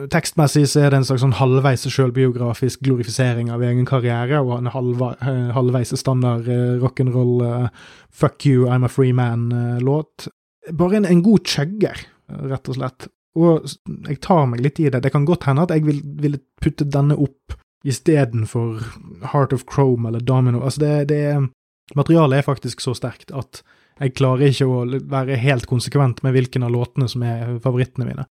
Tekstmessig 0.10 0.64
så 0.72 0.82
er 0.82 0.90
det 0.90 0.98
en 0.98 1.06
slags 1.06 1.22
sånn 1.22 1.36
halvveis 1.38 1.86
sjølbiografisk 1.86 2.82
glorifisering 2.88 3.52
av 3.54 3.62
egen 3.62 3.86
karriere, 3.86 4.42
og 4.42 4.56
en 4.58 4.72
halvveis 4.74 5.94
standard 6.02 6.50
rock'n'roll 6.82 7.70
fuck 8.10 8.42
you, 8.50 8.66
I'm 8.66 8.88
a 8.88 8.90
free 8.90 9.14
man-låt 9.14 10.32
bare 10.70 11.00
en, 11.00 11.06
en 11.10 11.24
god 11.26 11.48
chugger, 11.48 12.06
rett 12.28 12.70
og 12.70 12.78
slett. 12.78 13.08
Og 13.40 13.68
jeg 14.10 14.20
tar 14.24 14.46
meg 14.52 14.62
litt 14.64 14.80
i 14.84 14.90
det. 14.92 15.02
Det 15.04 15.12
kan 15.14 15.26
godt 15.28 15.48
hende 15.48 15.66
at 15.66 15.74
jeg 15.74 15.86
ville 15.88 16.04
vil 16.22 16.38
putte 16.62 16.88
denne 16.88 17.16
opp 17.16 17.56
istedenfor 17.88 18.82
Heart 19.32 19.56
of 19.56 19.66
Chrome 19.70 20.10
eller 20.10 20.20
Domino. 20.20 20.62
Altså, 20.62 20.84
det, 20.84 21.10
det 21.14 21.96
Materialet 21.96 22.40
er 22.40 22.46
faktisk 22.46 22.80
så 22.84 22.94
sterkt 22.96 23.34
at 23.36 23.64
jeg 24.00 24.14
klarer 24.16 24.48
ikke 24.48 24.68
å 24.70 24.84
være 25.12 25.40
helt 25.42 25.68
konsekvent 25.68 26.22
med 26.24 26.36
hvilken 26.38 26.64
av 26.64 26.72
låtene 26.72 27.10
som 27.12 27.24
er 27.28 27.58
favorittene 27.64 28.08
mine. 28.08 28.24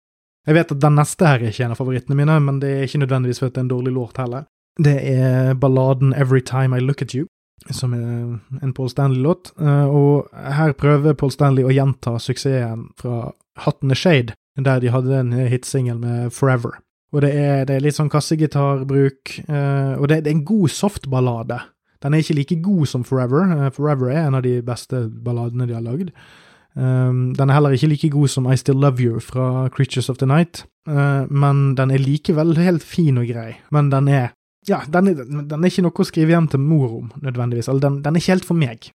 Jeg 0.48 0.56
vet 0.56 0.72
at 0.72 0.80
den 0.80 0.96
neste 0.96 1.28
her 1.28 1.42
er 1.42 1.52
ikke 1.52 1.66
en 1.66 1.74
av 1.74 1.80
favorittene 1.80 2.16
mine, 2.16 2.38
men 2.40 2.62
det 2.62 2.70
er 2.72 2.86
ikke 2.86 3.02
nødvendigvis 3.02 3.42
fordi 3.42 3.52
det 3.52 3.60
er 3.60 3.66
en 3.66 3.74
dårlig 3.74 3.92
låt 3.98 4.22
heller. 4.22 4.46
Det 4.80 4.96
er 5.12 5.58
balladen 5.60 6.14
Every 6.16 6.40
Time 6.40 6.78
I 6.78 6.80
Look 6.80 7.02
At 7.04 7.12
You 7.14 7.26
som 7.68 7.92
er 7.94 8.62
en 8.62 8.72
Paul 8.72 8.88
Stanley-låt. 8.90 9.52
Eh, 9.60 9.86
og 9.86 10.30
her 10.32 10.72
prøver 10.78 11.16
Paul 11.18 11.32
Stanley 11.34 11.66
å 11.66 11.74
gjenta 11.74 12.16
suksessen 12.22 12.88
fra 13.00 13.32
Hattene 13.60 13.96
Shade, 13.98 14.36
der 14.60 14.80
de 14.80 14.92
hadde 14.92 15.18
en 15.20 15.34
hitsingel 15.50 16.00
med 16.00 16.32
Forever. 16.34 16.80
Og 17.12 17.24
det 17.24 17.32
er, 17.34 17.64
det 17.66 17.76
er 17.76 17.84
litt 17.84 17.98
sånn 17.98 18.10
kassegitarbruk, 18.12 19.34
eh, 19.48 19.94
og 19.98 20.08
det, 20.08 20.22
det 20.24 20.32
er 20.32 20.38
en 20.38 20.46
god 20.48 20.72
softballade. 20.72 21.58
Den 22.00 22.14
er 22.14 22.22
ikke 22.22 22.38
like 22.38 22.60
god 22.64 22.86
som 22.88 23.04
Forever. 23.04 23.50
Eh, 23.56 23.72
Forever 23.76 24.12
er 24.12 24.22
en 24.26 24.38
av 24.38 24.46
de 24.46 24.60
beste 24.64 25.04
balladene 25.10 25.68
de 25.68 25.76
har 25.76 25.84
lagd. 25.84 26.14
Den 26.70 27.34
er 27.50 27.50
heller 27.50 27.72
ikke 27.74 27.88
like 27.90 28.08
god 28.14 28.30
som 28.30 28.44
I 28.46 28.54
Still 28.54 28.78
Love 28.78 29.02
You 29.02 29.18
fra 29.18 29.66
Creatures 29.74 30.06
of 30.08 30.20
the 30.20 30.26
Night, 30.30 30.60
men 30.86 31.74
den 31.74 31.90
er 31.90 31.98
likevel 31.98 32.54
helt 32.62 32.86
fin 32.86 33.18
og 33.18 33.26
grei. 33.26 33.56
Men 33.74 33.88
den 33.90 34.06
er 34.06 34.28
ja, 34.68 34.82
den 34.92 35.12
den 35.14 35.58
er, 35.58 35.68
ikke 35.70 35.84
noe 35.86 36.02
å 36.02 36.08
skrive 36.08 36.34
hjem 36.34 36.48
til 36.52 36.62
mor 36.62 36.88
om, 37.02 37.12
nødvendigvis. 37.24 37.68
Eller 37.70 37.86
den, 37.86 38.00
den 38.04 38.16
er 38.16 38.22
ikke 38.22 38.34
helt 38.34 38.48
for 38.48 38.60
meg. 38.60 38.90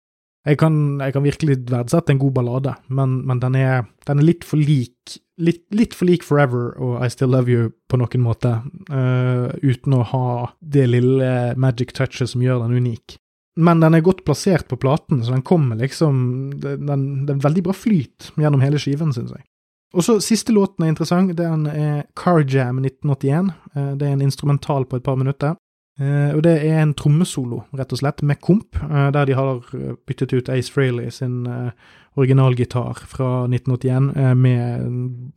Jeg 0.43 0.59
kan, 0.59 0.75
jeg 0.99 1.15
kan 1.15 1.23
virkelig 1.23 1.55
verdsette 1.71 2.11
en 2.11 2.19
god 2.19 2.33
ballade, 2.35 2.73
men, 2.91 3.21
men 3.27 3.39
den, 3.39 3.55
er, 3.55 3.85
den, 4.09 4.19
er, 4.19 4.27
litt 4.27 4.43
for 4.43 4.59
lik 4.59 5.15
litt, 5.39 5.63
litt, 5.71 5.95
for 5.95 6.09
lik 6.09 6.25
Forever 6.27 6.73
og 6.83 6.97
I 6.99 7.07
Still 7.11 7.31
Love 7.31 7.51
You 7.51 7.69
på 7.89 7.99
noen 8.01 8.25
måte, 8.25 8.57
uh, 8.91 9.47
uten 9.63 9.95
å 9.95 10.03
ha 10.11 10.27
det 10.59 10.89
lille 10.91 11.29
magic 11.55 11.95
touchet 11.95 12.33
som 12.33 12.43
gjør 12.43 12.65
den 12.65 12.83
unik. 12.83 13.17
Men 13.63 13.79
den 13.83 13.95
er 13.95 14.03
godt 14.03 14.23
plassert 14.27 14.67
på 14.67 14.79
platen, 14.81 15.21
så 15.23 15.35
den 15.35 15.45
kommer 15.45 15.77
liksom 15.77 16.15
Den, 16.57 17.03
det 17.27 17.35
er 17.35 17.43
veldig 17.43 17.63
bra 17.67 17.75
flyt 17.77 18.31
gjennom 18.41 18.63
hele 18.65 18.81
skiven, 18.81 19.13
syns 19.13 19.35
jeg. 19.35 19.45
Og 19.93 20.03
så 20.03 20.17
Siste 20.19 20.53
låten 20.53 20.83
er 20.83 20.93
interessant. 20.93 21.35
Den 21.37 21.67
er 21.69 22.03
Car 22.17 22.41
Jam 22.41 22.79
1981. 22.81 23.51
Eh, 23.75 23.91
det 23.99 24.07
er 24.07 24.13
en 24.13 24.21
instrumental 24.25 24.85
på 24.85 24.95
et 24.95 25.03
par 25.03 25.15
minutter. 25.15 25.55
Uh, 26.01 26.33
og 26.33 26.41
det 26.41 26.55
er 26.65 26.79
en 26.81 26.95
trommesolo, 26.97 27.59
rett 27.77 27.91
og 27.93 27.99
slett, 27.99 28.23
med 28.25 28.39
komp, 28.41 28.79
uh, 28.81 29.11
der 29.13 29.27
de 29.29 29.35
har 29.37 29.59
byttet 30.07 30.33
ut 30.33 30.49
Ace 30.49 30.73
Frehley 30.73 31.11
sin 31.13 31.45
uh, 31.45 31.69
originalgitar 32.17 33.03
fra 33.05 33.45
1981 33.45 34.09
med 34.37 34.89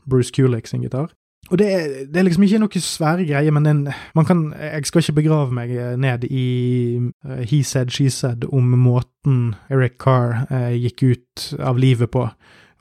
Bruce 0.08 0.32
Kulick 0.32 0.66
sin 0.66 0.80
gitar. 0.80 1.12
Og 1.50 1.58
det 1.58 1.66
er, 1.72 1.84
det 2.08 2.16
er, 2.16 2.24
liksom 2.24 2.42
ikke 2.42 2.62
noe 2.62 2.80
svære 2.80 3.26
greier, 3.28 3.52
men 3.52 3.68
den, 3.68 3.82
man 4.14 4.24
kan 4.24 4.54
Jeg 4.58 4.86
skal 4.86 5.04
ikke 5.04 5.20
begrave 5.20 5.52
meg 5.54 5.70
ned 6.00 6.24
i 6.24 6.98
he 7.46 7.62
said, 7.62 7.90
she 7.90 8.08
said 8.10 8.44
om 8.52 8.64
måten 8.64 9.54
Eric 9.70 10.00
Carr 10.02 10.48
gikk 10.74 11.02
ut 11.02 11.44
av 11.60 11.78
livet 11.78 12.10
på. 12.10 12.26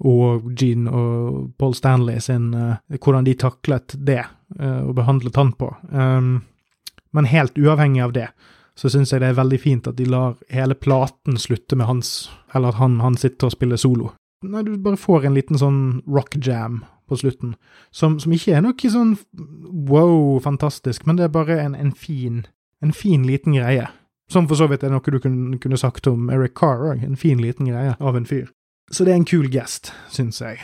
Og 0.03 0.49
Gene 0.59 0.91
og 0.91 1.51
Paul 1.59 1.75
Stanley 1.75 2.19
sin 2.19 2.49
uh, 2.53 2.75
Hvordan 2.91 3.27
de 3.27 3.35
taklet 3.39 3.95
det, 3.95 4.23
uh, 4.59 4.87
og 4.87 4.95
behandlet 4.97 5.35
han 5.39 5.53
på. 5.55 5.69
Um, 5.91 6.43
men 7.15 7.29
helt 7.31 7.57
uavhengig 7.57 8.03
av 8.03 8.15
det, 8.15 8.27
så 8.75 8.91
syns 8.91 9.13
jeg 9.13 9.23
det 9.23 9.31
er 9.31 9.37
veldig 9.37 9.59
fint 9.61 9.87
at 9.87 9.95
de 9.95 10.07
lar 10.09 10.35
hele 10.51 10.75
platen 10.75 11.39
slutte 11.39 11.77
med 11.79 11.87
hans 11.87 12.29
Eller 12.53 12.73
at 12.73 12.79
han, 12.81 12.99
han 12.99 13.15
sitter 13.15 13.47
og 13.47 13.55
spiller 13.55 13.79
solo. 13.79 14.11
Nei, 14.43 14.65
du 14.67 14.75
bare 14.77 14.99
får 14.99 15.25
en 15.25 15.37
liten 15.37 15.57
sånn 15.57 15.79
rock 16.11 16.35
jam 16.43 16.83
på 17.05 17.15
slutten, 17.21 17.53
som, 17.93 18.17
som 18.19 18.33
ikke 18.33 18.55
er 18.57 18.63
noe 18.65 18.89
sånn 18.89 19.13
wow, 19.87 20.39
fantastisk, 20.41 21.05
men 21.05 21.19
det 21.19 21.27
er 21.27 21.33
bare 21.35 21.59
en, 21.61 21.75
en 21.77 21.91
fin 21.93 22.43
en 22.85 22.93
fin 22.93 23.27
liten 23.27 23.53
greie. 23.53 23.87
Som 24.31 24.47
for 24.47 24.57
så 24.57 24.67
vidt 24.69 24.83
er 24.83 24.93
noe 24.93 25.11
du 25.11 25.19
kunne, 25.21 25.57
kunne 25.61 25.77
sagt 25.77 26.07
om 26.09 26.29
Eric 26.33 26.55
Carr 26.57 26.87
òg, 26.91 27.03
en 27.05 27.19
fin 27.19 27.41
liten 27.41 27.69
greie 27.69 27.93
av 27.99 28.17
en 28.17 28.25
fyr. 28.25 28.49
Så 28.91 29.05
det 29.05 29.11
er 29.11 29.19
en 29.21 29.27
kul 29.27 29.47
gest, 29.51 29.91
syns 30.13 30.41
jeg. 30.41 30.59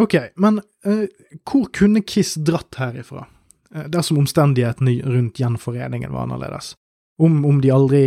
Ok, 0.00 0.16
men 0.36 0.60
uh, 0.86 1.06
hvor 1.46 1.68
kunne 1.74 2.02
Kiss 2.06 2.34
dratt 2.34 2.78
herifra, 2.78 3.26
uh, 3.74 3.86
dersom 3.90 4.18
omstendighetene 4.22 4.98
rundt 5.06 5.38
gjenforeningen 5.38 6.12
var 6.12 6.26
annerledes? 6.26 6.74
Om, 7.22 7.44
om 7.46 7.60
de 7.62 7.70
aldri, 7.70 8.04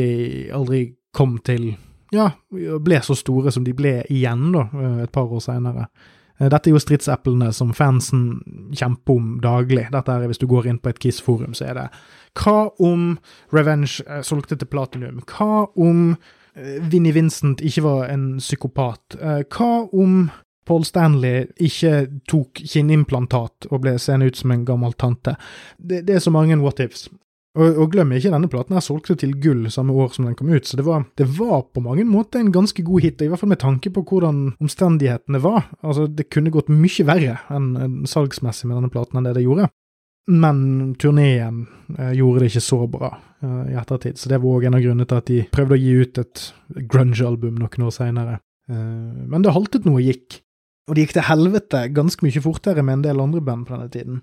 aldri 0.52 0.82
kom 1.16 1.38
til 1.40 1.74
ja, 2.12 2.30
ble 2.52 3.00
så 3.04 3.16
store 3.20 3.52
som 3.52 3.64
de 3.68 3.74
ble 3.76 4.02
igjen, 4.12 4.50
da, 4.56 4.68
uh, 4.74 5.02
et 5.04 5.12
par 5.16 5.32
år 5.32 5.44
seinere. 5.44 5.88
Dette 6.38 6.70
er 6.70 6.76
jo 6.76 6.80
stridseplene 6.84 7.48
som 7.56 7.72
fansen 7.74 8.26
kjemper 8.78 9.16
om 9.18 9.30
daglig. 9.42 9.88
Dette 9.90 10.14
er 10.14 10.28
Hvis 10.30 10.38
du 10.38 10.46
går 10.46 10.68
inn 10.70 10.78
på 10.78 10.92
et 10.92 11.00
Kiss-forum, 11.02 11.56
så 11.58 11.66
er 11.66 11.74
det 11.74 11.86
Hva 12.38 12.68
om 12.78 13.16
Revenge 13.50 14.22
solgte 14.22 14.54
til 14.54 14.70
Platinum? 14.70 15.24
Hva 15.26 15.66
om 15.74 16.12
Vinnie 16.92 17.14
Vincent 17.14 17.62
ikke 17.62 17.86
var 17.86 18.10
en 18.10 18.28
psykopat? 18.42 19.18
Hva 19.54 19.72
om 19.94 20.28
Paul 20.68 20.84
Stanley 20.88 21.46
ikke 21.64 22.08
tok 22.28 22.64
kinnimplantat 22.66 23.70
og 23.70 23.84
ble 23.86 23.96
seende 24.02 24.28
ut 24.28 24.40
som 24.40 24.52
en 24.52 24.66
gammel 24.68 24.96
tante? 25.00 25.38
Det, 25.78 26.02
det 26.08 26.18
er 26.18 26.24
så 26.24 26.34
mange 26.34 26.58
what 26.60 26.82
ifs. 26.84 27.08
Og, 27.58 27.80
og 27.82 27.94
glem 27.94 28.12
ikke, 28.14 28.30
denne 28.30 28.50
platen 28.52 28.76
her 28.78 28.84
solgte 28.86 29.16
til 29.18 29.34
gull 29.42 29.66
samme 29.74 29.96
år 29.98 30.12
som 30.14 30.28
den 30.28 30.36
kom 30.38 30.52
ut, 30.52 30.68
så 30.68 30.78
det 30.78 30.86
var, 30.86 31.08
det 31.18 31.26
var, 31.40 31.64
på 31.74 31.82
mange 31.82 32.06
måter 32.06 32.44
en 32.44 32.54
ganske 32.54 32.84
god 32.86 33.02
hit, 33.02 33.24
i 33.24 33.32
hvert 33.32 33.42
fall 33.42 33.50
med 33.50 33.62
tanke 33.64 33.90
på 33.94 34.04
hvordan 34.06 34.44
omstendighetene 34.62 35.42
var. 35.42 35.72
Altså, 35.82 36.06
det 36.06 36.30
kunne 36.34 36.54
gått 36.54 36.70
mye 36.70 37.08
verre 37.08 37.40
enn, 37.54 37.72
enn 37.82 37.98
salgsmessig 38.10 38.70
med 38.70 38.78
denne 38.78 38.94
platen 38.94 39.18
enn 39.18 39.30
det 39.30 39.38
det 39.40 39.48
gjorde. 39.48 39.72
Men 40.28 40.96
turneen 41.00 41.68
eh, 41.98 42.12
gjorde 42.20 42.44
det 42.44 42.50
ikke 42.52 42.66
så 42.66 42.82
bra 42.92 43.12
eh, 43.16 43.72
i 43.72 43.78
ettertid, 43.80 44.18
så 44.20 44.32
det 44.32 44.42
var 44.44 44.58
òg 44.58 44.68
en 44.68 44.76
av 44.76 44.84
grunnene 44.84 45.08
til 45.08 45.22
at 45.22 45.30
de 45.30 45.38
prøvde 45.56 45.78
å 45.78 45.80
gi 45.80 45.94
ut 46.04 46.20
et 46.20 46.42
grunge-album 46.92 47.62
noen 47.62 47.86
år 47.88 47.94
seinere. 47.96 48.40
Eh, 48.68 49.22
men 49.32 49.46
det 49.46 49.56
haltet 49.56 49.88
noe 49.88 50.04
gikk. 50.04 50.42
Og 50.88 50.96
det 50.96 51.06
gikk 51.06 51.16
til 51.18 51.28
helvete 51.30 51.86
ganske 51.96 52.24
mye 52.24 52.44
fortere 52.44 52.84
med 52.84 53.00
en 53.00 53.06
del 53.08 53.24
andre 53.24 53.44
band 53.44 53.68
på 53.68 53.76
denne 53.76 53.92
tiden. 53.94 54.20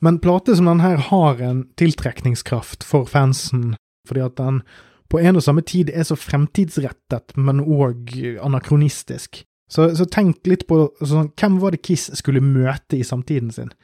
Men 0.00 0.20
plater 0.22 0.56
som 0.56 0.70
denne 0.70 0.86
her 0.86 1.02
har 1.10 1.42
en 1.44 1.64
tiltrekningskraft 1.78 2.86
for 2.86 3.10
fansen, 3.10 3.74
fordi 4.08 4.22
at 4.24 4.38
den 4.38 4.62
på 5.10 5.18
en 5.18 5.38
og 5.38 5.42
samme 5.42 5.62
tid 5.66 5.90
er 5.90 6.06
så 6.06 6.14
fremtidsrettet, 6.18 7.34
men 7.34 7.60
òg 7.60 8.14
anakronistisk. 8.46 9.42
Så, 9.70 9.88
så, 9.94 10.06
tenk 10.06 10.46
litt 10.50 10.66
på 10.70 10.88
sånn, 11.02 11.30
hvem 11.38 11.58
var 11.62 11.74
det 11.74 11.82
Kiss 11.86 12.08
skulle 12.18 12.42
møte 12.42 12.98
i 12.98 13.06
samtiden 13.06 13.50
sin? 13.54 13.74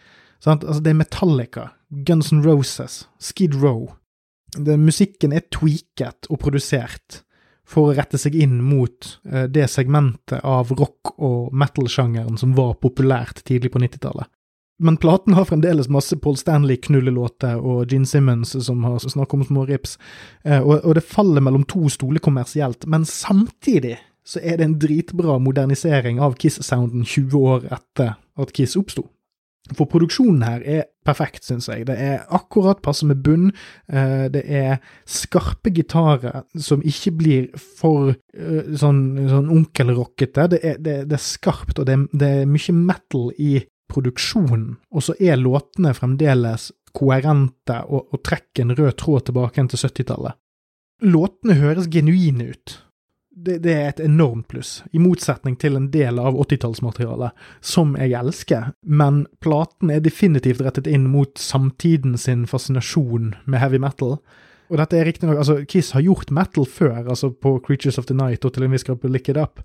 Altså, 0.45 0.81
det 0.81 0.93
er 0.93 0.99
Metallica, 1.01 1.69
Guns 2.07 2.33
N' 2.33 2.45
Roses, 2.45 3.07
Skid 3.19 3.57
Row. 3.63 3.89
Det, 4.57 4.77
musikken 4.81 5.33
er 5.33 5.47
tweaket 5.53 6.29
og 6.31 6.41
produsert 6.41 7.23
for 7.67 7.91
å 7.91 7.97
rette 7.97 8.19
seg 8.21 8.37
inn 8.39 8.61
mot 8.63 9.09
uh, 9.27 9.45
det 9.51 9.67
segmentet 9.73 10.45
av 10.47 10.71
rock- 10.79 11.17
og 11.19 11.53
metal-sjangeren 11.57 12.39
som 12.39 12.55
var 12.57 12.77
populært 12.83 13.43
tidlig 13.49 13.73
på 13.75 13.83
90-tallet. 13.83 14.31
Men 14.79 14.99
platen 15.01 15.35
har 15.35 15.49
fremdeles 15.49 15.89
masse 15.89 16.19
Paul 16.21 16.37
Stanley-knullelåter 16.37 17.57
og 17.57 17.89
Gene 17.91 18.07
Simmons 18.07 18.53
som 18.67 18.85
har 18.85 19.01
snakket 19.01 19.39
om 19.39 19.45
små 19.49 19.65
rips, 19.71 19.97
eh, 20.45 20.61
og, 20.61 20.83
og, 20.83 20.93
det 20.99 21.07
faller 21.09 21.41
mellom 21.41 21.65
to 21.65 21.89
stoler 21.93 22.21
kommersielt, 22.21 22.85
men 22.87 23.09
samtidig 23.09 23.97
så 24.27 24.43
er 24.43 24.59
det 24.59 24.67
en 24.67 24.79
dritbra 24.83 25.39
modernisering 25.41 26.21
av 26.21 26.37
Kiss-sounden 26.37 27.07
20 27.07 27.37
år 27.41 27.69
etter 27.73 28.17
at 28.37 28.53
Kiss 28.53 28.77
oppsto. 28.77 29.07
For 29.75 29.89
produksjonen 29.91 30.45
her 30.47 30.63
er 30.63 30.85
perfekt, 31.07 31.43
syns 31.47 31.67
jeg. 31.71 31.87
Det 31.89 31.97
er 31.99 32.27
akkurat 32.35 32.83
passe 32.85 33.07
med 33.09 33.23
bunn. 33.27 33.49
Eh, 33.91 34.27
det 34.31 34.45
er 34.47 34.79
skarpe 35.11 35.73
gitarer 35.75 36.45
som 36.55 36.85
ikke 36.87 37.15
blir 37.19 37.49
for 37.57 38.13
eh, 38.13 38.75
sånn, 38.79 39.03
sånn 39.31 39.51
onkelrockete. 39.57 40.47
Det, 40.55 40.63
det, 40.79 40.97
det, 41.11 41.19
er 41.19 41.25
skarpt, 41.25 41.81
og 41.81 41.89
det, 41.91 41.99
det 42.15 42.33
er 42.43 42.51
mye 42.51 42.77
metal 42.79 43.33
i 43.43 43.59
produksjonen, 43.91 44.73
og 44.91 45.05
så 45.07 45.15
er 45.23 45.39
låtene 45.39 45.93
fremdeles 45.95 46.73
koherente 46.97 47.83
og, 47.87 48.09
og 48.11 48.23
trekker 48.27 48.65
en 48.65 48.75
rød 48.77 48.97
tråd 48.99 49.29
tilbake 49.29 49.67
til 49.71 49.83
70-tallet. 49.83 50.39
Låtene 51.07 51.59
høres 51.61 51.91
genuine 51.93 52.51
ut. 52.55 52.79
Det, 53.37 53.59
det, 53.61 53.73
er 53.73 53.91
et 53.91 54.01
enormt 54.01 54.47
pluss, 54.49 54.79
i 54.97 55.01
motsetning 55.03 55.59
til 55.61 55.75
en 55.77 55.91
del 55.93 56.17
av 56.17 56.39
80-tallsmaterialet, 56.41 57.37
som 57.61 57.93
jeg 58.01 58.15
elsker, 58.17 58.71
men 58.81 59.27
platen 59.45 59.93
er 59.93 60.01
definitivt 60.01 60.63
rettet 60.65 60.89
inn 60.89 61.05
mot 61.13 61.37
samtiden 61.37 62.17
sin 62.17 62.47
fascinasjon 62.49 63.35
med 63.45 63.61
heavy 63.61 63.83
metal. 63.83 64.17
Og 64.73 64.81
dette 64.81 64.97
er 64.97 65.05
riktignok 65.07 65.43
Altså, 65.43 65.59
Kiss 65.69 65.93
har 65.93 66.07
gjort 66.07 66.33
metal 66.33 66.65
før, 66.65 67.03
altså 67.05 67.29
på 67.31 67.59
Creatures 67.67 68.01
of 68.01 68.09
the 68.09 68.17
Night 68.17 68.45
og 68.49 68.57
til 68.57 68.65
en 68.65 68.73
viss 68.73 68.89
grad 68.89 69.03
på 69.05 69.13
Lick 69.13 69.29
It 69.29 69.37
Up, 69.37 69.61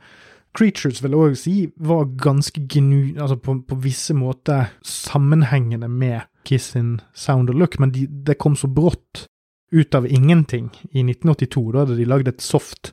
Creatures 0.58 1.00
vil 1.00 1.16
jeg 1.16 1.30
òg 1.30 1.40
si 1.40 1.56
var 1.80 2.10
ganske 2.20 2.66
genu... 2.68 3.14
Altså 3.16 3.38
på, 3.40 3.56
på, 3.68 3.78
visse 3.80 4.14
måter 4.18 4.74
sammenhengende 4.84 5.88
med 5.88 6.28
Kiss 6.44 6.74
sin 6.76 6.98
sound 7.16 7.54
og 7.54 7.56
look, 7.56 7.80
men 7.80 7.94
de, 7.96 8.04
det 8.10 8.36
kom 8.42 8.58
så 8.60 8.68
brått 8.68 9.30
ut 9.72 9.96
av 9.96 10.08
ingenting 10.12 10.68
i 10.92 11.06
1982. 11.06 11.66
Da 11.72 11.86
hadde 11.86 11.96
de 12.02 12.08
lagd 12.10 12.28
et 12.28 12.44
soft 12.44 12.92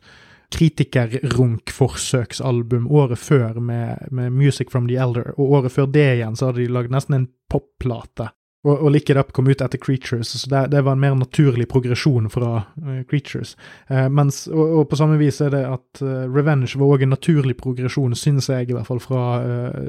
kritikerrunk-forsøksalbum 0.55 2.87
året 2.91 3.19
før 3.19 3.61
med, 3.61 3.97
med, 4.11 4.33
Music 4.33 4.71
from 4.73 4.89
the 4.89 4.97
Elder, 4.97 5.33
og 5.37 5.53
året 5.61 5.73
før 5.73 5.87
det 5.93 6.15
igjen 6.17 6.37
så 6.37 6.47
hadde 6.49 6.65
de 6.65 6.73
lagd 6.73 6.91
nesten 6.95 7.15
en 7.19 7.29
popplate 7.51 8.29
og, 8.67 8.75
og 8.75 8.91
Lick 8.91 9.11
It 9.11 9.19
Up 9.21 9.31
kom 9.33 9.49
ut 9.49 9.61
etter 9.63 9.79
Creatures, 9.79 10.33
så 10.35 10.51
det, 10.51 10.65
det 10.75 10.83
var 10.83 10.97
en 10.97 11.03
mer 11.03 11.15
naturlig 11.15 11.69
progresjon 11.71 12.27
fra 12.33 12.65
uh, 12.65 13.01
Creatures. 13.11 13.55
Uh, 13.91 14.09
mens, 14.11 14.47
og, 14.51 14.65
og, 14.65 14.89
på 14.91 14.99
samme 14.99 15.19
vis 15.21 15.39
er 15.45 15.55
det 15.55 15.63
at 15.69 16.03
uh, 16.03 16.27
Revenge 16.27 16.81
var 16.81 16.97
òg 16.97 17.07
en 17.07 17.15
naturlig 17.15 17.55
progresjon, 17.61 18.17
syns 18.19 18.51
jeg, 18.51 18.69
i 18.69 18.77
hvert 18.77 18.89
fall 18.89 19.03
fra 19.03 19.23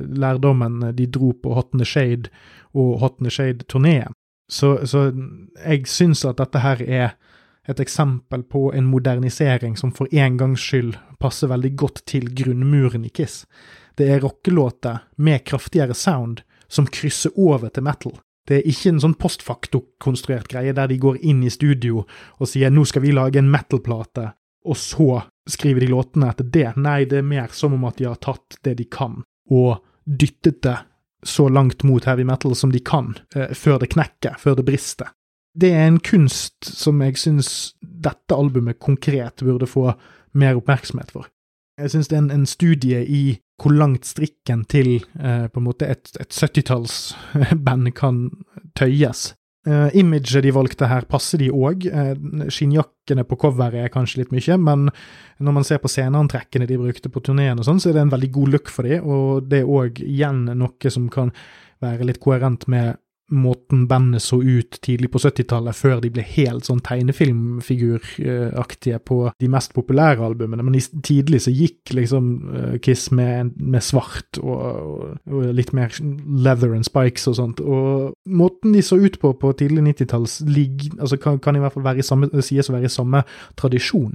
lærdommen 0.05 0.91
de 0.95 1.09
dro 1.09 1.33
på 1.33 1.55
Hot 1.57 1.73
in 1.73 1.81
the 1.81 1.87
Shade 1.87 2.29
og 2.77 2.99
Hot 3.01 3.17
in 3.19 3.29
the 3.29 3.33
Shade-turneen. 3.33 4.13
Så, 4.49 4.79
så 4.89 5.09
jeg 5.65 5.89
syns 5.89 6.23
at 6.25 6.39
dette 6.39 6.61
her 6.61 6.81
er 6.85 7.17
et 7.69 7.79
eksempel 7.79 8.43
på 8.43 8.69
en 8.73 8.87
modernisering 8.89 9.77
som 9.77 9.91
for 9.95 10.09
en 10.11 10.37
gangs 10.37 10.63
skyld 10.63 10.95
passer 11.21 11.51
veldig 11.51 11.75
godt 11.77 12.01
til 12.09 12.31
grunnmuren 12.35 13.05
i 13.05 13.11
Kiss. 13.13 13.43
Det 13.97 14.07
er 14.09 14.23
rockelåter 14.23 15.03
med 15.17 15.45
kraftigere 15.45 15.93
sound 15.93 16.41
som 16.67 16.87
krysser 16.87 17.35
over 17.35 17.69
til 17.69 17.85
metal. 17.85 18.17
Det 18.47 18.57
er 18.57 18.69
ikke 18.69 18.93
en 18.93 19.01
sånn 19.03 19.17
postfaktokonstruert 19.19 20.49
greie 20.49 20.73
der 20.73 20.89
de 20.89 20.97
går 20.97 21.19
inn 21.21 21.43
i 21.45 21.53
studio 21.53 22.05
og 22.39 22.49
sier 22.49 22.71
'nå 22.71 22.85
skal 22.85 23.03
vi 23.03 23.11
lage 23.11 23.37
en 23.37 23.51
metal-plate', 23.51 24.31
og 24.65 24.77
så 24.77 25.21
skriver 25.47 25.79
de 25.79 25.87
låtene 25.87 26.29
etter 26.29 26.43
det. 26.43 26.77
Nei, 26.77 27.05
det 27.05 27.19
er 27.19 27.21
mer 27.21 27.47
som 27.51 27.73
om 27.73 27.85
at 27.85 27.97
de 27.97 28.05
har 28.05 28.15
tatt 28.15 28.57
det 28.63 28.77
de 28.77 28.85
kan, 28.85 29.23
og 29.51 29.83
dyttet 30.05 30.61
det 30.61 30.77
så 31.23 31.49
langt 31.49 31.83
mot 31.83 32.05
heavy 32.05 32.23
metal 32.23 32.55
som 32.55 32.71
de 32.71 32.79
kan, 32.79 33.15
eh, 33.35 33.53
før 33.53 33.79
det 33.79 33.89
knekker, 33.89 34.37
før 34.39 34.55
det 34.55 34.65
brister. 34.65 35.07
Det 35.59 35.73
er 35.75 35.89
en 35.89 35.99
kunst 35.99 36.69
som 36.69 37.01
jeg 37.03 37.17
syns 37.19 37.49
dette 37.81 38.35
albumet 38.35 38.79
konkret 38.79 39.43
burde 39.43 39.67
få 39.67 39.89
mer 40.39 40.59
oppmerksomhet 40.59 41.11
for. 41.11 41.27
Jeg 41.79 41.93
syns 41.93 42.09
det 42.11 42.17
er 42.17 42.23
en, 42.25 42.33
en, 42.41 42.47
studie 42.47 43.01
i 43.07 43.23
hvor 43.59 43.73
langt 43.75 44.07
strikken 44.07 44.65
til 44.71 44.97
eh, 45.19 45.47
på 45.51 45.59
en 45.59 45.65
måte 45.65 45.87
et, 45.87 46.11
et 46.19 46.31
70-tallsband 46.31 47.91
kan 48.01 48.27
tøyes. 48.79 49.33
Eh, 49.67 49.95
imaget 49.99 50.43
de 50.43 50.53
valgte 50.55 50.87
her, 50.87 51.07
passer 51.09 51.41
de 51.41 51.49
òg. 51.51 51.87
Eh, 51.87 52.13
skinnjakkene 52.51 53.25
på 53.27 53.39
coveret 53.41 53.83
er 53.83 53.91
kanskje 53.93 54.21
litt 54.21 54.31
mye, 54.35 54.55
men 54.63 54.87
når 55.43 55.55
man 55.55 55.67
ser 55.67 55.81
på 55.83 55.91
sceneantrekkene 55.91 56.67
de 56.69 56.79
brukte 56.79 57.11
på 57.11 57.23
turneen, 57.25 57.59
og 57.59 57.67
sånn, 57.67 57.81
så 57.83 57.91
er 57.91 57.99
det 57.99 58.05
en 58.07 58.15
veldig 58.15 58.31
god 58.37 58.55
look 58.55 58.71
for 58.71 58.87
dem, 58.87 59.03
og 59.03 59.49
det 59.51 59.63
er 59.63 59.73
òg 59.79 59.99
igjen 60.05 60.45
noe 60.59 60.93
som 60.95 61.11
kan 61.11 61.33
være 61.83 62.07
litt 62.07 62.21
koherent 62.23 62.67
med 62.71 62.99
måten 63.29 63.87
bandet 63.87 64.21
så 64.21 64.41
ut 64.41 64.81
tidlig 64.81 65.11
på 65.13 65.19
70-tallet, 65.21 65.75
før 65.75 65.99
de 66.03 66.09
ble 66.13 66.21
helt 66.25 66.65
sånn 66.67 66.81
tegnefilmfiguraktige 66.85 68.99
på 69.05 69.31
de 69.39 69.47
mest 69.51 69.73
populære 69.75 70.25
albumene. 70.25 70.63
Men 70.65 70.75
tidlig 71.05 71.41
så 71.45 71.51
gikk 71.53 71.93
liksom 71.95 72.23
uh, 72.49 72.77
Kiss 72.83 73.11
med, 73.15 73.51
med 73.59 73.81
svart 73.85 74.37
og, 74.41 74.59
og, 75.29 75.39
litt 75.55 75.73
mer 75.77 75.89
leather 76.01 76.73
and 76.75 76.85
spikes 76.87 77.27
og 77.31 77.35
sånt. 77.39 77.57
Og 77.61 78.13
måten 78.29 78.73
de 78.75 78.81
så 78.85 78.95
ut 78.99 79.19
på 79.21 79.29
på 79.39 79.47
tidlig 79.59 79.81
90-talls, 79.93 80.33
altså 80.99 81.15
kan, 81.21 81.39
kan, 81.39 81.55
i 81.55 81.59
hvert 81.63 81.73
fall 81.73 81.85
være 81.85 81.99
i 82.01 82.05
samme, 82.05 82.25
sies 82.45 82.69
å 82.69 82.73
være 82.75 82.87
i 82.89 82.93
samme 82.93 83.19
tradisjon. 83.59 84.13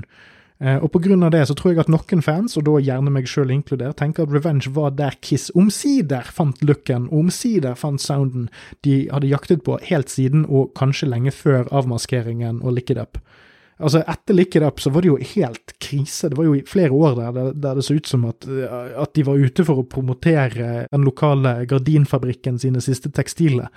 Eh, 0.62 0.78
og 0.78 0.94
av 0.94 1.30
det 1.34 1.46
så 1.48 1.55
tror 1.59 1.72
jeg 1.72 1.82
at 1.82 1.90
noen 1.90 2.22
fans, 2.22 2.57
og 2.57 2.64
da 2.68 2.78
gjerne 2.78 3.11
meg 3.11 3.26
sjøl 3.26 3.50
inkludert, 3.50 3.98
tenker 3.98 4.22
at 4.22 4.34
Revenge 4.34 4.70
var 4.70 4.94
der 4.94 5.16
Kiss 5.20 5.50
omsider 5.55 6.22
fant 6.22 6.62
looken, 6.62 7.09
omsider 7.11 7.74
fant 7.74 8.00
sounden 8.00 8.48
de 8.86 9.09
hadde 9.11 9.32
jaktet 9.32 9.64
på 9.66 9.80
helt 9.90 10.12
siden, 10.12 10.46
og 10.46 10.70
kanskje 10.78 11.11
lenge 11.11 11.34
før 11.34 11.66
avmaskeringen 11.74 12.62
og 12.62 12.78
Lick 12.78 12.94
It 12.94 13.02
Up. 13.02 13.18
Altså, 13.82 14.05
etter 14.07 14.36
Lick 14.38 14.55
It 14.55 14.62
Up 14.62 14.78
så 14.78 14.92
var 14.94 15.02
det 15.02 15.11
jo 15.11 15.18
helt 15.34 15.74
krise. 15.82 16.30
Det 16.30 16.38
var 16.38 16.46
jo 16.46 16.61
flere 16.70 16.94
år 16.94 17.18
der, 17.18 17.50
der 17.59 17.74
det 17.74 17.84
så 17.84 17.98
ut 17.98 18.07
som 18.07 18.22
at, 18.28 18.46
at 18.46 19.14
de 19.18 19.24
var 19.26 19.42
ute 19.42 19.66
for 19.66 19.82
å 19.82 19.88
promotere 19.90 20.86
den 20.86 21.02
lokale 21.02 21.64
gardinfabrikken 21.66 22.61
sine 22.62 22.82
siste 22.84 23.11
tekstiler. 23.11 23.72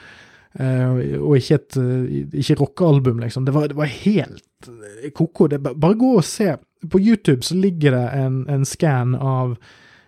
Uh, 0.58 1.18
og 1.22 1.36
ikke 1.38 1.58
et 1.60 1.76
uh, 1.78 2.06
ikke 2.40 2.56
rockealbum, 2.62 3.20
liksom. 3.22 3.44
Det 3.46 3.54
var, 3.54 3.68
det 3.70 3.78
var 3.78 3.90
helt 3.92 4.70
uh, 4.70 5.10
ko-ko. 5.14 5.50
Bare 5.68 5.98
gå 6.00 6.14
og 6.18 6.26
se. 6.26 6.56
På 6.92 7.00
YouTube 7.00 7.44
så 7.46 7.56
ligger 7.56 7.96
det 7.96 8.06
en, 8.18 8.44
en 8.50 8.66
scan 8.66 9.16
av 9.16 9.58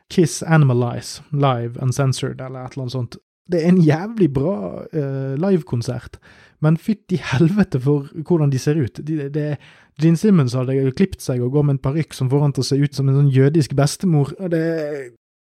Kiss 0.09 0.43
Animalize 0.43 1.23
live 1.31 1.79
uncensored, 1.81 2.41
eller 2.41 2.65
et 2.65 2.73
eller 2.73 2.87
annet 2.87 2.95
sånt. 2.95 3.17
Det 3.49 3.63
er 3.63 3.71
en 3.71 3.81
jævlig 3.81 4.29
bra 4.33 4.55
uh, 4.93 5.35
livekonsert, 5.41 6.19
men 6.61 6.77
fytti 6.77 7.17
helvete 7.31 7.81
for 7.81 8.09
hvordan 8.13 8.51
de 8.53 8.61
ser 8.61 8.77
ut. 8.77 9.01
De, 9.05 9.29
det, 9.33 9.57
Gene 10.01 10.19
Simmons 10.19 10.55
hadde 10.57 10.77
klipt 10.97 11.23
seg 11.23 11.41
og 11.43 11.53
går 11.55 11.65
med 11.67 11.77
en 11.77 11.83
parykk 11.89 12.13
som 12.15 12.29
får 12.31 12.43
han 12.45 12.55
til 12.55 12.65
å 12.65 12.69
se 12.69 12.79
ut 12.79 12.97
som 12.97 13.09
en 13.09 13.17
sånn 13.21 13.31
jødisk 13.33 13.73
bestemor. 13.77 14.33
Det, 14.51 14.65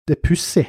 det 0.07 0.17
er 0.17 0.21
pussig. 0.25 0.67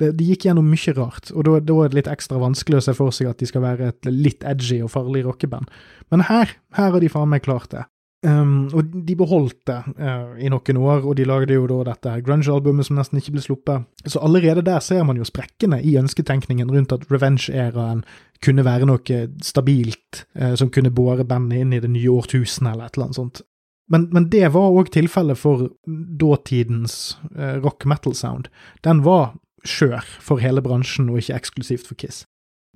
Det, 0.00 0.12
de 0.18 0.28
gikk 0.28 0.44
gjennom 0.44 0.66
mye 0.68 0.92
rart, 0.92 1.30
og 1.32 1.46
da, 1.46 1.56
da, 1.64 1.76
er 1.80 1.92
det 1.92 1.96
litt 2.02 2.10
ekstra 2.12 2.36
vanskelig 2.42 2.82
å 2.82 2.84
se 2.84 2.92
for 2.98 3.14
seg 3.16 3.30
at 3.30 3.40
de 3.40 3.48
skal 3.48 3.64
være 3.64 3.92
et 3.94 4.08
litt 4.10 4.44
edgy 4.44 4.82
og 4.84 4.92
farlig 4.92 5.22
rockeband. 5.24 5.70
Men 6.12 6.26
her, 6.28 6.52
her 6.76 6.90
har 6.92 7.00
de 7.00 7.08
faen 7.12 7.32
meg 7.32 7.46
klart 7.46 7.70
det. 7.72 7.86
Um, 8.26 8.66
og 8.74 8.88
de 9.06 9.14
beholdt 9.14 9.68
det 9.68 9.76
uh, 10.00 10.32
i 10.42 10.48
noen 10.50 10.78
år, 10.80 11.04
og 11.06 11.14
de 11.18 11.26
lagde 11.28 11.54
jo 11.54 11.66
da 11.70 11.92
dette 11.92 12.14
grunge-albumet 12.26 12.88
som 12.88 12.98
nesten 12.98 13.20
ikke 13.20 13.36
ble 13.36 13.44
sluppet. 13.44 13.84
Så 14.08 14.18
allerede 14.24 14.64
der 14.66 14.80
ser 14.82 15.04
man 15.06 15.20
jo 15.20 15.26
sprekkene 15.28 15.78
i 15.84 15.92
ønsketenkningen 16.00 16.72
rundt 16.72 16.94
at 16.96 17.04
revenge-æraen 17.12 18.02
kunne 18.42 18.64
være 18.66 18.88
noe 18.90 19.20
stabilt 19.46 20.24
uh, 20.40 20.56
som 20.58 20.72
kunne 20.74 20.90
båre 20.90 21.28
bandet 21.28 21.62
inn 21.62 21.76
i 21.76 21.82
det 21.84 21.92
nye 21.92 22.16
årtusenet, 22.16 22.72
eller 22.72 22.88
et 22.88 22.98
eller 22.98 23.08
annet 23.10 23.20
sånt. 23.20 23.44
Men, 23.92 24.08
men 24.10 24.26
det 24.32 24.48
var 24.56 24.74
òg 24.74 24.90
tilfellet 24.96 25.38
for 25.38 25.68
dåtidens 25.86 27.14
uh, 27.36 27.60
rock 27.62 27.86
metal-sound. 27.86 28.50
Den 28.82 29.06
var 29.06 29.36
skjør 29.66 30.02
for 30.02 30.42
hele 30.42 30.64
bransjen, 30.64 31.12
og 31.12 31.22
ikke 31.22 31.38
eksklusivt 31.38 31.86
for 31.86 32.00
Kiss. 32.00 32.24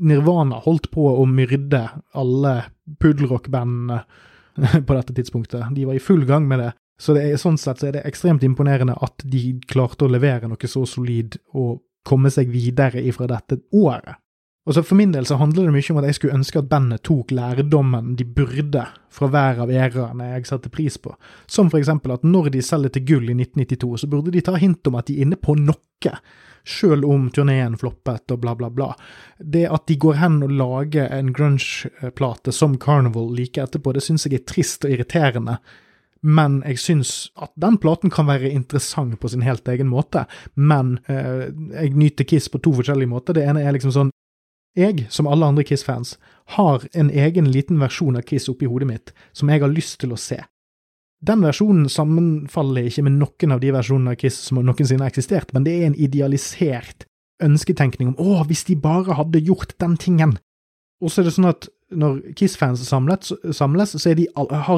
Nirvana 0.01 0.63
holdt 0.63 0.93
på 0.95 1.11
å 1.11 1.27
myrde 1.29 1.89
alle 2.17 2.59
pudelrock-bandene 3.03 4.05
på 4.87 4.97
dette 4.97 5.17
tidspunktet. 5.17 5.69
De 5.75 5.87
var 5.89 5.99
i 5.99 6.03
full 6.03 6.25
gang 6.29 6.49
med 6.49 6.65
det. 6.65 6.73
Så 7.01 7.15
det 7.17 7.25
er, 7.25 7.39
sånn 7.41 7.57
sett 7.59 7.81
så 7.81 7.89
er 7.89 7.97
det 7.97 8.09
ekstremt 8.09 8.43
imponerende 8.45 8.93
at 9.01 9.23
de 9.25 9.55
klarte 9.71 10.05
å 10.05 10.13
levere 10.13 10.51
noe 10.51 10.69
så 10.69 10.85
solid 10.85 11.39
og 11.57 11.81
komme 12.07 12.33
seg 12.33 12.51
videre 12.53 13.01
ifra 13.01 13.29
dette 13.31 13.63
året. 13.77 14.19
Og 14.69 14.77
så 14.77 14.83
For 14.85 14.95
min 14.95 15.13
del 15.13 15.25
så 15.27 15.39
handler 15.41 15.67
det 15.67 15.73
mye 15.73 15.93
om 15.95 15.99
at 16.03 16.07
jeg 16.11 16.19
skulle 16.19 16.37
ønske 16.37 16.61
at 16.61 16.69
bandet 16.69 17.03
tok 17.09 17.33
lærdommen 17.33 18.13
de 18.19 18.27
burde 18.29 18.85
fra 19.11 19.29
hver 19.33 19.63
av 19.65 19.73
æraene 19.73 20.29
jeg 20.35 20.47
satte 20.51 20.73
pris 20.73 20.99
på. 21.01 21.15
Som 21.49 21.73
for 21.73 21.81
eksempel 21.81 22.13
at 22.13 22.27
når 22.27 22.53
de 22.55 22.63
selger 22.63 22.93
til 22.95 23.07
gull 23.09 23.33
i 23.33 23.39
1992, 23.39 24.03
så 24.05 24.11
burde 24.13 24.35
de 24.35 24.45
ta 24.45 24.55
hint 24.61 24.87
om 24.87 25.01
at 25.01 25.09
de 25.09 25.17
er 25.17 25.25
inne 25.25 25.41
på 25.41 25.57
noe 25.59 26.13
sjøl 26.65 27.05
om 27.09 27.29
turneen 27.35 27.77
floppet 27.81 28.33
og 28.33 28.43
bla, 28.43 28.55
bla, 28.59 28.71
bla. 28.71 28.89
Det 29.39 29.67
at 29.69 29.87
de 29.89 29.97
går 30.01 30.19
hen 30.21 30.41
og 30.47 30.57
lager 30.57 31.11
en 31.15 31.33
grunge-plate 31.37 32.53
som 32.55 32.79
Carnival 32.81 33.31
like 33.37 33.63
etterpå, 33.63 33.95
det 33.97 34.05
syns 34.05 34.27
jeg 34.27 34.41
er 34.41 34.47
trist 34.49 34.85
og 34.85 34.95
irriterende. 34.95 35.59
Men 36.21 36.61
jeg 36.69 36.81
syns 36.83 37.13
at 37.41 37.53
den 37.61 37.79
platen 37.81 38.13
kan 38.13 38.29
være 38.29 38.53
interessant 38.53 39.17
på 39.21 39.31
sin 39.33 39.45
helt 39.47 39.69
egen 39.73 39.89
måte. 39.89 40.27
Men 40.55 40.99
eh, 41.09 41.49
jeg 41.49 41.97
nyter 41.97 42.29
Kiss 42.29 42.51
på 42.53 42.61
to 42.61 42.75
forskjellige 42.77 43.09
måter. 43.09 43.37
Det 43.37 43.47
ene 43.49 43.65
er 43.65 43.77
liksom 43.77 43.95
sånn 43.97 44.17
Jeg, 44.79 45.09
som 45.11 45.27
alle 45.27 45.49
andre 45.49 45.65
Kiss-fans, 45.67 46.15
har 46.55 46.85
en 46.95 47.09
egen 47.11 47.49
liten 47.51 47.81
versjon 47.81 48.21
av 48.21 48.23
Kiss 48.23 48.47
oppi 48.53 48.69
hodet 48.71 48.87
mitt 48.87 49.15
som 49.33 49.51
jeg 49.51 49.65
har 49.65 49.73
lyst 49.73 49.99
til 50.05 50.13
å 50.15 50.21
se. 50.21 50.39
Den 51.21 51.43
versjonen 51.45 51.89
sammenfaller 51.93 52.87
ikke 52.89 53.05
med 53.05 53.19
noen 53.21 53.53
av 53.53 53.61
de 53.61 53.73
versjonene 53.75 54.15
av 54.15 54.21
Kiss 54.21 54.39
som 54.47 54.61
noensinne 54.65 55.05
har 55.05 55.13
eksistert, 55.13 55.53
men 55.53 55.67
det 55.67 55.75
er 55.77 55.91
en 55.91 55.99
idealisert 56.01 57.05
ønsketenkning 57.45 58.13
om 58.13 58.17
'Å, 58.17 58.47
hvis 58.47 58.65
de 58.65 58.77
bare 58.77 59.15
hadde 59.15 59.45
gjort 59.45 59.77
den 59.79 59.97
tingen'. 59.97 60.39
Og 61.01 61.11
så 61.11 61.21
er 61.21 61.25
det 61.25 61.35
sånn 61.35 61.49
at 61.49 61.69
når 61.91 62.35
Kiss-fans 62.37 62.83
samles, 62.87 63.33
så, 63.97 64.15
de, 64.15 64.27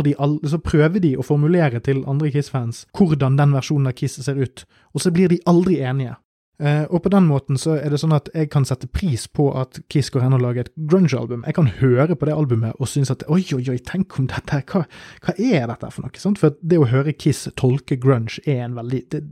de, 0.02 0.48
så, 0.48 0.58
prøver 0.58 1.00
de 1.00 1.16
å 1.16 1.26
formulere 1.26 1.80
til 1.80 2.04
andre 2.06 2.30
Kiss-fans 2.30 2.86
hvordan 2.96 3.36
den 3.36 3.52
versjonen 3.52 3.90
av 3.90 3.96
Kiss 3.98 4.18
ser 4.22 4.38
ut, 4.38 4.64
og 4.94 5.00
så 5.00 5.10
blir 5.10 5.28
de 5.28 5.40
aldri 5.46 5.80
enige. 5.82 6.16
Uh, 6.62 6.84
og 6.94 7.00
på 7.02 7.10
den 7.10 7.26
måten 7.26 7.58
så 7.58 7.74
er 7.74 7.90
det 7.90 7.98
sånn 7.98 8.14
at 8.14 8.28
jeg 8.36 8.46
kan 8.52 8.62
sette 8.68 8.86
pris 8.86 9.24
på 9.26 9.48
at 9.58 9.80
Kiss 9.90 10.12
går 10.14 10.22
hen 10.22 10.36
og 10.36 10.44
lager 10.44 10.68
et 10.68 10.74
grunge-album. 10.78 11.42
Jeg 11.48 11.56
kan 11.58 11.70
høre 11.80 12.14
på 12.14 12.28
det 12.28 12.36
albumet 12.36 12.78
og 12.78 12.90
synes 12.90 13.10
at 13.10 13.24
oi, 13.26 13.40
oi, 13.56 13.64
oi, 13.72 13.78
tenk 13.82 14.14
om 14.20 14.28
dette 14.30 14.60
hva, 14.70 14.84
hva 15.24 15.34
er 15.34 15.66
dette 15.66 15.90
for 15.90 16.06
noe? 16.06 16.22
Sant? 16.22 16.38
For 16.38 16.54
det 16.62 16.78
å 16.78 16.86
høre 16.92 17.16
Kiss 17.18 17.48
tolke 17.58 17.98
grunge 17.98 18.38
er 18.46 18.62
en 18.68 18.78
veldig 18.78 19.02
Det, 19.10 19.24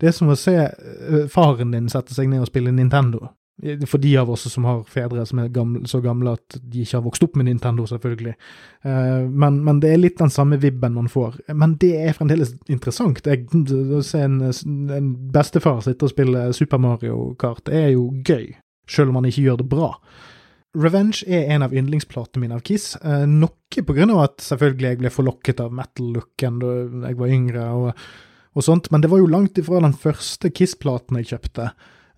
det 0.00 0.08
er 0.08 0.16
som 0.16 0.32
å 0.32 0.38
se 0.38 0.56
uh, 0.56 1.24
faren 1.30 1.76
din 1.76 1.92
sette 1.92 2.16
seg 2.16 2.32
ned 2.32 2.46
og 2.46 2.48
spille 2.48 2.72
Nintendo. 2.72 3.34
For 3.62 3.98
de 3.98 4.16
av 4.18 4.30
oss 4.30 4.52
som 4.52 4.64
har 4.66 4.80
fedre 4.90 5.22
som 5.26 5.38
er 5.38 5.50
gamle, 5.54 5.84
så 5.86 6.00
gamle 6.02 6.32
at 6.34 6.56
de 6.58 6.82
ikke 6.82 6.98
har 6.98 7.04
vokst 7.04 7.22
opp 7.22 7.36
med 7.38 7.46
Nintendo, 7.46 7.86
selvfølgelig. 7.86 8.34
Uh, 8.82 9.30
men, 9.30 9.60
men, 9.62 9.78
det 9.80 9.92
er 9.94 10.02
litt 10.02 10.18
den 10.18 10.32
samme 10.34 10.58
vibben 10.60 10.96
man 10.96 11.06
får. 11.10 11.38
Men 11.54 11.76
det 11.80 11.92
er 12.02 12.16
fremdeles 12.18 12.56
interessant. 12.66 13.22
Å 13.22 14.02
se 14.02 14.24
en, 14.26 14.40
en, 14.50 15.14
bestefar 15.32 15.84
sitte 15.86 16.08
og 16.08 16.12
spille 16.12 16.48
Super 16.56 16.82
Mario 16.82 17.30
Kart 17.38 17.70
er 17.70 17.92
jo 17.94 18.08
gøy, 18.26 18.50
selv 18.90 19.14
om 19.14 19.22
han 19.22 19.30
ikke 19.30 19.46
gjør 19.46 19.62
det 19.62 19.70
bra. 19.70 19.94
Revenge 20.74 21.22
er 21.30 21.54
en 21.54 21.62
av 21.62 21.78
yndlingsplatene 21.78 22.42
mine 22.42 22.58
av 22.58 22.66
Kiss. 22.66 22.96
Uh, 23.06 23.22
noe 23.30 23.86
på 23.86 23.94
grunn 23.94 24.16
av 24.18 24.26
at 24.26 24.42
selvfølgelig 24.42 24.96
jeg 24.96 25.04
ble 25.04 25.14
forlokket 25.14 25.62
av 25.62 25.74
metal-looken 25.78 26.58
da 26.58 26.76
jeg 27.06 27.22
var 27.22 27.38
yngre, 27.38 27.70
og, 27.70 28.06
og 28.58 28.66
sånt, 28.66 28.90
men 28.90 29.02
det 29.02 29.14
var 29.14 29.22
jo 29.22 29.30
langt 29.30 29.62
ifra 29.62 29.78
den 29.86 29.94
første 29.94 30.50
Kiss-platen 30.50 31.22
jeg 31.22 31.36
kjøpte. 31.36 31.70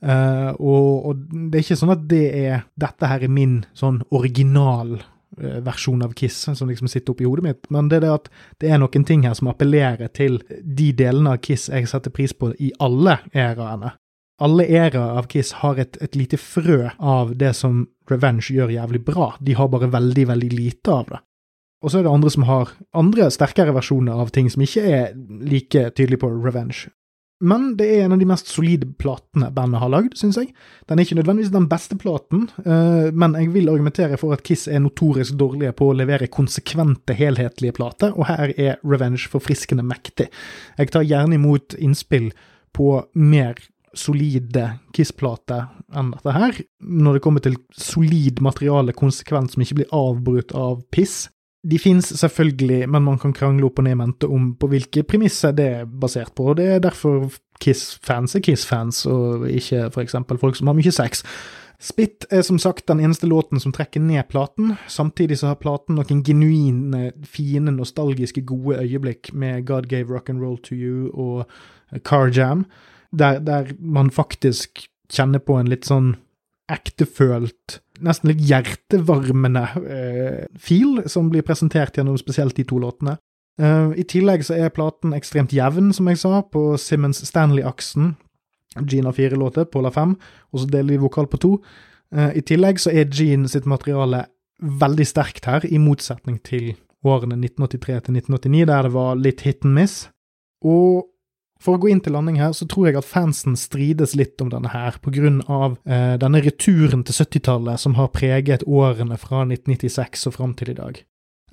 Uh, 0.06 0.52
og, 0.62 1.06
og, 1.08 1.22
det 1.50 1.58
er 1.58 1.64
ikke 1.64 1.78
sånn 1.80 1.94
at 1.96 2.02
det 2.06 2.24
er 2.38 2.60
Dette 2.78 3.08
her 3.10 3.24
er 3.26 3.32
min 3.32 3.56
sånn 3.74 3.96
original 4.14 4.92
uh, 5.00 5.56
versjon 5.66 6.04
av 6.06 6.14
Kiss 6.14 6.36
som 6.46 6.70
liksom 6.70 6.86
sitter 6.92 7.10
oppi 7.10 7.26
hodet 7.26 7.42
mitt, 7.42 7.66
men 7.74 7.90
det 7.90 7.98
er 7.98 8.04
det 8.04 8.12
at 8.14 8.28
det 8.62 8.70
er 8.70 8.78
noen 8.78 9.06
ting 9.08 9.24
her 9.26 9.34
som 9.34 9.50
appellerer 9.50 10.12
til 10.14 10.38
de 10.62 10.92
delene 10.94 11.34
av 11.34 11.42
Kiss 11.42 11.66
jeg 11.72 11.90
setter 11.90 12.14
pris 12.14 12.36
på 12.36 12.52
i 12.62 12.70
alle 12.78 13.18
æraene. 13.34 13.96
Alle 14.46 14.66
æraer 14.68 15.16
av 15.16 15.26
Kiss 15.32 15.54
har 15.62 15.78
et, 15.80 15.96
et 16.04 16.14
lite 16.14 16.38
frø 16.38 16.90
av 17.00 17.32
det 17.40 17.54
som 17.56 17.86
Revenge 18.10 18.52
gjør 18.52 18.74
jævlig 18.74 19.00
bra, 19.08 19.32
de 19.40 19.56
har 19.56 19.70
bare 19.72 19.88
veldig, 19.90 20.26
veldig 20.28 20.50
lite 20.52 20.92
av 20.92 21.08
det. 21.10 21.22
Og 21.82 21.90
så 21.90 21.98
er 21.98 22.06
det 22.06 22.12
andre 22.12 22.30
som 22.32 22.46
har 22.48 22.70
andre 22.96 23.30
sterkere 23.32 23.74
versjoner 23.76 24.22
av 24.22 24.30
ting 24.34 24.48
som 24.52 24.62
ikke 24.64 24.84
er 24.86 25.16
like 25.16 25.88
tydelig 25.96 26.20
på 26.22 26.30
Revenge. 26.30 26.92
Men 27.44 27.74
det 27.76 27.86
er 27.92 28.06
en 28.06 28.14
av 28.14 28.20
de 28.20 28.28
mest 28.28 28.48
solide 28.48 28.88
platene 28.96 29.50
bandet 29.52 29.82
har 29.82 29.90
lagd, 29.92 30.14
syns 30.16 30.38
jeg. 30.40 30.54
Den 30.88 30.96
er 30.98 31.04
ikke 31.04 31.18
nødvendigvis 31.18 31.52
den 31.52 31.68
beste 31.68 31.98
platen, 32.00 32.46
uh, 32.64 33.12
men 33.12 33.36
jeg 33.36 33.52
vil 33.52 33.68
argumentere 33.68 34.16
for 34.20 34.32
at 34.32 34.44
Kiss 34.46 34.64
er 34.72 34.80
notorisk 34.80 35.36
dårlige 35.36 35.74
på 35.76 35.90
å 35.90 35.96
levere 35.98 36.30
konsekvente, 36.32 37.16
helhetlige 37.18 37.76
plater, 37.76 38.16
og 38.16 38.30
her 38.30 38.54
er 38.56 38.80
Revenge 38.86 39.28
forfriskende 39.28 39.84
mektig. 39.84 40.30
Jeg 40.80 40.92
tar 40.94 41.04
gjerne 41.04 41.36
imot 41.36 41.76
innspill 41.76 42.30
på 42.76 42.90
mer 43.20 43.60
solide 43.96 44.70
Kiss-plater 44.96 45.68
enn 45.96 46.12
dette 46.14 46.34
her, 46.34 46.58
når 46.80 47.16
det 47.16 47.24
kommer 47.24 47.44
til 47.44 47.56
solid 47.76 48.40
materiale 48.44 48.96
konsekvent 48.96 49.52
som 49.52 49.64
ikke 49.64 49.82
blir 49.82 49.94
avbrutt 49.96 50.56
av 50.56 50.82
piss. 50.94 51.26
De 51.66 51.78
fins 51.82 52.12
selvfølgelig, 52.20 52.84
men 52.88 53.02
man 53.02 53.18
kan 53.18 53.34
krangle 53.34 53.66
opp 53.66 53.80
og 53.80 53.86
ned 53.88 53.98
mente 53.98 54.28
om 54.30 54.52
på 54.54 54.68
hvilke 54.70 55.02
premisser 55.08 55.54
det 55.56 55.66
er 55.80 55.86
basert 55.86 56.34
på. 56.36 56.52
og 56.52 56.56
Det 56.60 56.66
er 56.76 56.82
derfor 56.84 57.26
Kiss-fans 57.60 58.36
er 58.36 58.44
Kiss-fans, 58.44 59.06
og 59.10 59.48
ikke 59.50 59.88
eksempel 60.04 60.38
folk 60.38 60.58
som 60.58 60.70
har 60.70 60.76
mye 60.78 60.92
sex. 60.94 61.24
Spit 61.82 62.24
er 62.32 62.40
som 62.46 62.58
sagt 62.58 62.86
den 62.88 63.02
eneste 63.04 63.28
låten 63.28 63.60
som 63.60 63.72
trekker 63.72 64.00
ned 64.00 64.28
platen. 64.30 64.76
Samtidig 64.88 65.38
så 65.40 65.50
har 65.50 65.60
platen 65.60 65.98
noen 65.98 66.22
genuine, 66.24 67.10
fine, 67.24 67.74
nostalgiske, 67.74 68.46
gode 68.48 68.80
øyeblikk 68.80 69.34
med 69.34 69.66
God 69.68 69.88
Gave 69.90 70.14
Rock 70.14 70.30
and 70.30 70.40
Roll 70.40 70.56
to 70.64 70.74
You 70.74 71.10
og 71.12 71.44
Car 72.04 72.30
Jam, 72.32 72.64
der, 73.12 73.38
der 73.38 73.74
man 73.78 74.10
faktisk 74.10 74.86
kjenner 75.12 75.38
på 75.38 75.58
en 75.60 75.68
litt 75.70 75.86
sånn 75.86 76.14
ektefølt, 76.72 77.80
nesten 78.04 78.30
litt 78.30 78.42
hjertevarmende 78.44 79.64
uh, 79.76 80.42
feel 80.60 81.02
som 81.10 81.30
blir 81.32 81.44
presentert 81.46 81.96
gjennom 81.96 82.18
spesielt 82.20 82.56
de 82.58 82.66
to 82.68 82.80
låtene. 82.82 83.16
Uh, 83.60 83.92
I 83.96 84.04
tillegg 84.08 84.44
så 84.44 84.58
er 84.58 84.74
platen 84.74 85.14
ekstremt 85.16 85.54
jevn, 85.56 85.92
som 85.96 86.08
jeg 86.10 86.20
sa, 86.20 86.42
på 86.42 86.68
Simmons 86.80 87.22
Stanley-aksen. 87.28 88.14
Gene 88.84 89.08
har 89.08 89.16
fire 89.16 89.38
låter, 89.40 89.64
Paul 89.64 89.88
har 89.88 89.94
fem, 89.96 90.16
og 90.52 90.60
så 90.62 90.68
deler 90.68 90.96
de 90.96 91.04
vokal 91.06 91.28
på 91.32 91.40
to. 91.40 91.52
Uh, 92.14 92.32
I 92.36 92.44
tillegg 92.44 92.82
så 92.82 92.92
er 92.92 93.08
Gene 93.08 93.48
sitt 93.50 93.68
materiale 93.68 94.26
veldig 94.60 95.06
sterkt 95.08 95.48
her, 95.48 95.64
i 95.68 95.80
motsetning 95.80 96.38
til 96.44 96.74
årene 97.06 97.36
1983 97.38 98.06
til 98.06 98.20
1989, 98.20 98.66
der 98.68 98.86
det 98.88 98.92
var 98.94 99.18
litt 99.20 99.44
hit 99.46 99.64
and 99.64 99.76
miss. 99.76 99.96
Og 100.64 101.06
for 101.62 101.76
å 101.76 101.80
gå 101.80 101.90
inn 101.90 102.02
til 102.04 102.14
landing 102.16 102.38
her, 102.40 102.52
så 102.52 102.66
tror 102.68 102.90
jeg 102.90 102.98
at 103.00 103.08
fansen 103.08 103.56
strides 103.58 104.14
litt 104.18 104.40
om 104.44 104.50
denne 104.52 104.70
her, 104.72 104.98
på 105.02 105.12
grunn 105.14 105.40
av 105.48 105.78
eh, 105.88 106.14
denne 106.20 106.42
returen 106.44 107.04
til 107.06 107.16
70-tallet 107.16 107.80
som 107.82 107.96
har 107.96 108.12
preget 108.14 108.66
årene 108.68 109.18
fra 109.20 109.44
1996 109.46 110.28
og 110.28 110.36
fram 110.36 110.56
til 110.58 110.74
i 110.74 110.78
dag. 110.78 111.00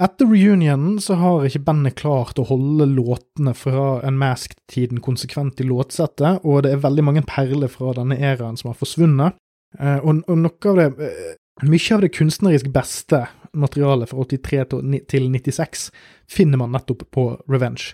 Etter 0.01 0.25
reunionen 0.25 0.97
så 1.03 1.15
har 1.21 1.45
ikke 1.45 1.67
bandet 1.67 1.99
klart 1.99 2.39
å 2.41 2.47
holde 2.49 2.87
låtene 2.89 3.53
fra 3.53 3.99
Unmasked-tiden 4.01 5.03
konsekvent 5.05 5.61
i 5.61 5.67
låtsettet, 5.69 6.41
og 6.41 6.65
det 6.65 6.73
er 6.73 6.83
veldig 6.83 7.05
mange 7.05 7.25
perler 7.29 7.69
fra 7.69 7.93
denne 7.99 8.17
æraen 8.17 8.57
som 8.59 8.71
har 8.71 8.79
forsvunnet. 8.79 9.37
Eh, 9.79 9.99
og, 10.01 10.25
og 10.27 10.43
noe 10.43 10.73
av 10.73 10.81
det 10.81 11.07
eh, 11.07 11.31
Mye 11.61 11.93
av 11.93 12.01
det 12.01 12.09
kunstnerisk 12.15 12.71
beste 12.73 13.19
materialet 13.53 14.09
fra 14.09 14.23
83 14.25 14.63
til 15.11 15.27
96 15.29 15.83
finner 16.25 16.57
man 16.57 16.73
nettopp 16.73 17.03
på 17.13 17.25
Revenge. 17.45 17.93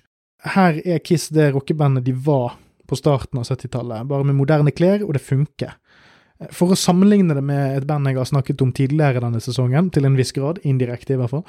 Her 0.55 0.79
er 0.85 1.01
Kiss 1.03 1.29
det 1.35 1.51
rockebandet 1.55 2.05
de 2.05 2.13
var 2.15 2.55
på 2.89 2.97
starten 2.97 3.41
av 3.41 3.45
70-tallet, 3.45 4.07
bare 4.09 4.25
med 4.25 4.37
moderne 4.39 4.71
klær, 4.73 5.03
og 5.05 5.13
det 5.13 5.23
funker. 5.23 5.75
For 6.55 6.71
å 6.71 6.77
sammenligne 6.79 7.35
det 7.35 7.43
med 7.43 7.73
et 7.75 7.85
band 7.87 8.07
jeg 8.07 8.15
har 8.15 8.27
snakket 8.29 8.61
om 8.63 8.71
tidligere 8.75 9.19
denne 9.19 9.41
sesongen, 9.43 9.89
til 9.91 10.07
en 10.07 10.15
viss 10.15 10.31
grad, 10.35 10.61
indirekte 10.63 11.17
i 11.17 11.19
hvert 11.19 11.33
fall, 11.33 11.43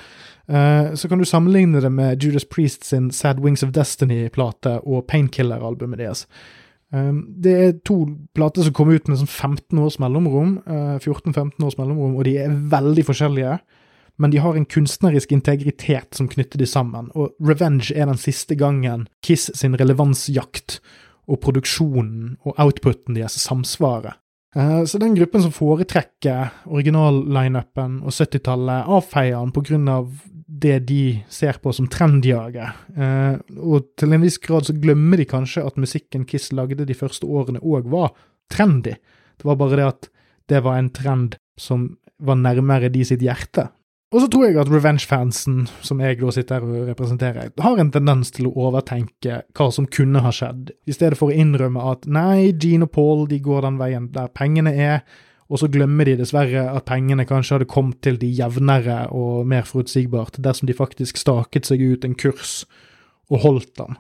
eh, 0.51 0.91
så 0.99 1.09
kan 1.09 1.23
du 1.23 1.29
sammenligne 1.29 1.83
det 1.83 1.93
med 1.95 2.25
Judas 2.25 2.45
Priest 2.45 2.89
sin 2.89 3.13
Sad 3.15 3.39
Wings 3.45 3.63
of 3.63 3.71
Destiny-plate 3.77 4.81
og 4.83 5.07
Painkiller-albumet 5.07 6.03
deres. 6.03 6.25
Eh, 6.93 7.13
det 7.47 7.55
er 7.55 7.79
to 7.87 8.03
plater 8.35 8.67
som 8.67 8.75
kom 8.75 8.91
ut 8.91 9.07
med 9.07 9.23
sånn 9.23 9.31
15 9.31 9.79
års 9.79 10.01
mellomrom, 10.03 10.59
14-15 10.67 11.39
eh, 11.39 11.69
års 11.69 11.79
mellomrom, 11.79 12.19
og 12.19 12.27
de 12.27 12.35
er 12.43 12.59
veldig 12.75 13.07
forskjellige. 13.07 13.61
Men 14.21 14.33
de 14.35 14.41
har 14.45 14.57
en 14.57 14.69
kunstnerisk 14.69 15.33
integritet 15.33 16.15
som 16.15 16.29
knytter 16.29 16.61
de 16.61 16.67
sammen, 16.69 17.09
og 17.17 17.33
Revenge 17.41 17.95
er 17.97 18.11
den 18.11 18.21
siste 18.21 18.57
gangen 18.61 19.07
Kiss 19.25 19.49
sin 19.57 19.79
relevansjakt 19.81 20.81
og 21.31 21.41
produksjonen 21.41 22.35
og 22.45 22.59
outputen 22.61 23.17
deres 23.17 23.39
samsvarer. 23.41 24.19
Eh, 24.57 24.83
så 24.85 24.99
den 24.99 25.15
gruppen 25.17 25.45
som 25.45 25.55
foretrekker 25.55 26.51
originallineupen 26.69 28.01
og 28.03 28.13
70-tallet, 28.13 28.91
avfeier 28.91 29.63
grunn 29.63 29.89
av 29.89 30.11
det 30.51 30.81
de 30.91 31.03
ser 31.31 31.61
på 31.63 31.73
som 31.73 31.89
trendjaget. 31.89 32.85
Eh, 32.97 33.37
og 33.57 33.93
til 33.97 34.13
en 34.13 34.25
viss 34.27 34.41
grad 34.43 34.67
så 34.67 34.77
glemmer 34.77 35.21
de 35.21 35.29
kanskje 35.31 35.65
at 35.65 35.79
musikken 35.81 36.27
Kiss 36.29 36.51
lagde 36.53 36.85
de 36.85 36.99
første 36.99 37.27
årene 37.27 37.63
òg 37.63 37.89
var 37.89 38.13
trendy. 38.51 38.99
Det 39.39 39.47
var 39.47 39.57
bare 39.57 39.79
det 39.79 39.91
at 39.95 40.11
det 40.51 40.65
var 40.67 40.77
en 40.77 40.91
trend 40.91 41.39
som 41.57 41.93
var 42.21 42.37
nærmere 42.37 42.91
de 42.93 43.05
sitt 43.07 43.23
hjerte. 43.23 43.71
Og 44.11 44.25
så 44.25 44.27
tror 44.27 44.49
jeg 44.49 44.57
at 44.59 44.71
Revenge-fansen, 44.71 45.69
som 45.87 46.01
jeg 46.03 46.17
da 46.19 46.33
sitter 46.35 46.59
her 46.59 46.65
og 46.67 46.89
representerer, 46.89 47.53
har 47.63 47.79
en 47.79 47.93
tendens 47.95 48.33
til 48.35 48.49
å 48.49 48.55
overtenke 48.67 49.45
hva 49.55 49.69
som 49.71 49.87
kunne 49.87 50.23
ha 50.25 50.33
skjedd, 50.35 50.73
i 50.91 50.95
stedet 50.97 51.19
for 51.19 51.31
å 51.31 51.37
innrømme 51.39 51.85
at 51.93 52.09
nei, 52.11 52.51
Gene 52.51 52.89
og 52.89 52.95
Paul 52.97 53.29
de 53.31 53.39
går 53.45 53.69
den 53.69 53.79
veien 53.79 54.09
der 54.11 54.33
pengene 54.35 54.75
er, 54.75 55.05
og 55.47 55.63
så 55.63 55.71
glemmer 55.71 56.11
de 56.11 56.17
dessverre 56.19 56.67
at 56.73 56.87
pengene 56.91 57.27
kanskje 57.27 57.57
hadde 57.57 57.71
kommet 57.71 58.01
til 58.03 58.19
de 58.19 58.33
jevnere 58.35 59.05
og 59.15 59.47
mer 59.51 59.67
forutsigbart 59.67 60.43
dersom 60.43 60.67
de 60.67 60.79
faktisk 60.79 61.19
staket 61.19 61.71
seg 61.71 61.83
ut 61.83 62.07
en 62.07 62.19
kurs 62.19 62.65
og 63.31 63.45
holdt 63.47 63.73
den, 63.79 63.99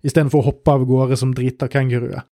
istedenfor 0.00 0.40
å 0.40 0.52
hoppe 0.54 0.72
av 0.72 0.88
gårde 0.88 1.20
som 1.20 1.36
drita 1.36 1.68
kenguruer. 1.72 2.24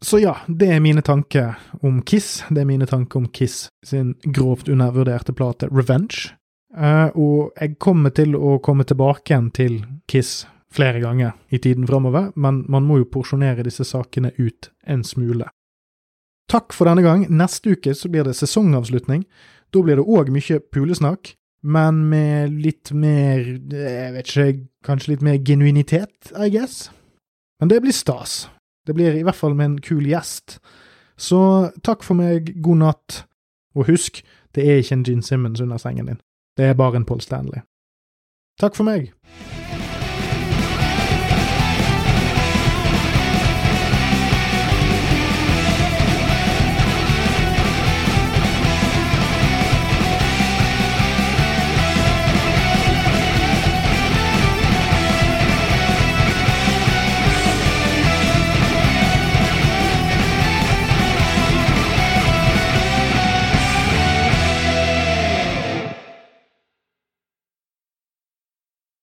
Så 0.00 0.20
ja, 0.22 0.36
det 0.46 0.68
er 0.70 0.80
mine 0.80 1.02
tanker 1.02 1.56
om 1.82 2.02
Kiss. 2.06 2.44
Det 2.54 2.62
er 2.62 2.68
mine 2.68 2.86
tanker 2.86 3.18
om 3.18 3.26
Kiss 3.34 3.66
sin 3.84 4.14
grovt 4.22 4.68
undervurderte 4.70 5.34
plate 5.34 5.66
Revenge. 5.72 6.37
Uh, 6.78 7.10
og 7.18 7.58
jeg 7.58 7.74
kommer 7.82 8.14
til 8.14 8.36
å 8.38 8.58
komme 8.62 8.86
tilbake 8.86 9.32
igjen 9.32 9.50
til 9.50 9.80
Kiss 10.06 10.44
flere 10.70 11.00
ganger 11.02 11.32
i 11.50 11.58
tiden 11.58 11.88
framover, 11.88 12.30
men 12.36 12.62
man 12.70 12.86
må 12.86 13.00
jo 13.00 13.08
porsjonere 13.10 13.64
disse 13.66 13.86
sakene 13.88 14.30
ut 14.38 14.70
en 14.86 15.02
smule. 15.04 15.48
Takk 16.48 16.72
for 16.76 16.88
denne 16.88 17.04
gang. 17.04 17.26
Neste 17.28 17.74
uke 17.74 17.94
så 17.96 18.08
blir 18.12 18.24
det 18.24 18.36
sesongavslutning. 18.38 19.24
Da 19.74 19.82
blir 19.84 19.98
det 19.98 20.06
òg 20.06 20.30
mye 20.32 20.60
pulesnakk, 20.72 21.34
men 21.66 22.04
med 22.08 22.54
litt 22.62 22.92
mer 22.94 23.42
Jeg 23.42 24.12
vet 24.14 24.30
ikke, 24.30 24.68
kanskje 24.86 25.12
litt 25.12 25.24
mer 25.26 25.40
genuinitet, 25.44 26.30
I 26.32 26.48
guess. 26.54 26.90
Men 27.60 27.72
det 27.72 27.82
blir 27.82 27.92
stas. 27.92 28.46
Det 28.86 28.94
blir 28.94 29.18
i 29.18 29.24
hvert 29.26 29.36
fall 29.36 29.56
med 29.58 29.66
en 29.66 29.80
kul 29.82 30.06
gjest. 30.06 30.60
Så 31.18 31.72
takk 31.82 32.06
for 32.06 32.16
meg, 32.16 32.54
god 32.62 32.84
natt, 32.84 33.24
og 33.74 33.90
husk, 33.90 34.22
det 34.54 34.64
er 34.64 34.80
ikke 34.80 35.00
en 35.00 35.04
Gene 35.04 35.26
Simmons 35.26 35.60
under 35.60 35.80
sengen 35.82 36.06
din. 36.06 36.22
Det 36.58 36.66
er 36.66 36.74
bare 36.74 36.96
en 36.96 37.04
Paul 37.06 37.20
Stanley. 37.20 37.62
Takk 38.60 38.74
for 38.74 38.84
meg. 38.84 39.12